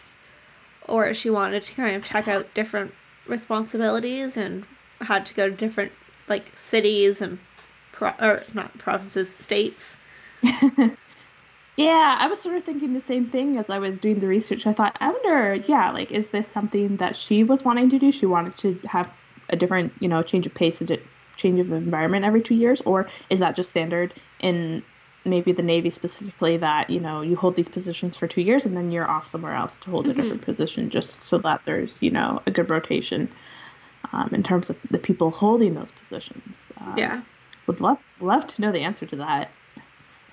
or 0.88 1.14
she 1.14 1.30
wanted 1.30 1.64
to 1.64 1.74
kind 1.74 1.96
of 1.96 2.06
check 2.06 2.28
out 2.28 2.54
different 2.54 2.94
responsibilities 3.28 4.38
and 4.38 4.66
had 5.02 5.26
to 5.26 5.34
go 5.34 5.50
to 5.50 5.56
different 5.56 5.92
like 6.28 6.52
cities 6.70 7.22
and 7.22 7.40
pro- 7.92 8.14
or 8.20 8.44
not 8.54 8.78
provinces 8.78 9.36
states 9.40 9.98
yeah, 11.78 12.18
I 12.20 12.28
was 12.28 12.42
sort 12.42 12.58
of 12.58 12.66
thinking 12.66 12.94
the 12.94 13.04
same 13.08 13.30
thing 13.30 13.58
as 13.58 13.66
I 13.70 13.80
was 13.80 14.00
doing 14.00 14.20
the 14.20 14.28
research. 14.28 14.66
I 14.66 14.74
thought, 14.74 14.98
I 15.00 15.10
wonder, 15.10 15.56
yeah, 15.68 15.92
like, 15.92 16.12
is 16.12 16.26
this 16.32 16.46
something 16.54 16.98
that 16.98 17.16
she 17.16 17.44
was 17.44 17.64
wanting 17.64 17.90
to 17.92 18.00
do? 18.00 18.12
She 18.12 18.26
wanted 18.26 18.58
to 18.60 18.80
have 18.88 19.10
a 19.50 19.56
different, 19.56 19.94
you 20.00 20.08
know, 20.10 20.22
change 20.24 20.46
of 20.46 20.54
pace, 20.54 20.80
a 20.82 20.86
di- 20.86 21.04
change 21.38 21.60
of 21.60 21.72
environment 21.72 22.26
every 22.26 22.42
two 22.44 22.56
years, 22.56 22.82
or 22.86 23.10
is 23.30 23.40
that 23.40 23.56
just 23.56 23.70
standard 23.70 24.14
in 24.40 24.84
maybe 25.26 25.52
the 25.54 25.62
Navy 25.62 25.92
specifically 25.92 26.58
that 26.58 26.90
you 26.90 27.00
know 27.00 27.22
you 27.22 27.36
hold 27.36 27.56
these 27.56 27.70
positions 27.70 28.18
for 28.18 28.28
two 28.28 28.42
years 28.42 28.66
and 28.66 28.76
then 28.76 28.90
you're 28.92 29.10
off 29.10 29.28
somewhere 29.30 29.54
else 29.54 29.78
to 29.82 29.92
hold 29.92 30.10
a 30.10 30.14
Mm-hmm. 30.14 30.16
different 30.16 30.42
position, 30.44 30.90
just 30.90 31.24
so 31.24 31.38
that 31.40 31.62
there's 31.66 31.98
you 32.02 32.12
know 32.12 32.42
a 32.48 32.52
good 32.52 32.70
rotation 32.70 33.32
um, 34.14 34.30
in 34.34 34.44
terms 34.44 34.70
of 34.70 34.76
the 34.90 34.98
people 34.98 35.32
holding 35.32 35.74
those 35.74 35.92
positions. 35.92 36.56
Um, 36.78 36.94
Yeah. 36.98 37.22
would 37.68 37.80
love 37.80 37.98
love 38.20 38.48
to 38.48 38.62
know 38.62 38.72
the 38.72 38.82
answer 38.82 39.06
to 39.06 39.16
that. 39.18 39.50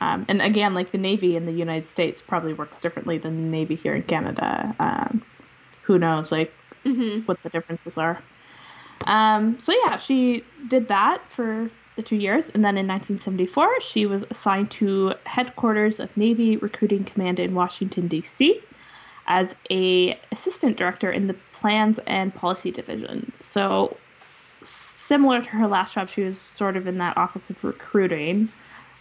Um, 0.00 0.26
and 0.28 0.40
again, 0.40 0.74
like 0.74 0.92
the 0.92 0.98
Navy 0.98 1.36
in 1.36 1.46
the 1.46 1.52
United 1.52 1.90
States 1.90 2.22
probably 2.26 2.52
works 2.52 2.76
differently 2.80 3.18
than 3.18 3.36
the 3.36 3.48
Navy 3.48 3.74
here 3.76 3.94
in 3.94 4.02
Canada. 4.02 4.74
Um, 4.78 5.22
who 5.82 5.98
knows, 5.98 6.30
like 6.30 6.52
hmm 6.84 7.20
what 7.20 7.42
the 7.42 7.50
differences 7.50 7.94
are. 7.96 8.22
Um, 9.06 9.58
so 9.60 9.72
yeah, 9.84 9.98
she 9.98 10.44
did 10.68 10.88
that 10.88 11.22
for 11.34 11.70
the 11.96 12.02
two 12.02 12.16
years, 12.16 12.44
and 12.54 12.64
then 12.64 12.76
in 12.76 12.86
1974, 12.86 13.80
she 13.80 14.06
was 14.06 14.22
assigned 14.30 14.70
to 14.72 15.14
headquarters 15.24 15.98
of 15.98 16.14
Navy 16.16 16.56
Recruiting 16.56 17.04
Command 17.04 17.40
in 17.40 17.54
Washington 17.54 18.06
D.C. 18.06 18.62
as 19.28 19.48
a 19.70 20.18
assistant 20.32 20.76
director 20.76 21.10
in 21.12 21.28
the 21.28 21.36
Plans 21.52 21.98
and 22.06 22.34
Policy 22.34 22.70
Division. 22.70 23.32
So 23.52 23.96
similar 25.06 25.40
to 25.42 25.48
her 25.48 25.66
last 25.66 25.94
job, 25.94 26.08
she 26.08 26.22
was 26.22 26.38
sort 26.38 26.76
of 26.76 26.86
in 26.86 26.98
that 26.98 27.16
office 27.16 27.48
of 27.50 27.62
recruiting. 27.62 28.50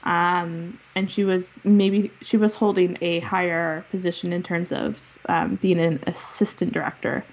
Um, 0.03 0.79
and 0.95 1.11
she 1.11 1.23
was 1.23 1.45
maybe 1.63 2.11
she 2.21 2.37
was 2.37 2.55
holding 2.55 2.97
a 3.01 3.19
higher 3.21 3.83
position 3.91 4.31
in 4.31 4.43
terms 4.43 4.71
of 4.71 4.95
um, 5.27 5.57
being 5.61 5.79
an 5.79 6.01
assistant 6.07 6.71
director. 6.71 7.25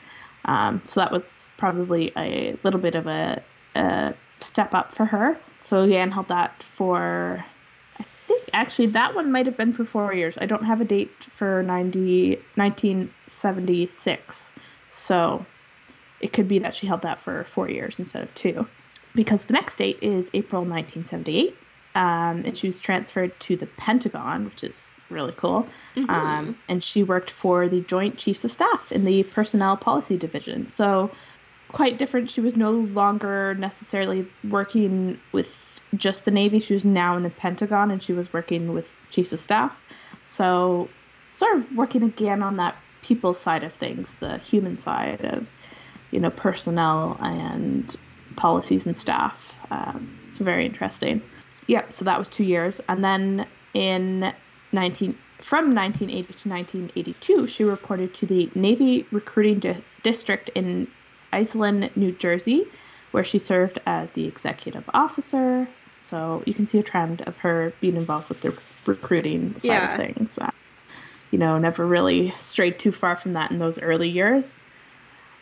Um, 0.47 0.83
so 0.87 1.01
that 1.01 1.13
was 1.13 1.23
probably 1.59 2.13
a 2.17 2.59
little 2.65 2.81
bit 2.81 2.95
of 2.95 3.07
a, 3.07 3.43
a 3.77 4.15
step 4.41 4.75
up 4.75 4.95
for 4.95 5.05
her. 5.05 5.39
So 5.69 5.85
Yan 5.85 6.11
held 6.11 6.29
that 6.29 6.63
for, 6.77 7.45
actually 8.53 8.89
that 8.89 9.15
one 9.15 9.33
might 9.33 9.47
have 9.47 9.57
been 9.57 9.73
for 9.73 9.85
four 9.85 10.13
years. 10.15 10.35
I 10.39 10.47
don't 10.47 10.65
have 10.65 10.81
a 10.81 10.85
date 10.85 11.11
for 11.39 11.63
90, 11.63 12.37
1976. 12.55 14.37
So 15.07 15.47
it 16.21 16.33
could 16.33 16.49
be 16.49 16.59
that 16.61 16.75
she 16.75 16.87
held 16.87 17.03
that 17.03 17.21
for 17.23 17.47
four 17.55 17.69
years 17.69 17.97
instead 17.99 18.23
of 18.23 18.35
two. 18.35 18.67
Because 19.15 19.41
the 19.47 19.53
next 19.53 19.77
date 19.77 19.99
is 20.03 20.27
April 20.35 20.65
1978. 20.65 21.57
Um, 21.95 22.43
and 22.45 22.59
she 22.59 22.67
was 22.67 22.81
transferred 22.81 23.33
to 23.41 23.57
the 23.57 23.67
Pentagon, 23.77 24.47
which 24.47 24.65
is 24.65 24.75
really 25.11 25.35
cool. 25.37 25.69
Mm-hmm. 25.97 26.11
Um, 26.11 26.59
and 26.69 26.83
she 26.83 27.03
worked 27.03 27.33
for 27.41 27.69
the 27.69 27.83
Joint 27.83 28.19
Chiefs 28.19 28.43
of 28.43 28.51
Staff 28.51 28.91
in 28.91 29.05
the 29.05 29.23
Personnel 29.23 29.77
Policy 29.77 30.17
Division. 30.19 30.73
So, 30.77 31.11
quite 31.71 31.99
different. 31.99 32.31
She 32.31 32.41
was 32.41 32.57
no 32.57 32.73
longer 32.73 33.55
necessarily 33.55 34.29
working 34.49 35.21
with 35.33 35.47
just 35.97 36.25
the 36.25 36.31
Navy. 36.31 36.61
She 36.61 36.75
was 36.75 36.85
now 36.85 37.17
in 37.17 37.23
the 37.23 37.31
Pentagon 37.31 37.91
and 37.91 38.03
she 38.03 38.13
was 38.13 38.33
working 38.33 38.73
with 38.73 38.89
Chiefs 39.11 39.33
of 39.33 39.41
Staff. 39.41 39.73
So, 40.37 40.89
sort 41.37 41.59
of 41.59 41.65
working 41.77 42.03
again 42.03 42.43
on 42.43 42.57
that 42.57 42.77
people 43.03 43.35
side 43.35 43.63
of 43.65 43.73
things, 43.75 44.09
the 44.21 44.39
human 44.39 44.83
side 44.83 45.25
of, 45.25 45.47
you 46.11 46.21
know, 46.21 46.31
personnel 46.31 47.17
and 47.21 47.97
policies 48.37 48.87
and 48.87 48.99
staff. 48.99 49.37
Um, 49.71 50.19
it's 50.29 50.39
very 50.39 50.67
interesting. 50.67 51.23
Yep, 51.67 51.93
so 51.93 52.05
that 52.05 52.19
was 52.19 52.29
two 52.29 52.45
years. 52.45 52.81
And 52.89 53.05
then 53.05 53.47
in 53.75 54.33
19 54.73 55.17
from 55.43 55.75
1980 55.75 56.23
to 56.43 56.49
1982, 56.49 57.47
she 57.49 57.65
reported 57.65 58.15
to 58.15 58.27
the 58.27 58.51
Navy 58.55 59.07
Recruiting 59.13 59.61
Di- 59.61 59.85
District 60.03 60.49
in 60.55 60.89
Iselin, 61.33 61.95
New 61.97 62.13
Jersey, 62.13 62.65
where 63.11 63.25
she 63.25 63.39
served 63.39 63.79
as 63.85 64.09
the 64.15 64.27
executive 64.27 64.85
officer. 64.95 65.69
So 66.11 66.43
you 66.47 66.55
can 66.55 66.69
see 66.69 66.79
a 66.79 66.83
trend 66.83 67.23
of 67.23 67.37
her 67.39 67.73
being 67.81 67.97
involved 67.97 68.29
with 68.29 68.41
the 68.41 68.57
recruiting 68.87 69.53
side 69.61 69.65
Yeah. 69.65 69.93
of 69.93 69.97
things. 69.97 70.31
Uh, 70.39 70.51
you 71.31 71.39
know, 71.39 71.59
never 71.59 71.87
really 71.87 72.33
strayed 72.43 72.79
too 72.79 72.93
far 72.93 73.17
from 73.17 73.33
that 73.33 73.51
in 73.51 73.59
those 73.59 73.79
early 73.79 74.09
years. 74.09 74.45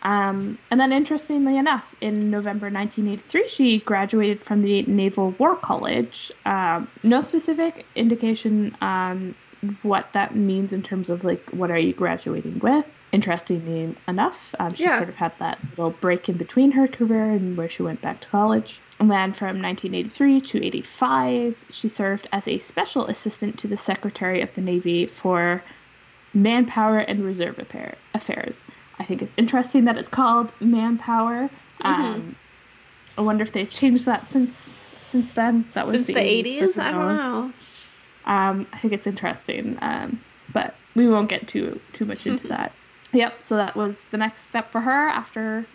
Um, 0.03 0.59
and 0.71 0.81
then, 0.81 0.93
interestingly 0.93 1.57
enough, 1.57 1.85
in 2.01 2.31
November 2.31 2.71
1983, 2.71 3.49
she 3.49 3.79
graduated 3.81 4.43
from 4.45 4.63
the 4.63 4.83
Naval 4.83 5.31
War 5.39 5.57
College. 5.57 6.33
Um, 6.45 6.89
no 7.05 7.23
specific 7.23 7.85
indication 7.95 8.77
um, 8.81 9.35
what 9.83 10.07
that 10.15 10.35
means 10.35 10.73
in 10.73 10.83
terms 10.83 11.09
of 11.09 11.23
like 11.25 11.43
what 11.51 11.71
are 11.71 11.79
you 11.79 11.93
graduating 11.93 12.59
with. 12.61 12.85
Interestingly 13.13 13.95
enough, 14.09 14.37
um, 14.59 14.75
she 14.75 14.85
Yeah. 14.85 14.97
sort 14.99 15.09
of 15.11 15.17
had 15.17 15.33
that 15.39 15.59
little 15.77 15.91
break 15.91 16.29
in 16.29 16.37
between 16.37 16.73
her 16.73 16.89
career 16.89 17.31
and 17.31 17.57
where 17.57 17.69
she 17.69 17.83
went 17.83 18.01
back 18.01 18.21
to 18.23 18.29
college. 18.29 18.81
And 18.99 19.11
then 19.11 19.33
from 19.35 19.61
1983 19.61 20.41
to 20.41 20.65
85, 20.67 21.57
she 21.71 21.89
served 21.89 22.27
as 22.33 22.49
a 22.49 22.61
special 22.61 23.07
assistant 23.07 23.59
to 23.59 23.69
the 23.69 23.77
Secretary 23.79 24.41
of 24.41 24.49
the 24.55 24.63
Navy 24.63 25.07
for 25.07 25.63
Manpower 26.35 26.99
and 26.99 27.25
Reserve 27.25 27.59
Affair- 27.59 27.97
Affairs. 28.15 28.55
I 28.99 29.05
think 29.05 29.21
it's 29.23 29.33
interesting 29.37 29.85
that 29.85 29.99
it's 29.99 30.09
called 30.09 30.51
Manpower. 30.61 31.51
Mm-hmm. 31.85 31.87
Um, 32.03 32.37
I 33.19 33.21
wonder 33.21 33.45
if 33.45 33.53
they've 33.53 33.69
changed 33.71 34.07
that 34.07 34.27
since 34.33 34.55
since 35.11 35.29
then. 35.37 35.67
That 35.75 35.87
was 35.87 35.97
Since 35.97 36.07
the 36.07 36.15
80s? 36.15 36.79
I 36.79 36.91
don't 36.91 37.17
know. 37.17 37.53
Um, 38.25 38.67
I 38.73 38.79
think 38.79 38.93
it's 38.93 39.07
interesting, 39.07 39.79
um, 39.81 40.21
but 40.53 40.75
we 40.95 41.09
won't 41.09 41.29
get 41.29 41.49
too 41.49 41.81
too 41.93 42.05
much 42.05 42.27
into 42.27 42.49
that. 42.55 42.73
Yep. 43.13 43.35
So 43.49 43.57
that 43.57 43.77
was 43.77 43.95
the 44.11 44.17
next 44.17 44.47
step 44.49 44.73
for 44.73 44.81
her 44.81 45.09
after, 45.09 45.67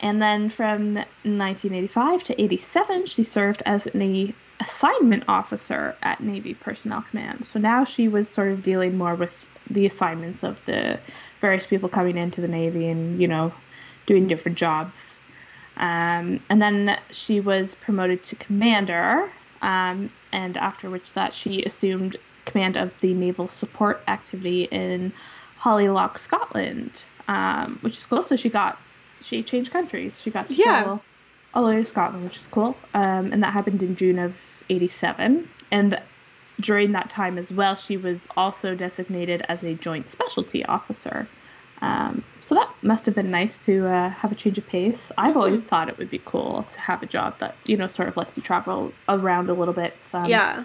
and 0.00 0.22
then 0.22 0.50
from 0.50 0.94
1985 0.94 2.24
to 2.24 2.42
87, 2.42 3.06
she 3.06 3.24
served 3.24 3.62
as 3.66 3.86
an 3.86 4.34
assignment 4.60 5.24
officer 5.28 5.96
at 6.02 6.22
Navy 6.22 6.54
Personnel 6.54 7.04
Command. 7.08 7.46
So 7.50 7.58
now 7.58 7.84
she 7.84 8.08
was 8.08 8.28
sort 8.28 8.52
of 8.52 8.62
dealing 8.62 8.96
more 8.96 9.14
with 9.14 9.32
the 9.70 9.86
assignments 9.86 10.42
of 10.42 10.58
the 10.66 10.98
various 11.40 11.66
people 11.66 11.88
coming 11.88 12.16
into 12.16 12.40
the 12.40 12.48
Navy 12.48 12.88
and 12.88 13.20
you 13.20 13.28
know 13.28 13.52
doing 14.06 14.26
different 14.26 14.58
jobs. 14.58 14.98
Um, 15.76 16.42
and 16.50 16.60
then 16.60 16.98
she 17.10 17.40
was 17.40 17.74
promoted 17.76 18.24
to 18.24 18.36
commander, 18.36 19.32
um, 19.62 20.10
and 20.32 20.56
after 20.56 20.90
which 20.90 21.12
that 21.14 21.34
she 21.34 21.62
assumed 21.64 22.16
command 22.46 22.76
of 22.76 22.92
the 23.00 23.14
naval 23.14 23.48
support 23.48 24.02
activity 24.08 24.64
in 24.64 25.12
Holy 25.58 25.88
Loch, 25.88 26.18
Scotland, 26.18 26.90
um, 27.28 27.78
which 27.82 27.98
is 27.98 28.06
cool. 28.06 28.22
So 28.22 28.36
she 28.36 28.48
got 28.48 28.78
she 29.22 29.42
changed 29.42 29.70
countries. 29.70 30.18
She 30.22 30.30
got 30.30 30.48
to 30.48 30.54
Yeah. 30.54 30.64
travel 30.64 31.04
all 31.54 31.64
the 31.64 31.70
way 31.74 31.82
to 31.82 31.88
Scotland, 31.88 32.24
which 32.24 32.38
is 32.38 32.46
cool. 32.50 32.76
Um, 32.94 33.32
and 33.32 33.42
that 33.42 33.52
happened 33.52 33.82
in 33.82 33.94
June 33.94 34.18
of 34.18 34.34
'87. 34.68 35.48
And 35.70 36.00
during 36.60 36.92
that 36.92 37.10
time 37.10 37.38
as 37.38 37.52
well, 37.52 37.76
she 37.76 37.96
was 37.96 38.18
also 38.36 38.74
designated 38.74 39.44
as 39.48 39.62
a 39.62 39.74
joint 39.74 40.10
specialty 40.10 40.64
officer. 40.64 41.28
Um, 41.82 42.22
so 42.40 42.54
that 42.54 42.68
must 42.82 43.04
have 43.06 43.14
been 43.14 43.30
nice 43.30 43.58
to 43.66 43.86
uh, 43.88 44.10
have 44.10 44.30
a 44.32 44.34
change 44.34 44.56
of 44.56 44.66
pace. 44.66 44.98
I've 45.18 45.36
always 45.36 45.60
Mhm. 45.60 45.68
thought 45.68 45.88
it 45.88 45.98
would 45.98 46.10
be 46.10 46.20
cool 46.24 46.66
to 46.72 46.80
have 46.80 47.02
a 47.02 47.06
job 47.06 47.38
that 47.40 47.54
you 47.64 47.76
know 47.76 47.88
sort 47.88 48.08
of 48.08 48.16
lets 48.16 48.36
you 48.36 48.42
travel 48.42 48.92
around 49.08 49.50
a 49.50 49.54
little 49.54 49.74
bit. 49.74 49.94
Um, 50.12 50.26
yeah. 50.26 50.64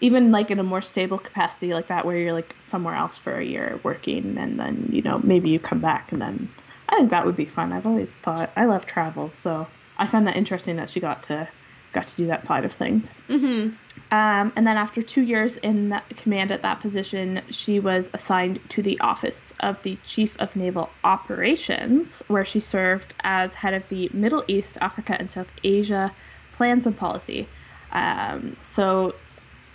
Even 0.00 0.32
like 0.32 0.50
in 0.50 0.58
a 0.58 0.64
more 0.64 0.82
stable 0.82 1.18
capacity 1.18 1.74
like 1.74 1.88
that, 1.88 2.04
where 2.04 2.16
you're 2.16 2.32
like 2.32 2.54
somewhere 2.70 2.94
else 2.94 3.18
for 3.18 3.38
a 3.38 3.44
year 3.44 3.78
working, 3.84 4.36
and 4.38 4.58
then 4.58 4.88
you 4.90 5.02
know 5.02 5.20
maybe 5.22 5.50
you 5.50 5.58
come 5.58 5.80
back, 5.80 6.10
and 6.12 6.20
then 6.20 6.48
I 6.88 6.96
think 6.96 7.10
that 7.10 7.24
would 7.26 7.36
be 7.36 7.46
fun. 7.46 7.72
I've 7.72 7.86
always 7.86 8.10
thought 8.24 8.50
I 8.56 8.64
love 8.66 8.86
travel, 8.86 9.32
so 9.42 9.66
I 9.98 10.06
find 10.06 10.26
that 10.26 10.36
interesting 10.36 10.76
that 10.76 10.90
she 10.90 11.00
got 11.00 11.22
to 11.24 11.48
got 11.92 12.06
to 12.08 12.16
do 12.16 12.26
that 12.28 12.46
side 12.46 12.64
of 12.64 12.72
things. 12.72 13.06
Mm-hmm. 13.28 13.74
Um, 14.12 14.52
and 14.56 14.66
then 14.66 14.76
after 14.76 15.00
two 15.00 15.22
years 15.22 15.54
in 15.62 15.98
command 16.18 16.52
at 16.52 16.60
that 16.60 16.82
position, 16.82 17.40
she 17.50 17.80
was 17.80 18.04
assigned 18.12 18.60
to 18.68 18.82
the 18.82 19.00
office 19.00 19.38
of 19.60 19.82
the 19.84 19.98
Chief 20.06 20.36
of 20.38 20.54
Naval 20.54 20.90
Operations, 21.02 22.08
where 22.28 22.44
she 22.44 22.60
served 22.60 23.14
as 23.22 23.54
head 23.54 23.72
of 23.72 23.82
the 23.88 24.10
Middle 24.12 24.44
East, 24.48 24.76
Africa, 24.82 25.16
and 25.18 25.30
South 25.30 25.46
Asia 25.64 26.12
plans 26.52 26.84
and 26.84 26.94
policy. 26.94 27.48
Um, 27.92 28.54
so 28.76 29.14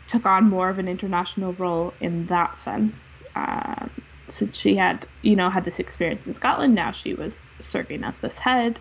took 0.07 0.27
on 0.27 0.43
more 0.43 0.69
of 0.69 0.77
an 0.77 0.87
international 0.87 1.53
role 1.53 1.95
in 1.99 2.27
that 2.27 2.59
sense. 2.63 2.95
Um, 3.35 3.89
since 4.29 4.55
she 4.55 4.75
had, 4.75 5.07
you 5.23 5.35
know, 5.35 5.49
had 5.49 5.65
this 5.65 5.79
experience 5.79 6.27
in 6.27 6.35
Scotland, 6.35 6.75
now 6.75 6.91
she 6.91 7.15
was 7.15 7.33
serving 7.59 8.03
as 8.03 8.13
this 8.21 8.35
head. 8.35 8.79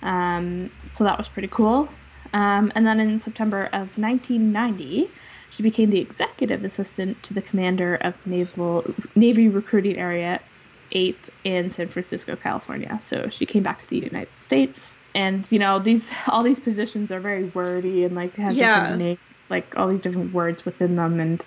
Um, 0.00 0.70
so 0.96 1.04
that 1.04 1.18
was 1.18 1.28
pretty 1.28 1.48
cool. 1.48 1.90
Um, 2.34 2.72
and 2.76 2.86
then 2.86 3.00
in 3.00 3.20
September 3.22 3.66
of 3.72 3.96
1990, 3.98 5.14
she 5.50 5.62
became 5.62 5.90
the 5.90 6.00
executive 6.00 6.64
assistant 6.64 7.22
to 7.24 7.34
the 7.34 7.42
commander 7.42 7.96
of 7.96 8.16
Naval 8.26 8.96
Navy 9.16 9.48
Recruiting 9.48 9.96
Area 9.98 10.40
8 10.92 11.30
in 11.44 11.72
San 11.72 11.90
Francisco, 11.90 12.36
California. 12.36 13.00
So 13.08 13.28
she 13.30 13.46
came 13.46 13.62
back 13.62 13.80
to 13.80 13.86
the 13.88 13.98
United 14.00 14.38
States, 14.40 14.80
and 15.14 15.50
you 15.52 15.60
know 15.60 15.80
these 15.82 16.02
all 16.28 16.42
these 16.44 16.60
positions 16.60 17.12
are 17.12 17.20
very 17.22 17.44
wordy 17.44 18.04
and 18.04 18.14
like 18.16 18.36
have 18.36 18.58
Yeah. 18.58 18.96
names, 18.96 19.20
like 19.50 19.74
all 19.76 19.88
these 19.88 20.00
different 20.00 20.32
words 20.32 20.64
within 20.64 20.96
them, 20.96 21.20
and 21.20 21.44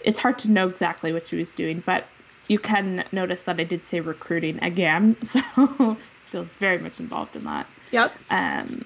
it's 0.00 0.18
hard 0.20 0.38
to 0.40 0.50
know 0.50 0.68
exactly 0.68 1.12
what 1.12 1.28
she 1.28 1.36
was 1.36 1.52
doing, 1.52 1.82
but 1.84 2.10
you 2.48 2.58
can 2.58 3.04
notice 3.12 3.40
that 3.46 3.60
I 3.60 3.64
did 3.64 3.86
say 3.88 4.00
recruiting 4.00 4.62
again, 4.62 5.16
so 5.56 5.98
still 6.28 6.50
very 6.60 6.78
much 6.78 7.00
involved 7.00 7.36
in 7.36 7.44
that. 7.44 7.68
Yep. 7.92 8.12
Um, 8.30 8.82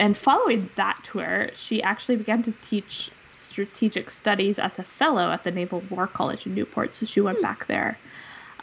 and 0.00 0.18
following 0.18 0.70
that 0.76 0.98
tour, 1.04 1.50
she 1.56 1.82
actually 1.82 2.16
began 2.16 2.42
to 2.44 2.52
teach 2.62 3.10
strategic 3.34 4.10
studies 4.10 4.58
as 4.58 4.72
a 4.78 4.84
fellow 4.84 5.30
at 5.32 5.44
the 5.44 5.52
Naval 5.52 5.82
War 5.82 6.08
College 6.08 6.46
in 6.46 6.54
Newport. 6.54 6.94
So 6.96 7.06
she 7.06 7.20
went 7.22 7.38
Hmm. 7.38 7.42
back 7.42 7.68
there 7.68 8.00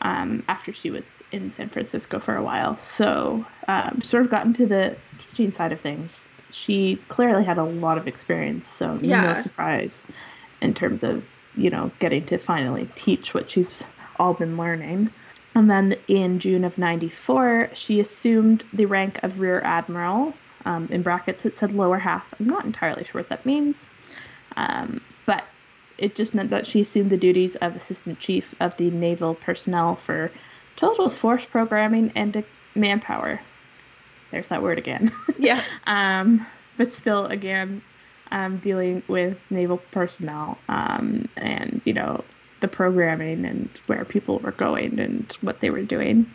um, 0.02 0.44
after 0.50 0.74
she 0.74 0.92
was 0.92 1.06
in 1.32 1.52
San 1.54 1.70
Francisco 1.70 2.20
for 2.20 2.36
a 2.38 2.44
while. 2.44 2.80
So 2.98 3.48
um, 3.70 4.02
sort 4.04 4.24
of 4.26 4.32
got 4.32 4.46
into 4.48 4.68
the 4.68 5.00
teaching 5.20 5.54
side 5.54 5.74
of 5.74 5.82
things. 5.82 6.12
She 6.52 7.06
clearly 7.10 7.46
had 7.46 7.60
a 7.60 7.66
lot 7.66 7.98
of 8.00 8.08
experience, 8.08 8.68
so 8.80 9.00
Yeah. 9.02 9.22
no 9.22 9.36
surprise 9.36 10.04
in 10.62 10.74
terms 10.74 11.04
of 11.04 11.26
you 11.56 11.70
know 11.70 11.92
getting 12.00 12.26
to 12.28 12.38
finally 12.40 12.92
teach 12.96 13.34
what 13.34 13.52
she's 13.52 13.84
all 14.18 14.34
been 14.36 14.58
learning. 14.58 15.12
And 15.56 15.70
then 15.70 15.94
in 16.08 16.40
June 16.40 16.64
of 16.66 16.78
94, 16.78 17.72
she 17.74 18.00
assumed 18.00 18.66
the 18.74 18.86
rank 18.86 19.20
of 19.24 19.40
Rear 19.40 19.62
Admiral. 19.66 20.42
Um, 20.68 20.90
in 20.92 21.02
brackets, 21.02 21.46
it 21.46 21.54
said 21.60 21.72
lower 21.72 21.98
half. 21.98 22.26
I'm 22.38 22.48
not 22.48 22.66
entirely 22.66 23.06
sure 23.06 23.22
what 23.22 23.30
that 23.30 23.46
means. 23.46 23.76
Um, 24.58 25.00
but 25.26 25.44
it 25.98 26.16
just 26.16 26.34
meant 26.34 26.50
that 26.50 26.68
she 26.68 26.82
assumed 26.82 27.10
the 27.10 27.18
duties 27.18 27.56
of 27.62 27.76
Assistant 27.76 28.20
Chief 28.20 28.44
of 28.60 28.74
the 28.78 28.90
Naval 28.92 29.36
Personnel 29.36 29.98
for 30.06 30.30
Total 30.76 31.10
Force 31.10 31.46
Programming 31.50 32.12
and 32.16 32.44
Manpower. 32.76 33.40
There's 34.32 34.48
that 34.50 34.62
word 34.62 34.78
again. 34.78 35.12
Yeah. 35.40 35.64
um, 35.86 36.46
but 36.78 36.90
still, 37.00 37.28
again, 37.28 37.82
um, 38.32 38.60
dealing 38.60 39.04
with 39.08 39.38
naval 39.50 39.80
personnel 39.92 40.58
um, 40.68 41.30
and, 41.38 41.82
you 41.86 41.94
know, 41.94 42.24
the 42.62 42.68
programming 42.68 43.46
and 43.46 43.70
where 43.86 44.04
people 44.04 44.40
were 44.40 44.52
going 44.52 45.00
and 45.00 45.32
what 45.42 45.62
they 45.62 45.70
were 45.70 45.84
doing. 45.84 46.30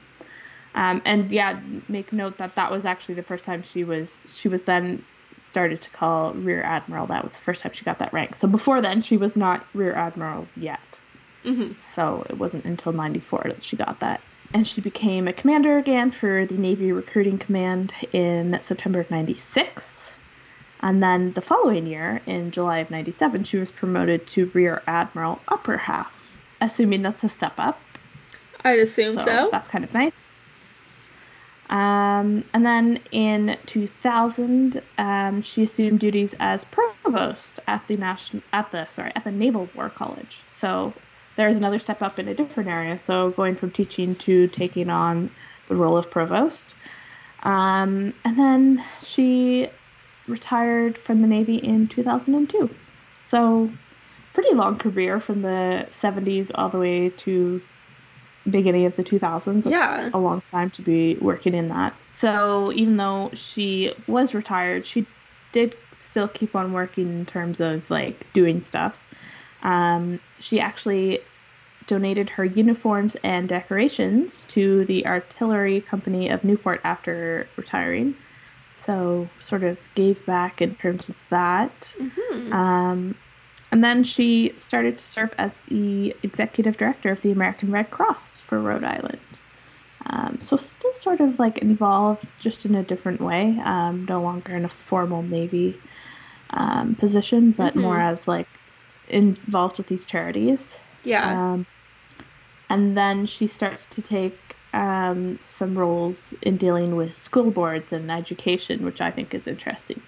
Um, 0.75 1.03
and 1.05 1.31
yeah, 1.31 1.61
make 1.89 2.13
note 2.13 2.39
that 2.39 2.57
that 2.57 2.71
was 2.71 2.85
actually 2.85 3.15
the 3.15 3.23
first 3.23 3.45
time 3.45 3.63
she 3.63 3.85
was 3.85 4.09
she 4.41 4.49
was 4.49 4.61
then 4.67 5.05
started 5.51 5.83
to 5.83 5.91
call 5.91 6.33
rear 6.33 6.63
admiral. 6.63 7.07
That 7.07 7.23
was 7.23 7.33
the 7.33 7.39
first 7.45 7.61
time 7.61 7.73
she 7.75 7.85
got 7.85 7.99
that 7.99 8.13
rank. 8.13 8.37
So 8.37 8.49
before 8.49 8.81
then, 8.81 9.03
she 9.03 9.19
was 9.19 9.37
not 9.37 9.67
rear 9.75 9.95
admiral 9.95 10.47
yet. 10.57 10.81
hmm 11.43 11.73
So 11.95 12.25
it 12.31 12.39
wasn't 12.39 12.65
until 12.65 12.93
94 12.93 13.43
that 13.49 13.63
she 13.63 13.77
got 13.77 14.01
that. 14.01 14.23
And 14.55 14.67
she 14.67 14.81
became 14.81 15.29
a 15.29 15.33
commander 15.33 15.79
again 15.79 16.11
for 16.11 16.47
the 16.47 16.55
Navy 16.55 16.93
Recruiting 16.93 17.39
Command 17.39 17.93
in 18.13 18.59
September 18.63 19.01
of 19.01 19.11
96. 19.11 19.83
And 20.81 21.03
then 21.03 21.33
the 21.35 21.41
following 21.41 21.87
year, 21.87 22.21
in 22.27 22.51
July 22.51 22.79
of 22.79 22.91
97, 22.91 23.45
she 23.45 23.57
was 23.57 23.71
promoted 23.71 24.27
to 24.29 24.51
Rear 24.53 24.83
Admiral 24.87 25.41
Upper 25.49 25.77
Half, 25.77 26.13
assuming 26.61 27.03
that's 27.03 27.23
a 27.23 27.29
step 27.29 27.55
up. 27.59 27.79
I'd 28.65 28.79
assume 28.81 29.15
so. 29.17 29.49
That's 29.53 29.69
kind 29.69 29.85
of 29.85 29.93
nice. 29.95 30.17
Um, 31.73 32.45
and 32.53 32.67
then 32.67 32.99
in 33.13 33.57
2000, 33.65 34.83
um, 34.99 35.41
she 35.41 35.63
assumed 35.63 36.01
duties 36.01 36.35
as 36.39 36.67
provost 36.67 37.61
at 37.67 37.83
the 37.89 37.97
national 37.97 38.43
at 38.53 38.71
the 38.73 38.87
sorry 38.95 39.11
at 39.17 39.25
the 39.25 39.31
Naval 39.31 39.71
War 39.75 39.89
College. 39.89 40.41
So 40.61 40.93
there's 41.39 41.57
another 41.57 41.79
step 41.79 42.03
up 42.03 42.19
in 42.19 42.29
a 42.29 42.35
different 42.35 42.69
area. 42.69 43.01
So 43.07 43.31
going 43.31 43.57
from 43.57 43.71
teaching 43.71 44.15
to 44.17 44.49
taking 44.49 44.91
on 44.91 45.31
the 45.71 45.75
role 45.75 45.97
of 45.97 46.11
provost. 46.11 46.75
Um, 47.43 48.13
and 48.23 48.39
then 48.39 48.85
she 49.03 49.69
retired 50.29 50.99
from 51.07 51.23
the 51.23 51.27
Navy 51.27 51.57
in 51.57 51.89
2002. 51.89 52.69
So 53.31 53.71
pretty 54.35 54.55
long 54.55 54.79
career 54.79 55.21
from 55.21 55.41
the 55.41 55.87
70s 56.03 56.51
all 56.55 56.69
the 56.69 56.79
way 56.79 57.09
to 57.25 57.63
beginning 58.49 58.87
of 58.87 58.97
the 58.97 59.05
2000s. 59.05 59.65
That's 59.65 59.73
Yeah. 59.73 60.11
a 60.13 60.19
long 60.19 60.43
time 60.51 60.71
to 60.71 60.83
be 60.83 61.17
working 61.21 61.55
in 61.55 61.69
that. 61.69 61.95
So 62.19 62.73
even 62.75 62.97
though 62.97 63.31
she 63.35 63.93
was 64.07 64.35
retired, 64.35 64.87
she 64.87 65.07
did 65.53 65.75
still 66.11 66.29
keep 66.29 66.55
on 66.55 66.73
working 66.73 67.09
in 67.09 67.27
terms 67.27 67.61
of 67.61 67.89
like 67.91 68.27
doing 68.33 68.65
stuff. 68.65 68.95
Um, 69.63 70.21
she 70.41 70.61
actually 70.61 71.21
donated 71.87 72.29
her 72.31 72.45
uniforms 72.45 73.17
and 73.25 73.49
decorations 73.49 74.45
to 74.49 74.85
the 74.87 75.07
artillery 75.07 75.81
company 75.81 76.29
of 76.29 76.45
Newport 76.45 76.81
after 76.85 77.49
retiring. 77.57 78.15
So 78.87 79.29
sort 79.41 79.63
of 79.65 79.79
gave 79.95 80.25
back 80.27 80.61
in 80.61 80.75
terms 80.77 81.09
of 81.09 81.15
that. 81.31 81.73
hmm 81.99 82.53
Um, 82.53 83.15
and 83.73 83.85
then 83.85 84.05
she 84.05 84.55
started 84.59 84.99
to 84.99 85.07
serve 85.09 85.31
as 85.39 85.55
the 85.69 86.15
executive 86.23 86.79
director 86.79 87.13
of 87.13 87.23
the 87.23 87.33
American 87.33 87.73
Red 87.73 87.91
Cross 87.91 88.43
for 88.49 88.63
Rhode 88.63 88.85
Island. 88.85 89.41
Um, 90.07 90.39
so 90.43 90.57
still 90.57 90.95
sort 90.95 91.21
of 91.21 91.39
like 91.39 91.59
involved, 91.59 92.27
just 92.39 92.67
in 92.67 92.75
a 92.75 92.85
different 92.85 93.21
way. 93.21 93.59
Um, 93.65 94.07
no 94.09 94.23
longer 94.23 94.57
in 94.57 94.65
a 94.65 94.71
formal 94.89 95.23
Navy 95.23 95.83
um, 96.51 96.97
position, 96.97 97.53
but 97.53 97.77
Mhm. 97.77 97.83
more 97.83 98.01
as 98.01 98.27
like 98.29 98.49
involved 99.09 99.79
with 99.79 99.89
these 99.89 100.05
charities. 100.05 100.61
yeah. 101.03 101.39
Um, 101.55 101.67
and 102.69 102.97
then 102.97 103.27
she 103.27 103.47
starts 103.49 103.87
to 103.89 104.03
take 104.03 104.57
um, 104.73 105.39
some 105.59 105.77
roles 105.79 106.33
in 106.43 106.57
dealing 106.57 106.97
with 106.97 107.17
school 107.17 107.51
boards 107.51 107.93
and 107.93 108.11
education, 108.11 108.85
which 108.85 109.01
I 109.01 109.11
think 109.11 109.35
is 109.35 109.47
interesting. 109.47 110.03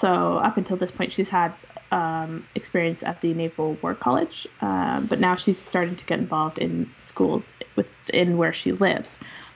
So 0.00 0.38
up 0.38 0.56
until 0.56 0.76
this 0.76 0.90
point, 0.90 1.12
she's 1.12 1.28
had 1.28 1.54
um, 1.92 2.46
experience 2.54 3.00
at 3.02 3.20
the 3.20 3.32
Naval 3.34 3.76
War 3.82 3.94
College, 3.94 4.46
um, 4.60 5.06
but 5.08 5.20
now 5.20 5.36
she's 5.36 5.58
starting 5.68 5.96
to 5.96 6.04
get 6.04 6.18
involved 6.18 6.58
in 6.58 6.90
schools 7.06 7.44
within 7.76 8.36
where 8.36 8.52
she 8.52 8.72
lives. 8.72 9.08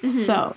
Mhm. 0.03 0.27
So 0.27 0.57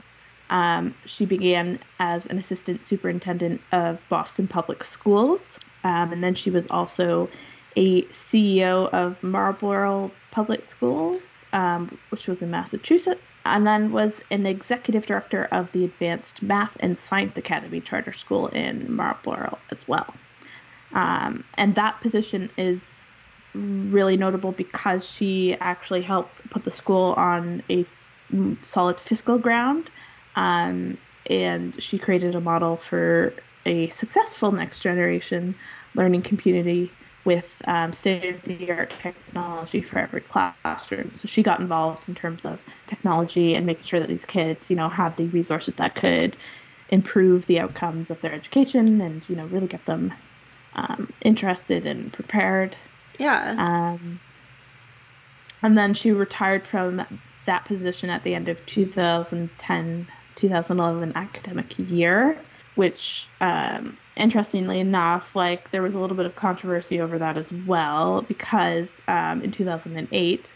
um, 0.51 0.93
she 1.05 1.25
began 1.25 1.79
as 1.99 2.25
an 2.27 2.37
assistant 2.37 2.81
superintendent 2.87 3.61
of 3.71 3.99
Boston 4.09 4.47
Public 4.47 4.83
Schools, 4.83 5.41
um, 5.83 6.11
and 6.11 6.23
then 6.23 6.35
she 6.35 6.51
was 6.51 6.67
also 6.69 7.29
a 7.75 8.03
CEO 8.31 8.89
of 8.93 9.21
Marlborough 9.23 10.11
Public 10.31 10.69
Schools, 10.69 11.21
um, 11.53 11.97
which 12.09 12.27
was 12.27 12.41
in 12.41 12.51
Massachusetts, 12.51 13.21
and 13.45 13.65
then 13.65 13.91
was 13.91 14.13
an 14.29 14.45
executive 14.45 15.05
director 15.05 15.45
of 15.51 15.71
the 15.73 15.85
Advanced 15.85 16.41
Math 16.41 16.75
and 16.79 16.97
Science 17.09 17.35
Academy 17.37 17.81
Charter 17.81 18.13
School 18.13 18.47
in 18.47 18.91
Marlborough 18.91 19.57
as 19.71 19.87
well. 19.87 20.13
Um, 20.93 21.43
and 21.55 21.75
that 21.75 21.99
position 22.01 22.49
is 22.57 22.79
really 23.53 24.17
notable 24.17 24.51
because 24.51 25.05
she 25.05 25.55
actually 25.59 26.01
helped 26.01 26.49
put 26.51 26.63
the 26.63 26.71
school 26.71 27.13
on 27.17 27.63
a 27.69 27.85
solid 28.61 28.99
fiscal 28.99 29.37
ground. 29.37 29.89
Um, 30.35 30.97
and 31.29 31.81
she 31.81 31.99
created 31.99 32.35
a 32.35 32.41
model 32.41 32.79
for 32.89 33.33
a 33.65 33.89
successful 33.91 34.51
next 34.51 34.81
generation 34.81 35.55
learning 35.93 36.23
community 36.23 36.91
with 37.23 37.45
um, 37.65 37.93
state 37.93 38.35
of 38.35 38.41
the 38.43 38.71
art 38.71 38.93
technology 39.01 39.81
for 39.81 39.99
every 39.99 40.21
classroom. 40.21 41.11
So 41.15 41.27
she 41.27 41.43
got 41.43 41.59
involved 41.59 42.07
in 42.07 42.15
terms 42.15 42.45
of 42.45 42.59
technology 42.87 43.53
and 43.53 43.65
making 43.65 43.85
sure 43.85 43.99
that 43.99 44.09
these 44.09 44.25
kids, 44.25 44.69
you 44.69 44.75
know, 44.75 44.89
have 44.89 45.15
the 45.17 45.27
resources 45.27 45.75
that 45.77 45.95
could 45.95 46.35
improve 46.89 47.45
the 47.45 47.59
outcomes 47.59 48.09
of 48.09 48.19
their 48.21 48.33
education 48.33 48.99
and, 49.01 49.23
you 49.27 49.35
know, 49.35 49.45
really 49.45 49.67
get 49.67 49.85
them 49.85 50.13
um, 50.73 51.11
interested 51.21 51.85
and 51.85 52.11
prepared. 52.11 52.75
yeah. 53.19 53.55
Um, 53.57 54.19
and 55.61 55.77
then 55.77 55.93
she 55.93 56.11
retired 56.11 56.67
from 56.67 57.05
that 57.45 57.65
position 57.65 58.09
at 58.09 58.23
the 58.23 58.33
end 58.33 58.49
of 58.49 58.57
2010 58.65 60.07
2011 60.35 61.13
academic 61.15 61.77
year, 61.77 62.39
which, 62.81 63.27
um, 63.41 63.95
interestingly 64.17 64.79
enough, 64.79 65.23
like 65.35 65.69
there 65.69 65.83
was 65.83 65.93
a 65.93 65.99
little 65.99 66.17
bit 66.17 66.25
of 66.25 66.35
controversy 66.35 66.99
over 66.99 67.19
that 67.19 67.37
as 67.37 67.53
well 67.67 68.25
because 68.27 68.87
um, 69.07 69.43
in 69.43 69.51
2008, 69.51 70.47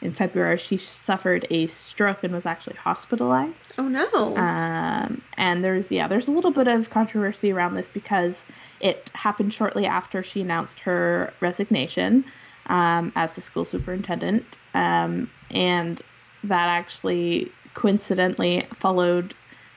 in 0.00 0.14
February, 0.14 0.58
she 0.58 0.80
suffered 1.04 1.44
a 1.50 1.66
stroke 1.90 2.22
and 2.22 2.32
was 2.32 2.46
actually 2.46 2.76
hospitalized. 2.76 3.72
oh 3.78 3.88
no. 3.88 4.36
Um, 4.36 5.22
and 5.36 5.64
there's 5.64 5.90
yeah, 5.90 6.06
there's 6.06 6.28
a 6.28 6.30
little 6.30 6.52
bit 6.52 6.68
of 6.68 6.88
controversy 6.90 7.50
around 7.50 7.74
this 7.74 7.86
because 7.92 8.36
it 8.78 9.10
happened 9.14 9.52
shortly 9.52 9.86
after 9.86 10.22
she 10.22 10.42
announced 10.42 10.78
her 10.84 11.32
resignation 11.40 12.24
um, 12.66 13.12
as 13.16 13.32
the 13.32 13.40
school 13.40 13.64
superintendent, 13.64 14.44
um, 14.74 15.28
and 15.50 16.00
that 16.44 16.68
actually 16.68 17.50
coincidentally 17.74 18.68
followed 18.80 19.34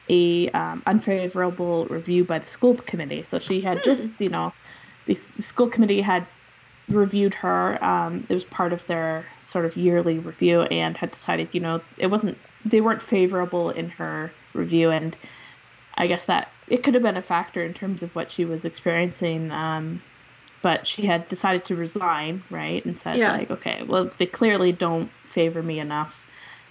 a 0.09 0.49
um, 0.51 0.83
unfavorable 0.85 1.85
review 1.85 2.23
by 2.23 2.39
the 2.39 2.49
school 2.49 2.75
committee. 2.75 3.25
So 3.29 3.39
she 3.39 3.61
had 3.61 3.83
just 3.83 4.01
you 4.19 4.29
know, 4.29 4.53
the, 5.05 5.17
the 5.37 5.43
school 5.43 5.69
committee 5.69 6.01
had 6.01 6.27
reviewed 6.89 7.33
her. 7.35 7.83
Um, 7.83 8.25
it 8.29 8.33
was 8.33 8.43
part 8.45 8.73
of 8.73 8.85
their 8.87 9.27
sort 9.51 9.65
of 9.65 9.77
yearly 9.77 10.19
review 10.19 10.61
and 10.61 10.97
had 10.97 11.11
decided, 11.11 11.49
you 11.51 11.59
know, 11.59 11.81
it 11.97 12.07
wasn't, 12.07 12.37
they 12.65 12.81
weren't 12.81 13.01
favorable 13.01 13.69
in 13.69 13.89
her 13.89 14.31
review. 14.53 14.89
And 14.89 15.15
I 15.95 16.07
guess 16.07 16.23
that 16.25 16.51
it 16.67 16.83
could 16.83 16.93
have 16.93 17.03
been 17.03 17.17
a 17.17 17.21
factor 17.21 17.63
in 17.63 17.73
terms 17.73 18.03
of 18.03 18.13
what 18.15 18.31
she 18.31 18.45
was 18.45 18.65
experiencing. 18.65 19.51
Um, 19.51 20.01
but 20.61 20.85
she 20.85 21.05
had 21.05 21.27
decided 21.29 21.65
to 21.65 21.75
resign, 21.75 22.43
right? 22.49 22.85
And 22.85 22.99
said, 23.03 23.17
Yeah. 23.17 23.31
like, 23.31 23.51
okay, 23.51 23.83
well, 23.87 24.11
they 24.19 24.25
clearly 24.25 24.71
don't 24.71 25.09
favor 25.33 25.63
me 25.63 25.79
enough. 25.79 26.13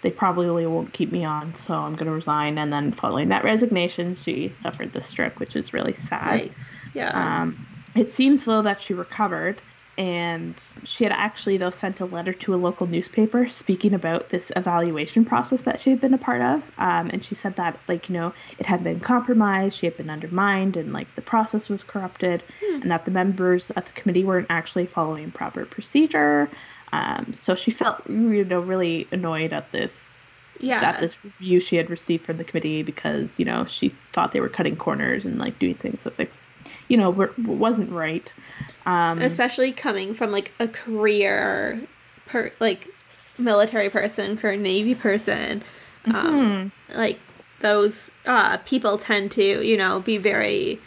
They 0.02 0.10
probably 0.10 0.66
won't 0.66 0.92
keep 0.92 1.10
me 1.10 1.24
on, 1.24 1.54
so 1.66 1.74
I'm 1.74 1.94
going 1.94 2.06
to 2.06 2.12
resign. 2.12 2.58
And 2.58 2.72
then 2.72 2.92
following 2.92 3.28
that 3.28 3.44
resignation, 3.44 4.16
she 4.22 4.54
suffered 4.62 4.92
the 4.92 5.02
stroke, 5.02 5.38
which 5.40 5.56
is 5.56 5.72
really 5.72 5.96
sad. 6.08 6.50
Yeah. 6.94 7.10
Um, 7.42 7.66
it 7.94 8.14
seems 8.14 8.44
though 8.44 8.62
that 8.62 8.80
she 8.80 8.94
recovered, 8.94 9.60
and 9.96 10.54
she 10.84 11.02
had 11.02 11.12
actually 11.12 11.56
though 11.58 11.70
sent 11.70 11.98
a 11.98 12.04
letter 12.04 12.32
to 12.32 12.54
a 12.54 12.56
local 12.56 12.86
newspaper 12.86 13.48
speaking 13.48 13.92
about 13.94 14.30
this 14.30 14.44
evaluation 14.54 15.24
process 15.24 15.60
that 15.64 15.80
she 15.80 15.90
had 15.90 16.00
been 16.00 16.14
a 16.14 16.18
part 16.18 16.40
of. 16.40 16.62
Um, 16.78 17.10
and 17.12 17.24
she 17.24 17.34
said 17.34 17.56
that 17.56 17.80
like 17.88 18.08
you 18.08 18.14
know 18.14 18.32
it 18.58 18.66
had 18.66 18.84
been 18.84 19.00
compromised, 19.00 19.76
she 19.78 19.86
had 19.86 19.96
been 19.96 20.10
undermined, 20.10 20.76
and 20.76 20.92
like 20.92 21.08
the 21.16 21.22
process 21.22 21.68
was 21.68 21.82
corrupted, 21.82 22.44
Hmm. 22.64 22.82
and 22.82 22.90
that 22.92 23.04
the 23.04 23.10
members 23.10 23.70
of 23.70 23.84
the 23.84 24.00
committee 24.00 24.24
weren't 24.24 24.46
actually 24.48 24.86
following 24.86 25.32
proper 25.32 25.64
procedure. 25.64 26.48
Um, 26.92 27.34
so 27.34 27.54
she 27.54 27.70
felt 27.70 28.08
you 28.08 28.44
know 28.44 28.60
really 28.60 29.06
annoyed 29.12 29.52
at 29.52 29.70
this 29.72 29.92
yeah. 30.60 30.82
at 30.82 31.00
this 31.00 31.14
review 31.22 31.60
she 31.60 31.76
had 31.76 31.90
received 31.90 32.26
from 32.26 32.36
the 32.36 32.44
committee 32.44 32.82
because 32.82 33.28
you 33.36 33.44
know 33.44 33.64
she 33.68 33.94
thought 34.12 34.32
they 34.32 34.40
were 34.40 34.48
cutting 34.48 34.76
corners 34.76 35.24
and 35.24 35.38
like 35.38 35.58
doing 35.58 35.74
things 35.74 35.98
that 36.04 36.18
like 36.18 36.32
you 36.88 36.96
know 36.96 37.10
were, 37.10 37.32
wasn't 37.38 37.90
right 37.90 38.32
um 38.86 39.20
especially 39.20 39.72
coming 39.72 40.14
from 40.14 40.30
like 40.30 40.52
a 40.58 40.68
career 40.68 41.80
per 42.26 42.50
like 42.60 42.88
military 43.38 43.88
person 43.88 44.36
current 44.36 44.62
navy 44.62 44.94
person 44.94 45.62
um 46.06 46.72
mhm. 46.90 46.96
like 46.96 47.18
those 47.60 48.10
uh 48.26 48.56
people 48.58 48.98
tend 48.98 49.30
to 49.30 49.64
you 49.64 49.76
know 49.76 50.00
be 50.00 50.18
very 50.18 50.80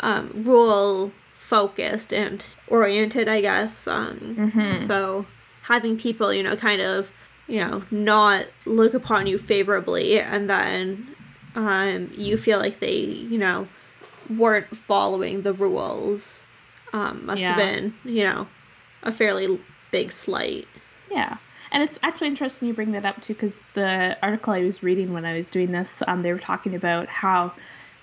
um 0.00 0.44
rule 0.46 1.12
focused 1.48 2.12
and 2.12 2.44
oriented 2.68 3.26
i 3.26 3.40
guess 3.40 3.86
um 3.88 4.36
Mhm. 4.38 4.86
so 4.86 5.26
having 5.68 5.98
people 5.98 6.32
you 6.32 6.42
know 6.42 6.56
kind 6.56 6.80
of 6.80 7.06
you 7.46 7.60
know 7.60 7.84
not 7.90 8.46
look 8.66 8.94
upon 8.94 9.26
you 9.26 9.38
favorably 9.38 10.18
and 10.18 10.48
then 10.48 11.14
um 11.54 12.10
you 12.14 12.36
feel 12.38 12.58
like 12.58 12.80
they 12.80 12.96
you 12.96 13.38
know 13.38 13.68
weren't 14.36 14.66
following 14.86 15.42
the 15.42 15.52
rules 15.52 16.40
um 16.92 17.26
must 17.26 17.40
have 17.40 17.56
been 17.56 17.94
you 18.04 18.24
know 18.24 18.46
a 19.02 19.12
fairly 19.12 19.60
big 19.92 20.12
slight. 20.12 20.66
Yeah. 21.10 21.36
And 21.70 21.82
it's 21.82 21.98
actually 22.02 22.28
interesting 22.28 22.68
you 22.68 22.74
bring 22.74 22.92
that 22.92 23.04
up 23.04 23.22
too 23.22 23.34
because 23.34 23.52
the 23.74 24.16
article 24.22 24.54
i 24.54 24.60
was 24.60 24.82
reading 24.82 25.12
when 25.12 25.24
i 25.24 25.36
was 25.36 25.48
doing 25.48 25.70
this 25.72 25.88
um 26.06 26.22
they 26.22 26.32
were 26.32 26.38
talking 26.38 26.74
about 26.74 27.08
how 27.08 27.52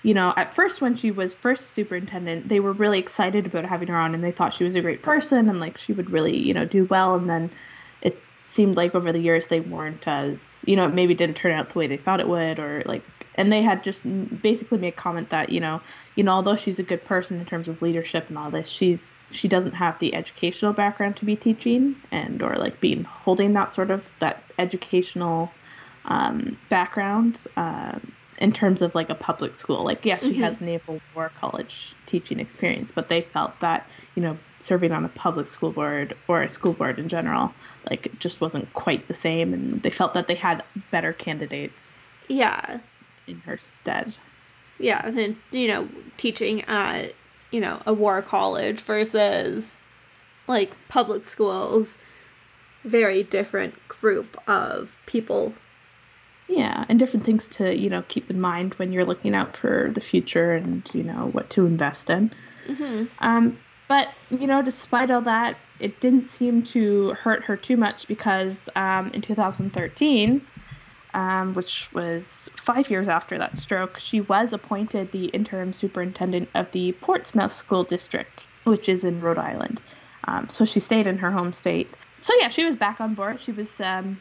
you 0.06 0.14
know 0.14 0.32
at 0.36 0.54
first 0.54 0.80
when 0.80 0.96
she 0.96 1.10
was 1.10 1.34
first 1.34 1.74
superintendent 1.74 2.48
they 2.48 2.60
were 2.60 2.72
really 2.72 3.00
excited 3.00 3.44
about 3.44 3.64
having 3.64 3.88
her 3.88 3.96
on 3.96 4.14
and 4.14 4.22
they 4.22 4.30
thought 4.30 4.54
she 4.54 4.62
was 4.62 4.76
a 4.76 4.80
great 4.80 5.02
person 5.02 5.48
and 5.48 5.58
like 5.58 5.76
she 5.76 5.92
would 5.92 6.10
really 6.10 6.36
you 6.36 6.54
know 6.54 6.64
do 6.64 6.84
well. 6.84 7.16
And 7.16 7.28
then 7.28 7.50
it 8.02 8.16
seemed 8.54 8.76
like 8.76 8.94
over 8.94 9.12
the 9.12 9.18
years 9.18 9.44
they 9.50 9.58
weren't 9.58 10.06
as 10.06 10.36
you 10.64 10.76
know 10.76 10.86
it 10.86 10.94
maybe 10.94 11.14
didn't 11.14 11.36
turn 11.36 11.50
out 11.50 11.72
the 11.72 11.78
way 11.78 11.88
they 11.88 11.96
thought 11.96 12.20
it 12.20 12.28
would 12.28 12.60
or 12.60 12.84
like 12.86 13.02
and 13.34 13.50
they 13.50 13.62
had 13.62 13.82
just 13.82 14.00
basically 14.40 14.78
made 14.78 14.94
a 14.94 14.96
comment 14.96 15.30
that 15.30 15.48
you 15.48 15.58
know 15.58 15.80
you 16.14 16.22
know 16.22 16.30
although 16.30 16.56
she's 16.56 16.78
a 16.78 16.84
good 16.84 17.04
person 17.04 17.40
in 17.40 17.44
terms 17.44 17.66
of 17.66 17.82
leadership 17.82 18.26
and 18.28 18.38
all 18.38 18.50
this 18.50 18.68
she's 18.68 19.00
she 19.32 19.48
doesn't 19.48 19.72
have 19.72 19.98
the 19.98 20.14
educational 20.14 20.72
background 20.72 21.16
to 21.16 21.24
be 21.24 21.34
teaching 21.34 21.96
and 22.12 22.42
or 22.42 22.54
like 22.54 22.80
being 22.80 23.02
holding 23.02 23.54
that 23.54 23.74
sort 23.74 23.90
of 23.90 24.04
that 24.20 24.44
educational 24.56 25.50
um, 26.04 26.56
background 26.70 27.40
um, 27.56 28.12
in 28.38 28.52
terms 28.52 28.82
of 28.82 28.94
like 28.94 29.08
a 29.10 29.14
public 29.14 29.56
school. 29.56 29.84
Like 29.84 30.04
yes 30.04 30.22
she 30.22 30.34
Mhm. 30.34 30.40
has 30.40 30.60
naval 30.60 31.00
war 31.14 31.30
college 31.40 31.94
teaching 32.06 32.38
experience 32.40 32.90
but 32.94 33.08
they 33.08 33.22
felt 33.32 33.58
that 33.60 33.86
you 34.14 34.22
know 34.22 34.36
serving 34.64 34.90
on 34.92 35.04
a 35.04 35.08
public 35.10 35.46
school 35.48 35.70
board 35.72 36.16
or 36.26 36.42
a 36.42 36.50
school 36.50 36.72
board 36.72 36.98
in 36.98 37.08
general 37.08 37.52
like 37.88 38.10
just 38.18 38.40
wasn't 38.40 38.70
quite 38.74 39.06
the 39.06 39.14
same 39.14 39.54
and 39.54 39.82
they 39.82 39.90
felt 39.90 40.12
that 40.14 40.26
they 40.26 40.34
had 40.34 40.62
better 40.90 41.12
candidates 41.12 41.74
yeah. 42.28 42.80
in 43.28 43.38
her 43.40 43.58
stead. 43.80 44.14
Yeah 44.78 45.06
and 45.06 45.36
you 45.52 45.68
know 45.68 45.88
teaching 46.18 46.62
at 46.64 47.14
you 47.52 47.60
know 47.60 47.80
a 47.86 47.94
war 47.94 48.20
college 48.22 48.80
versus 48.82 49.64
like 50.48 50.72
public 50.88 51.24
schools 51.24 51.96
very 52.84 53.22
different 53.22 53.74
group 53.88 54.36
of 54.48 54.90
people 55.06 55.52
yeah 56.48 56.84
and 56.88 56.98
different 56.98 57.24
things 57.24 57.42
to 57.50 57.74
you 57.74 57.90
know 57.90 58.02
keep 58.08 58.30
in 58.30 58.40
mind 58.40 58.74
when 58.74 58.92
you're 58.92 59.04
looking 59.04 59.34
out 59.34 59.56
for 59.56 59.90
the 59.94 60.00
future 60.00 60.52
and 60.52 60.88
you 60.92 61.02
know 61.02 61.28
what 61.32 61.50
to 61.50 61.66
invest 61.66 62.10
in. 62.10 62.32
Hmm 62.66 63.04
um, 63.20 63.58
but 63.88 64.08
you 64.30 64.46
know 64.46 64.62
despite 64.62 65.10
all 65.10 65.22
that 65.22 65.56
it 65.78 66.00
didn't 66.00 66.30
seem 66.38 66.62
to 66.62 67.10
hurt 67.10 67.44
her 67.44 67.56
too 67.56 67.76
much 67.76 68.06
because 68.08 68.54
um, 68.74 69.10
in 69.14 69.22
2013 69.22 70.46
um, 71.14 71.54
which 71.54 71.88
was 71.94 72.22
five 72.64 72.90
years 72.90 73.08
after 73.08 73.38
that 73.38 73.58
stroke 73.58 73.98
she 73.98 74.20
was 74.20 74.52
appointed 74.52 75.10
the 75.12 75.26
interim 75.26 75.72
superintendent 75.72 76.48
of 76.54 76.66
the 76.72 76.92
portsmouth 77.00 77.54
school 77.54 77.84
district 77.84 78.42
which 78.66 78.88
is 78.88 79.04
in 79.04 79.20
rhode 79.20 79.38
island. 79.38 79.80
Um, 80.24 80.48
so 80.50 80.64
she 80.64 80.80
stayed 80.80 81.06
in 81.06 81.18
her 81.18 81.30
home 81.30 81.52
state. 81.52 81.88
So 82.22 82.32
yeah 82.40 82.48
she 82.48 82.64
was 82.64 82.76
back 82.76 83.00
on 83.00 83.14
board. 83.14 83.40
She 83.44 83.52
was 83.52 83.68
um, 83.78 84.18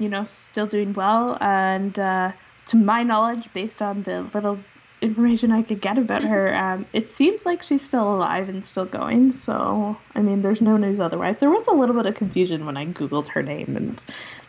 you 0.00 0.08
know, 0.08 0.26
still 0.50 0.66
doing 0.66 0.94
well. 0.94 1.38
And 1.40 1.96
uh, 1.98 2.32
to 2.68 2.76
my 2.76 3.02
knowledge, 3.04 3.48
based 3.54 3.80
on 3.80 4.02
the 4.02 4.28
little 4.34 4.58
information 5.02 5.52
I 5.52 5.62
could 5.62 5.80
get 5.80 5.98
about 5.98 6.22
her, 6.22 6.54
um, 6.64 6.86
it 6.92 7.08
seems 7.16 7.40
like 7.44 7.62
she's 7.62 7.82
still 7.86 8.14
alive 8.14 8.48
and 8.48 8.66
still 8.66 8.86
going. 8.86 9.38
So, 9.46 9.96
I 10.14 10.20
mean, 10.20 10.42
there's 10.42 10.60
no 10.60 10.76
news 10.76 10.98
otherwise. 10.98 11.36
There 11.38 11.50
was 11.50 11.66
a 11.68 11.74
little 11.74 11.94
bit 11.94 12.06
of 12.06 12.14
confusion 12.16 12.66
when 12.66 12.76
I 12.76 12.86
Googled 12.86 13.28
her 13.28 13.42
name 13.42 13.76
and 13.76 14.02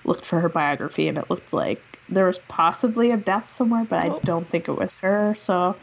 looked 0.06 0.26
for 0.26 0.40
her 0.40 0.50
biography, 0.50 1.08
and 1.08 1.18
it 1.18 1.30
looked 1.30 1.54
like 1.54 1.82
there 2.10 2.26
was 2.26 2.40
possibly 2.48 3.12
a 3.12 3.18
death 3.18 3.50
somewhere, 3.58 3.86
but 3.90 4.06
Oh. 4.06 4.16
I 4.16 4.20
don't 4.26 4.50
think 4.50 4.68
it 4.68 4.78
was 4.78 4.92
her. 5.02 5.36
So, 5.40 5.76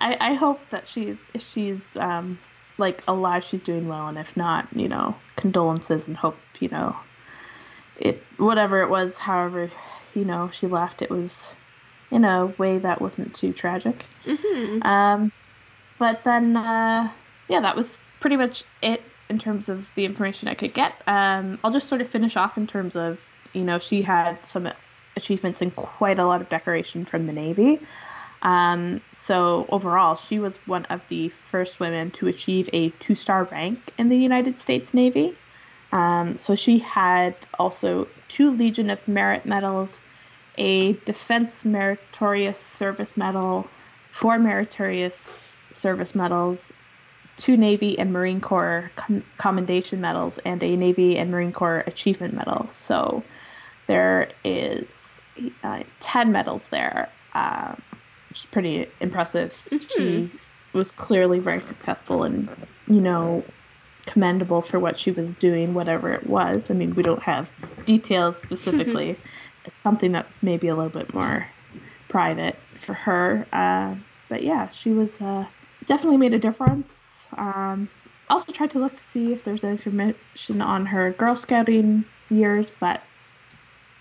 I, 0.00 0.16
I 0.32 0.34
hope 0.34 0.60
that 0.70 0.86
she's, 0.92 1.16
if 1.34 1.42
she's, 1.54 1.80
um, 1.96 2.38
like 2.78 3.02
alive, 3.08 3.42
she's 3.42 3.62
doing 3.62 3.88
well, 3.88 4.06
and 4.06 4.16
if 4.18 4.36
not, 4.36 4.68
you 4.72 4.86
know, 4.86 5.16
condolences 5.36 6.02
and 6.06 6.16
hope, 6.16 6.36
you 6.60 6.68
know, 6.68 6.94
it 7.98 8.22
whatever 8.36 8.82
it 8.82 8.88
was, 8.88 9.14
however, 9.14 9.70
you 10.14 10.24
know, 10.24 10.50
she 10.52 10.66
left, 10.66 11.02
it 11.02 11.10
was 11.10 11.32
in 12.10 12.24
a 12.24 12.46
way 12.58 12.78
that 12.78 13.00
wasn't 13.00 13.34
too 13.34 13.52
tragic. 13.52 14.04
hmm 14.24 14.82
Um, 14.82 15.32
but 15.98 16.22
then, 16.24 16.56
uh, 16.56 17.10
yeah, 17.48 17.60
that 17.60 17.76
was 17.76 17.86
pretty 18.20 18.36
much 18.36 18.64
it 18.82 19.02
in 19.28 19.38
terms 19.38 19.68
of 19.68 19.86
the 19.94 20.04
information 20.04 20.48
I 20.48 20.54
could 20.54 20.72
get. 20.74 20.94
Um, 21.06 21.58
I'll 21.62 21.72
just 21.72 21.88
sort 21.88 22.00
of 22.00 22.08
finish 22.08 22.36
off 22.36 22.56
in 22.56 22.66
terms 22.66 22.96
of, 22.96 23.18
you 23.52 23.62
know, 23.62 23.78
she 23.78 24.02
had 24.02 24.38
some 24.50 24.68
achievements 25.16 25.60
and 25.60 25.74
quite 25.76 26.18
a 26.18 26.26
lot 26.26 26.40
of 26.40 26.48
decoration 26.48 27.04
from 27.04 27.26
the 27.26 27.32
Navy. 27.32 27.80
Um, 28.42 29.02
so 29.26 29.66
overall, 29.68 30.16
she 30.16 30.38
was 30.38 30.54
one 30.66 30.84
of 30.86 31.02
the 31.10 31.30
first 31.50 31.80
women 31.80 32.10
to 32.12 32.28
achieve 32.28 32.70
a 32.72 32.90
two-star 33.00 33.44
rank 33.44 33.78
in 33.98 34.08
the 34.08 34.16
United 34.16 34.58
States 34.58 34.94
Navy. 34.94 35.36
Um, 35.92 36.38
so 36.38 36.54
she 36.54 36.78
had 36.78 37.34
also 37.58 38.08
two 38.28 38.50
Legion 38.50 38.90
of 38.90 39.06
Merit 39.08 39.46
medals, 39.46 39.90
a 40.56 40.92
Defense 41.06 41.50
Meritorious 41.64 42.58
Service 42.78 43.10
Medal, 43.16 43.66
four 44.20 44.38
Meritorious 44.38 45.14
Service 45.80 46.14
Medals, 46.14 46.58
two 47.38 47.56
Navy 47.56 47.98
and 47.98 48.12
Marine 48.12 48.40
Corps 48.40 48.90
com- 48.96 49.24
Commendation 49.38 50.00
Medals, 50.00 50.34
and 50.44 50.62
a 50.62 50.76
Navy 50.76 51.16
and 51.16 51.30
Marine 51.30 51.52
Corps 51.52 51.84
Achievement 51.86 52.34
Medal. 52.34 52.68
So 52.86 53.22
there 53.86 54.30
is 54.44 54.86
uh, 55.62 55.84
10 56.00 56.32
medals 56.32 56.62
there, 56.70 57.10
uh, 57.34 57.74
which 58.28 58.40
is 58.40 58.46
pretty 58.50 58.86
impressive. 59.00 59.52
She 59.70 60.30
was 60.74 60.90
clearly 60.90 61.38
very 61.38 61.62
successful 61.62 62.24
and, 62.24 62.48
you 62.86 63.00
know, 63.00 63.42
commendable 64.12 64.62
for 64.62 64.78
what 64.80 64.98
she 64.98 65.10
was 65.10 65.30
doing, 65.34 65.74
whatever 65.74 66.12
it 66.12 66.26
was. 66.26 66.64
I 66.70 66.72
mean, 66.72 66.94
we 66.94 67.02
don't 67.02 67.22
have 67.22 67.48
details 67.84 68.36
specifically. 68.44 69.16
it's 69.64 69.76
something 69.82 70.12
that's 70.12 70.32
maybe 70.42 70.68
a 70.68 70.76
little 70.76 70.90
bit 70.90 71.12
more 71.14 71.46
private 72.08 72.62
for 72.86 72.94
her. 72.94 73.48
Uh, 73.52 73.94
but 74.30 74.42
yeah, 74.42 74.68
she 74.70 74.90
was 74.90 75.10
uh, 75.20 75.44
definitely 75.86 76.16
made 76.18 76.34
a 76.34 76.38
difference. 76.38 76.86
Um, 77.36 77.88
also 78.30 78.52
tried 78.52 78.70
to 78.72 78.78
look 78.78 78.96
to 78.96 79.02
see 79.12 79.32
if 79.32 79.44
there's 79.44 79.62
any 79.64 79.72
information 79.72 80.60
on 80.60 80.86
her 80.86 81.14
Girl 81.18 81.36
Scouting 81.36 82.04
years, 82.30 82.70
but 82.80 83.00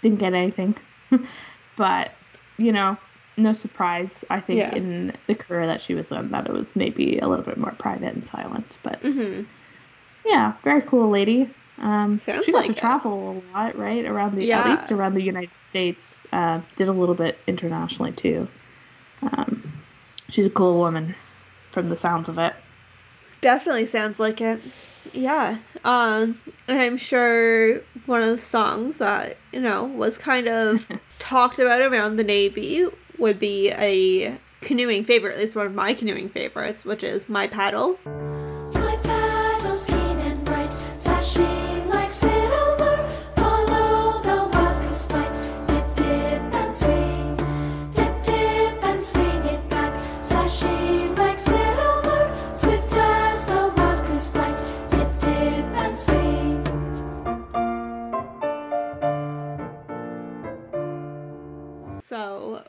didn't 0.01 0.19
get 0.19 0.33
anything. 0.33 0.75
but 1.77 2.11
you 2.57 2.71
know, 2.71 2.97
no 3.37 3.53
surprise. 3.53 4.09
I 4.29 4.39
think 4.41 4.59
Yeah. 4.59 4.75
in 4.75 5.13
the 5.27 5.35
career 5.35 5.67
that 5.67 5.81
she 5.81 5.93
was 5.93 6.11
in, 6.11 6.31
that 6.31 6.47
it 6.47 6.53
was 6.53 6.75
maybe 6.75 7.19
a 7.19 7.27
little 7.27 7.45
bit 7.45 7.57
more 7.57 7.75
private 7.79 8.13
and 8.15 8.27
silent. 8.27 8.77
But 8.83 8.99
hmm 9.01 9.41
yeah, 10.27 10.53
very 10.63 10.81
cool 10.81 11.09
lady. 11.09 11.49
Um, 11.79 12.19
Sounds 12.25 12.45
she 12.45 12.51
got 12.51 12.59
like 12.65 12.75
to 12.75 12.79
travel 12.79 13.31
a 13.31 13.53
lot, 13.53 13.77
right? 13.77 14.05
Around 14.05 14.35
the 14.35 14.45
Yeah. 14.45 14.59
at 14.63 14.79
least 14.79 14.91
around 14.91 15.13
the 15.13 15.21
United 15.23 15.51
States. 15.69 15.99
Uh, 16.33 16.61
did 16.75 16.87
a 16.87 16.91
little 16.93 17.15
bit 17.15 17.37
internationally 17.47 18.11
too. 18.11 18.47
Um, 19.21 19.71
she's 20.29 20.45
a 20.45 20.49
cool 20.49 20.77
woman, 20.79 21.15
from 21.73 21.89
the 21.89 21.97
sounds 21.97 22.27
of 22.29 22.37
it. 22.37 22.53
Definitely 23.41 23.85
sounds 23.87 24.19
like 24.19 24.41
it. 24.41 24.59
Yeah. 25.13 25.59
Um, 25.85 26.41
and 26.67 26.81
I'm 26.81 26.97
sure 26.97 27.81
one 28.07 28.23
of 28.23 28.35
the 28.37 28.45
songs 28.45 28.95
that, 28.97 29.37
you 29.53 29.61
know, 29.61 29.85
was 29.85 30.17
kind 30.17 30.47
of 30.47 30.85
talked 31.19 31.59
about 31.59 31.81
around 31.81 32.17
the 32.17 32.23
Navy 32.23 32.85
would 33.19 33.39
be 33.39 33.69
a 33.69 34.37
canoeing 34.61 35.05
favorite, 35.05 35.33
at 35.35 35.39
least 35.39 35.55
one 35.55 35.67
of 35.67 35.73
my 35.73 35.93
canoeing 35.93 36.29
favorites, 36.29 36.83
which 36.83 37.03
is 37.03 37.29
My 37.29 37.47
Paddle. 37.47 37.99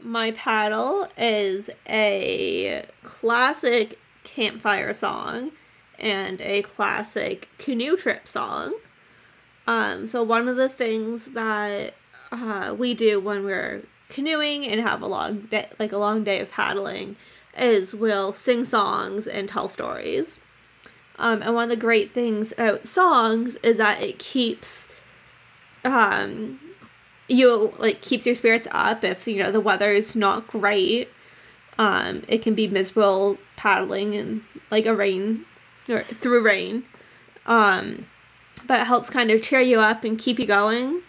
My 0.09 0.31
Paddle 0.31 1.07
is 1.19 1.69
a 1.87 2.87
classic 3.03 3.99
campfire 4.25 4.95
song 4.95 5.51
and 5.99 6.41
a 6.41 6.63
classic 6.63 7.51
canoe 7.59 7.95
trip 7.99 8.27
song. 8.27 8.75
Um, 9.67 10.07
so, 10.09 10.23
one 10.23 10.49
of 10.49 10.57
the 10.57 10.71
things 10.71 11.21
that 11.35 11.93
uh, 12.33 12.75
we 12.79 12.95
do 12.95 13.21
when 13.21 13.45
we're 13.45 13.83
canoeing 14.09 14.67
and 14.67 14.81
have 14.81 15.03
a 15.03 15.07
long 15.07 15.41
day, 15.41 15.69
like 15.79 15.93
a 15.93 15.99
long 15.99 16.25
day 16.25 16.41
of 16.41 16.51
paddling, 16.51 17.17
is 17.59 17.93
we'll 17.93 18.33
sing 18.33 18.65
songs 18.65 19.27
and 19.27 19.47
tell 19.47 19.69
stories. 19.69 20.39
Um, 21.19 21.43
and 21.43 21.55
one 21.55 21.65
of 21.65 21.69
the 21.69 21.77
great 21.77 22.15
things 22.15 22.53
about 22.53 22.89
songs 22.89 23.59
is 23.63 23.77
that 23.77 24.01
it 24.01 24.19
keeps 24.19 24.87
um, 25.85 26.61
you 27.29 27.73
like 27.79 28.03
keeps 28.03 28.27
your 28.27 28.35
spirits 28.35 28.67
up. 28.71 29.05
If 29.05 29.27
you 29.27 29.43
know 29.43 29.53
the 29.53 29.61
weather 29.61 29.93
is 29.93 30.17
not 30.17 30.47
great 30.49 31.09
um 31.79 32.25
it 32.27 32.43
can 32.43 32.55
be 32.55 32.67
miserable 32.67 33.39
paddling 33.57 34.15
in 34.15 34.43
like 34.71 34.87
a 34.87 34.95
rain 34.95 35.45
or 35.89 36.05
through 36.21 36.43
rain. 36.43 36.85
Um 37.47 38.07
but 38.67 38.81
it 38.81 38.87
helps 38.87 39.09
kind 39.09 39.31
of 39.31 39.43
cheer 39.43 39.61
you 39.61 39.79
up 39.79 40.05
and 40.05 40.19
keep 40.19 40.39
you 40.39 40.47
going. 40.47 41.03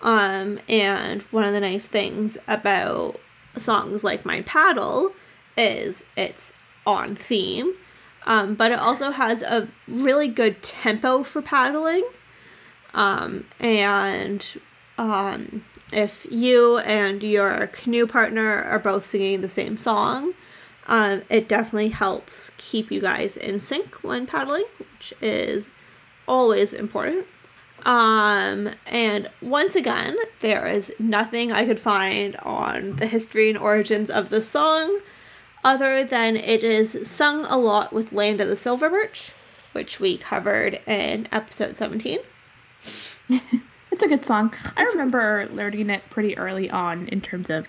Um 0.00 0.58
and 0.68 1.22
one 1.30 1.44
of 1.44 1.52
the 1.52 1.60
nice 1.60 1.86
things 1.86 2.36
about 2.48 3.20
songs 3.58 4.02
like 4.02 4.26
my 4.26 4.42
paddle 4.42 5.12
is 5.56 6.02
it's 6.16 6.52
on 6.86 7.16
theme. 7.16 7.74
Um 8.26 8.54
but 8.54 8.72
it 8.72 8.78
also 8.78 9.10
has 9.10 9.42
a 9.42 9.68
really 9.86 10.28
good 10.28 10.62
tempo 10.62 11.22
for 11.22 11.40
paddling. 11.40 12.04
Um 12.94 13.46
and 13.60 14.44
um, 14.98 15.64
if 15.92 16.12
you 16.28 16.78
and 16.78 17.22
your 17.22 17.68
canoe 17.68 18.06
partner 18.06 18.62
are 18.62 18.78
both 18.78 19.10
singing 19.10 19.40
the 19.40 19.48
same 19.48 19.76
song, 19.76 20.32
um, 20.86 21.22
it 21.28 21.48
definitely 21.48 21.88
helps 21.88 22.50
keep 22.58 22.90
you 22.90 23.00
guys 23.00 23.36
in 23.36 23.60
sync 23.60 23.94
when 24.02 24.26
paddling, 24.26 24.66
which 24.78 25.12
is 25.20 25.68
always 26.26 26.72
important. 26.72 27.26
Um, 27.84 28.70
and 28.86 29.30
once 29.40 29.76
again, 29.76 30.16
there 30.40 30.66
is 30.66 30.90
nothing 30.98 31.52
I 31.52 31.66
could 31.66 31.80
find 31.80 32.36
on 32.36 32.96
the 32.96 33.06
history 33.06 33.48
and 33.48 33.58
origins 33.58 34.10
of 34.10 34.30
the 34.30 34.42
song 34.42 35.00
other 35.64 36.04
than 36.04 36.36
it 36.36 36.64
is 36.64 36.96
sung 37.08 37.44
a 37.44 37.56
lot 37.56 37.92
with 37.92 38.12
Land 38.12 38.40
of 38.40 38.48
the 38.48 38.56
Silver 38.56 38.88
Birch, 38.88 39.32
which 39.72 40.00
we 40.00 40.18
covered 40.18 40.80
in 40.86 41.28
episode 41.32 41.76
17. 41.76 42.20
It's 43.92 44.02
a 44.02 44.08
good 44.08 44.26
song. 44.26 44.54
I 44.76 44.82
remember 44.82 45.48
learning 45.52 45.90
it 45.90 46.02
pretty 46.10 46.36
early 46.36 46.68
on 46.70 47.08
in 47.08 47.20
terms 47.20 47.50
of 47.50 47.66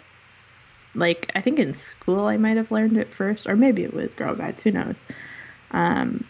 like 0.96 1.32
I 1.36 1.42
think 1.42 1.60
in 1.60 1.76
school 1.78 2.26
I 2.26 2.38
might 2.38 2.58
have 2.58 2.72
learned 2.72 2.98
it 2.98 3.14
first, 3.14 3.48
or 3.48 3.56
maybe 3.56 3.84
it 3.84 3.94
was 3.94 4.14
Girl 4.14 4.36
Guides, 4.36 4.62
who 4.64 4.72
knows. 4.72 4.96
Um, 5.72 6.24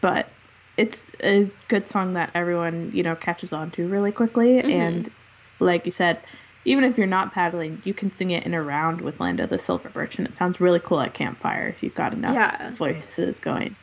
but 0.00 0.28
it's 0.76 0.98
a 1.22 1.50
good 1.68 1.88
song 1.90 2.14
that 2.14 2.30
everyone, 2.34 2.90
you 2.94 3.02
know, 3.02 3.14
catches 3.14 3.52
on 3.52 3.70
to 3.72 3.86
really 3.86 4.12
quickly 4.12 4.62
Mhm. 4.62 4.70
and 4.70 5.10
like 5.58 5.86
you 5.86 5.92
said, 5.92 6.20
even 6.64 6.84
if 6.84 6.98
you're 6.98 7.06
not 7.06 7.32
paddling, 7.32 7.80
you 7.84 7.94
can 7.94 8.14
sing 8.16 8.30
it 8.30 8.44
in 8.44 8.52
a 8.52 8.62
round 8.62 9.00
with 9.00 9.18
Land 9.20 9.40
of 9.40 9.48
the 9.50 9.58
Silver 9.58 9.88
Birch 9.90 10.18
and 10.18 10.26
it 10.26 10.36
sounds 10.36 10.60
really 10.60 10.80
cool 10.80 11.00
at 11.00 11.14
campfire 11.14 11.68
if 11.68 11.82
you've 11.82 11.94
got 11.94 12.12
enough 12.12 12.34
Yeah. 12.34 12.70
voices 12.74 13.38
going. 13.40 13.76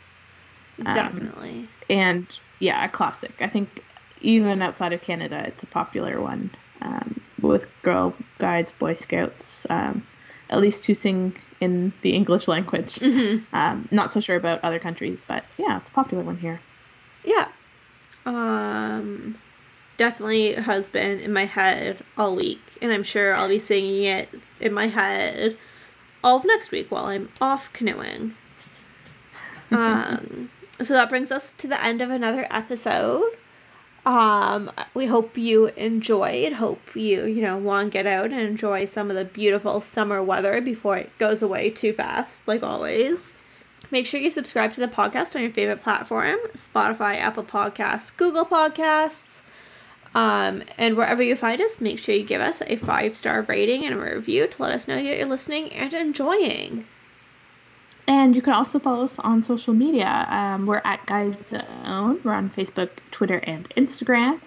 Um, 0.85 0.93
Definitely. 0.95 1.69
and 1.89 2.27
yeah, 2.59 2.83
a 2.85 2.89
classic. 2.89 3.33
I 3.39 3.47
think 3.47 3.81
even 4.23 4.61
outside 4.61 4.93
of 4.93 5.01
Canada, 5.01 5.43
it's 5.45 5.61
a 5.63 5.67
popular 5.67 6.21
one 6.21 6.51
um, 6.81 7.21
with 7.41 7.65
Girl 7.83 8.15
Guides, 8.39 8.71
Boy 8.79 8.95
Scouts, 8.95 9.43
um, 9.69 10.05
at 10.49 10.59
least 10.59 10.85
who 10.85 10.93
sing 10.95 11.37
in 11.61 11.93
the 12.01 12.11
English 12.11 12.47
language. 12.47 12.95
hmm 12.99 13.37
Um, 13.53 13.87
not 13.91 14.13
so 14.13 14.19
sure 14.19 14.35
about 14.35 14.63
other 14.63 14.79
countries, 14.79 15.19
but 15.27 15.43
yeah, 15.57 15.77
it's 15.79 15.89
a 15.89 15.93
popular 15.93 16.23
one 16.23 16.37
here. 16.37 16.59
Yeah. 17.23 17.47
Um, 18.25 19.37
definitely 19.97 20.53
has 20.55 20.87
been 20.87 21.19
in 21.19 21.31
my 21.33 21.45
head 21.45 22.03
all 22.17 22.35
week, 22.35 22.61
and 22.81 22.91
I'm 22.91 23.03
sure 23.03 23.35
I'll 23.35 23.49
be 23.49 23.59
singing 23.59 24.05
it 24.05 24.29
in 24.59 24.73
my 24.73 24.87
head 24.87 25.57
all 26.23 26.37
of 26.37 26.45
next 26.45 26.71
week 26.71 26.89
while 26.91 27.05
I'm 27.05 27.29
off 27.39 27.65
canoeing. 27.73 28.35
Um, 29.71 30.51
so 30.83 30.93
that 30.93 31.09
brings 31.09 31.31
us 31.31 31.45
to 31.57 31.67
the 31.67 31.83
end 31.83 31.99
of 31.99 32.11
another 32.11 32.45
episode. 32.51 33.23
Um, 34.05 34.69
we 34.93 35.05
hope 35.05 35.37
you 35.37 35.67
enjoyed. 35.67 36.53
Hope 36.53 36.81
you, 36.93 37.25
you 37.25 37.41
know, 37.41 37.57
want 37.57 37.87
to 37.87 37.91
get 37.91 38.05
out 38.05 38.31
and 38.31 38.41
enjoy 38.41 38.85
some 38.85 39.09
of 39.09 39.15
the 39.15 39.23
beautiful 39.25 39.79
summer 39.79 40.21
weather 40.21 40.59
before 40.59 40.97
it 40.97 41.17
goes 41.19 41.41
away 41.41 41.69
too 41.69 41.93
fast, 41.93 42.41
like 42.45 42.63
always. 42.63 43.31
Make 43.91 44.07
sure 44.07 44.19
you 44.19 44.31
subscribe 44.31 44.73
to 44.73 44.81
the 44.81 44.87
podcast 44.87 45.35
on 45.35 45.41
your 45.41 45.51
favorite 45.51 45.83
platform 45.83 46.37
Spotify, 46.57 47.17
Apple 47.17 47.43
Podcasts, 47.43 48.15
Google 48.15 48.45
Podcasts. 48.45 49.39
Um, 50.15 50.63
and 50.77 50.95
wherever 50.95 51.23
you 51.23 51.35
find 51.35 51.61
us, 51.61 51.79
make 51.79 51.99
sure 51.99 52.13
you 52.13 52.25
give 52.25 52.41
us 52.41 52.61
a 52.67 52.75
five 52.77 53.17
star 53.17 53.41
rating 53.43 53.85
and 53.85 53.95
a 53.95 53.97
review 53.97 54.47
to 54.47 54.61
let 54.61 54.71
us 54.71 54.87
know 54.87 54.95
that 54.95 55.03
you're 55.03 55.25
listening 55.25 55.71
and 55.73 55.93
enjoying. 55.93 56.85
And 58.07 58.35
you 58.35 58.41
can 58.41 58.53
also 58.53 58.79
follow 58.79 59.05
us 59.05 59.13
on 59.19 59.43
social 59.43 59.73
media. 59.73 60.25
Um, 60.29 60.65
we're 60.65 60.81
at 60.83 61.05
Guys 61.05 61.35
Zone. 61.49 62.19
We're 62.23 62.33
on 62.33 62.49
Facebook, 62.49 62.89
Twitter, 63.11 63.37
and 63.37 63.69
Instagram. 63.75 64.41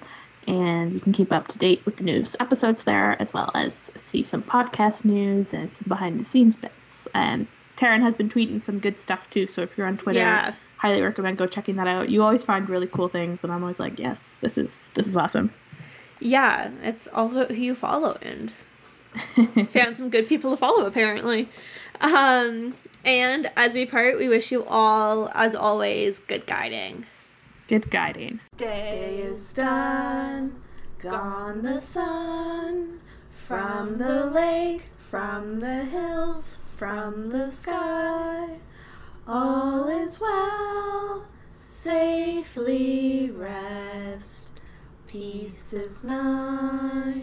And 0.46 0.92
you 0.92 1.00
can 1.00 1.12
keep 1.12 1.32
up 1.32 1.48
to 1.48 1.58
date 1.58 1.84
with 1.86 1.96
the 1.96 2.04
news 2.04 2.36
episodes 2.38 2.84
there, 2.84 3.20
as 3.20 3.32
well 3.32 3.50
as 3.54 3.72
see 4.12 4.22
some 4.22 4.42
podcast 4.42 5.04
news 5.04 5.48
and 5.52 5.70
some 5.74 5.84
behind 5.88 6.20
the 6.24 6.30
scenes 6.30 6.54
bits. 6.56 6.74
And 7.14 7.46
Taryn 7.78 8.02
has 8.02 8.14
been 8.14 8.28
tweeting 8.30 8.64
some 8.64 8.78
good 8.78 9.00
stuff 9.00 9.20
too. 9.30 9.46
So 9.48 9.62
if 9.62 9.70
you're 9.76 9.86
on 9.86 9.96
Twitter, 9.98 10.20
Yeah. 10.20 10.54
highly 10.76 11.00
recommend 11.02 11.38
go 11.38 11.46
checking 11.46 11.76
that 11.76 11.88
out. 11.88 12.10
You 12.10 12.22
always 12.22 12.44
find 12.44 12.68
really 12.68 12.86
cool 12.86 13.08
things, 13.08 13.40
and 13.42 13.50
I'm 13.50 13.62
always 13.62 13.78
like, 13.78 13.98
yes, 13.98 14.18
this 14.42 14.56
is 14.58 14.70
this 14.94 15.06
is 15.06 15.16
awesome. 15.16 15.50
Yeah, 16.20 16.70
it's 16.82 17.08
all 17.12 17.30
about 17.30 17.50
who 17.50 17.56
you 17.62 17.74
follow 17.74 18.16
and 18.22 18.52
found 19.72 19.96
some 19.96 20.10
good 20.10 20.28
people 20.28 20.50
to 20.52 20.56
follow 20.56 20.86
apparently. 20.86 21.48
Um, 22.00 22.74
and 23.04 23.50
as 23.56 23.72
we 23.74 23.86
part, 23.86 24.18
we 24.18 24.28
wish 24.28 24.50
you 24.52 24.64
all, 24.64 25.30
as 25.34 25.54
always, 25.54 26.18
good 26.18 26.46
guiding. 26.46 27.06
good 27.68 27.90
guiding. 27.90 28.40
Day 28.56 29.20
is 29.22 29.52
done, 29.52 30.60
gone 30.98 31.62
the 31.62 31.80
sun, 31.80 33.00
from 33.30 33.98
the 33.98 34.26
lake, 34.26 34.84
from 35.10 35.60
the 35.60 35.84
hills, 35.84 36.58
from 36.76 37.30
the 37.30 37.50
sky. 37.50 38.58
All 39.26 39.88
is 39.88 40.20
well, 40.20 41.26
safely 41.60 43.30
rest, 43.30 44.52
peace 45.06 45.72
is 45.72 46.04
nigh. 46.04 47.22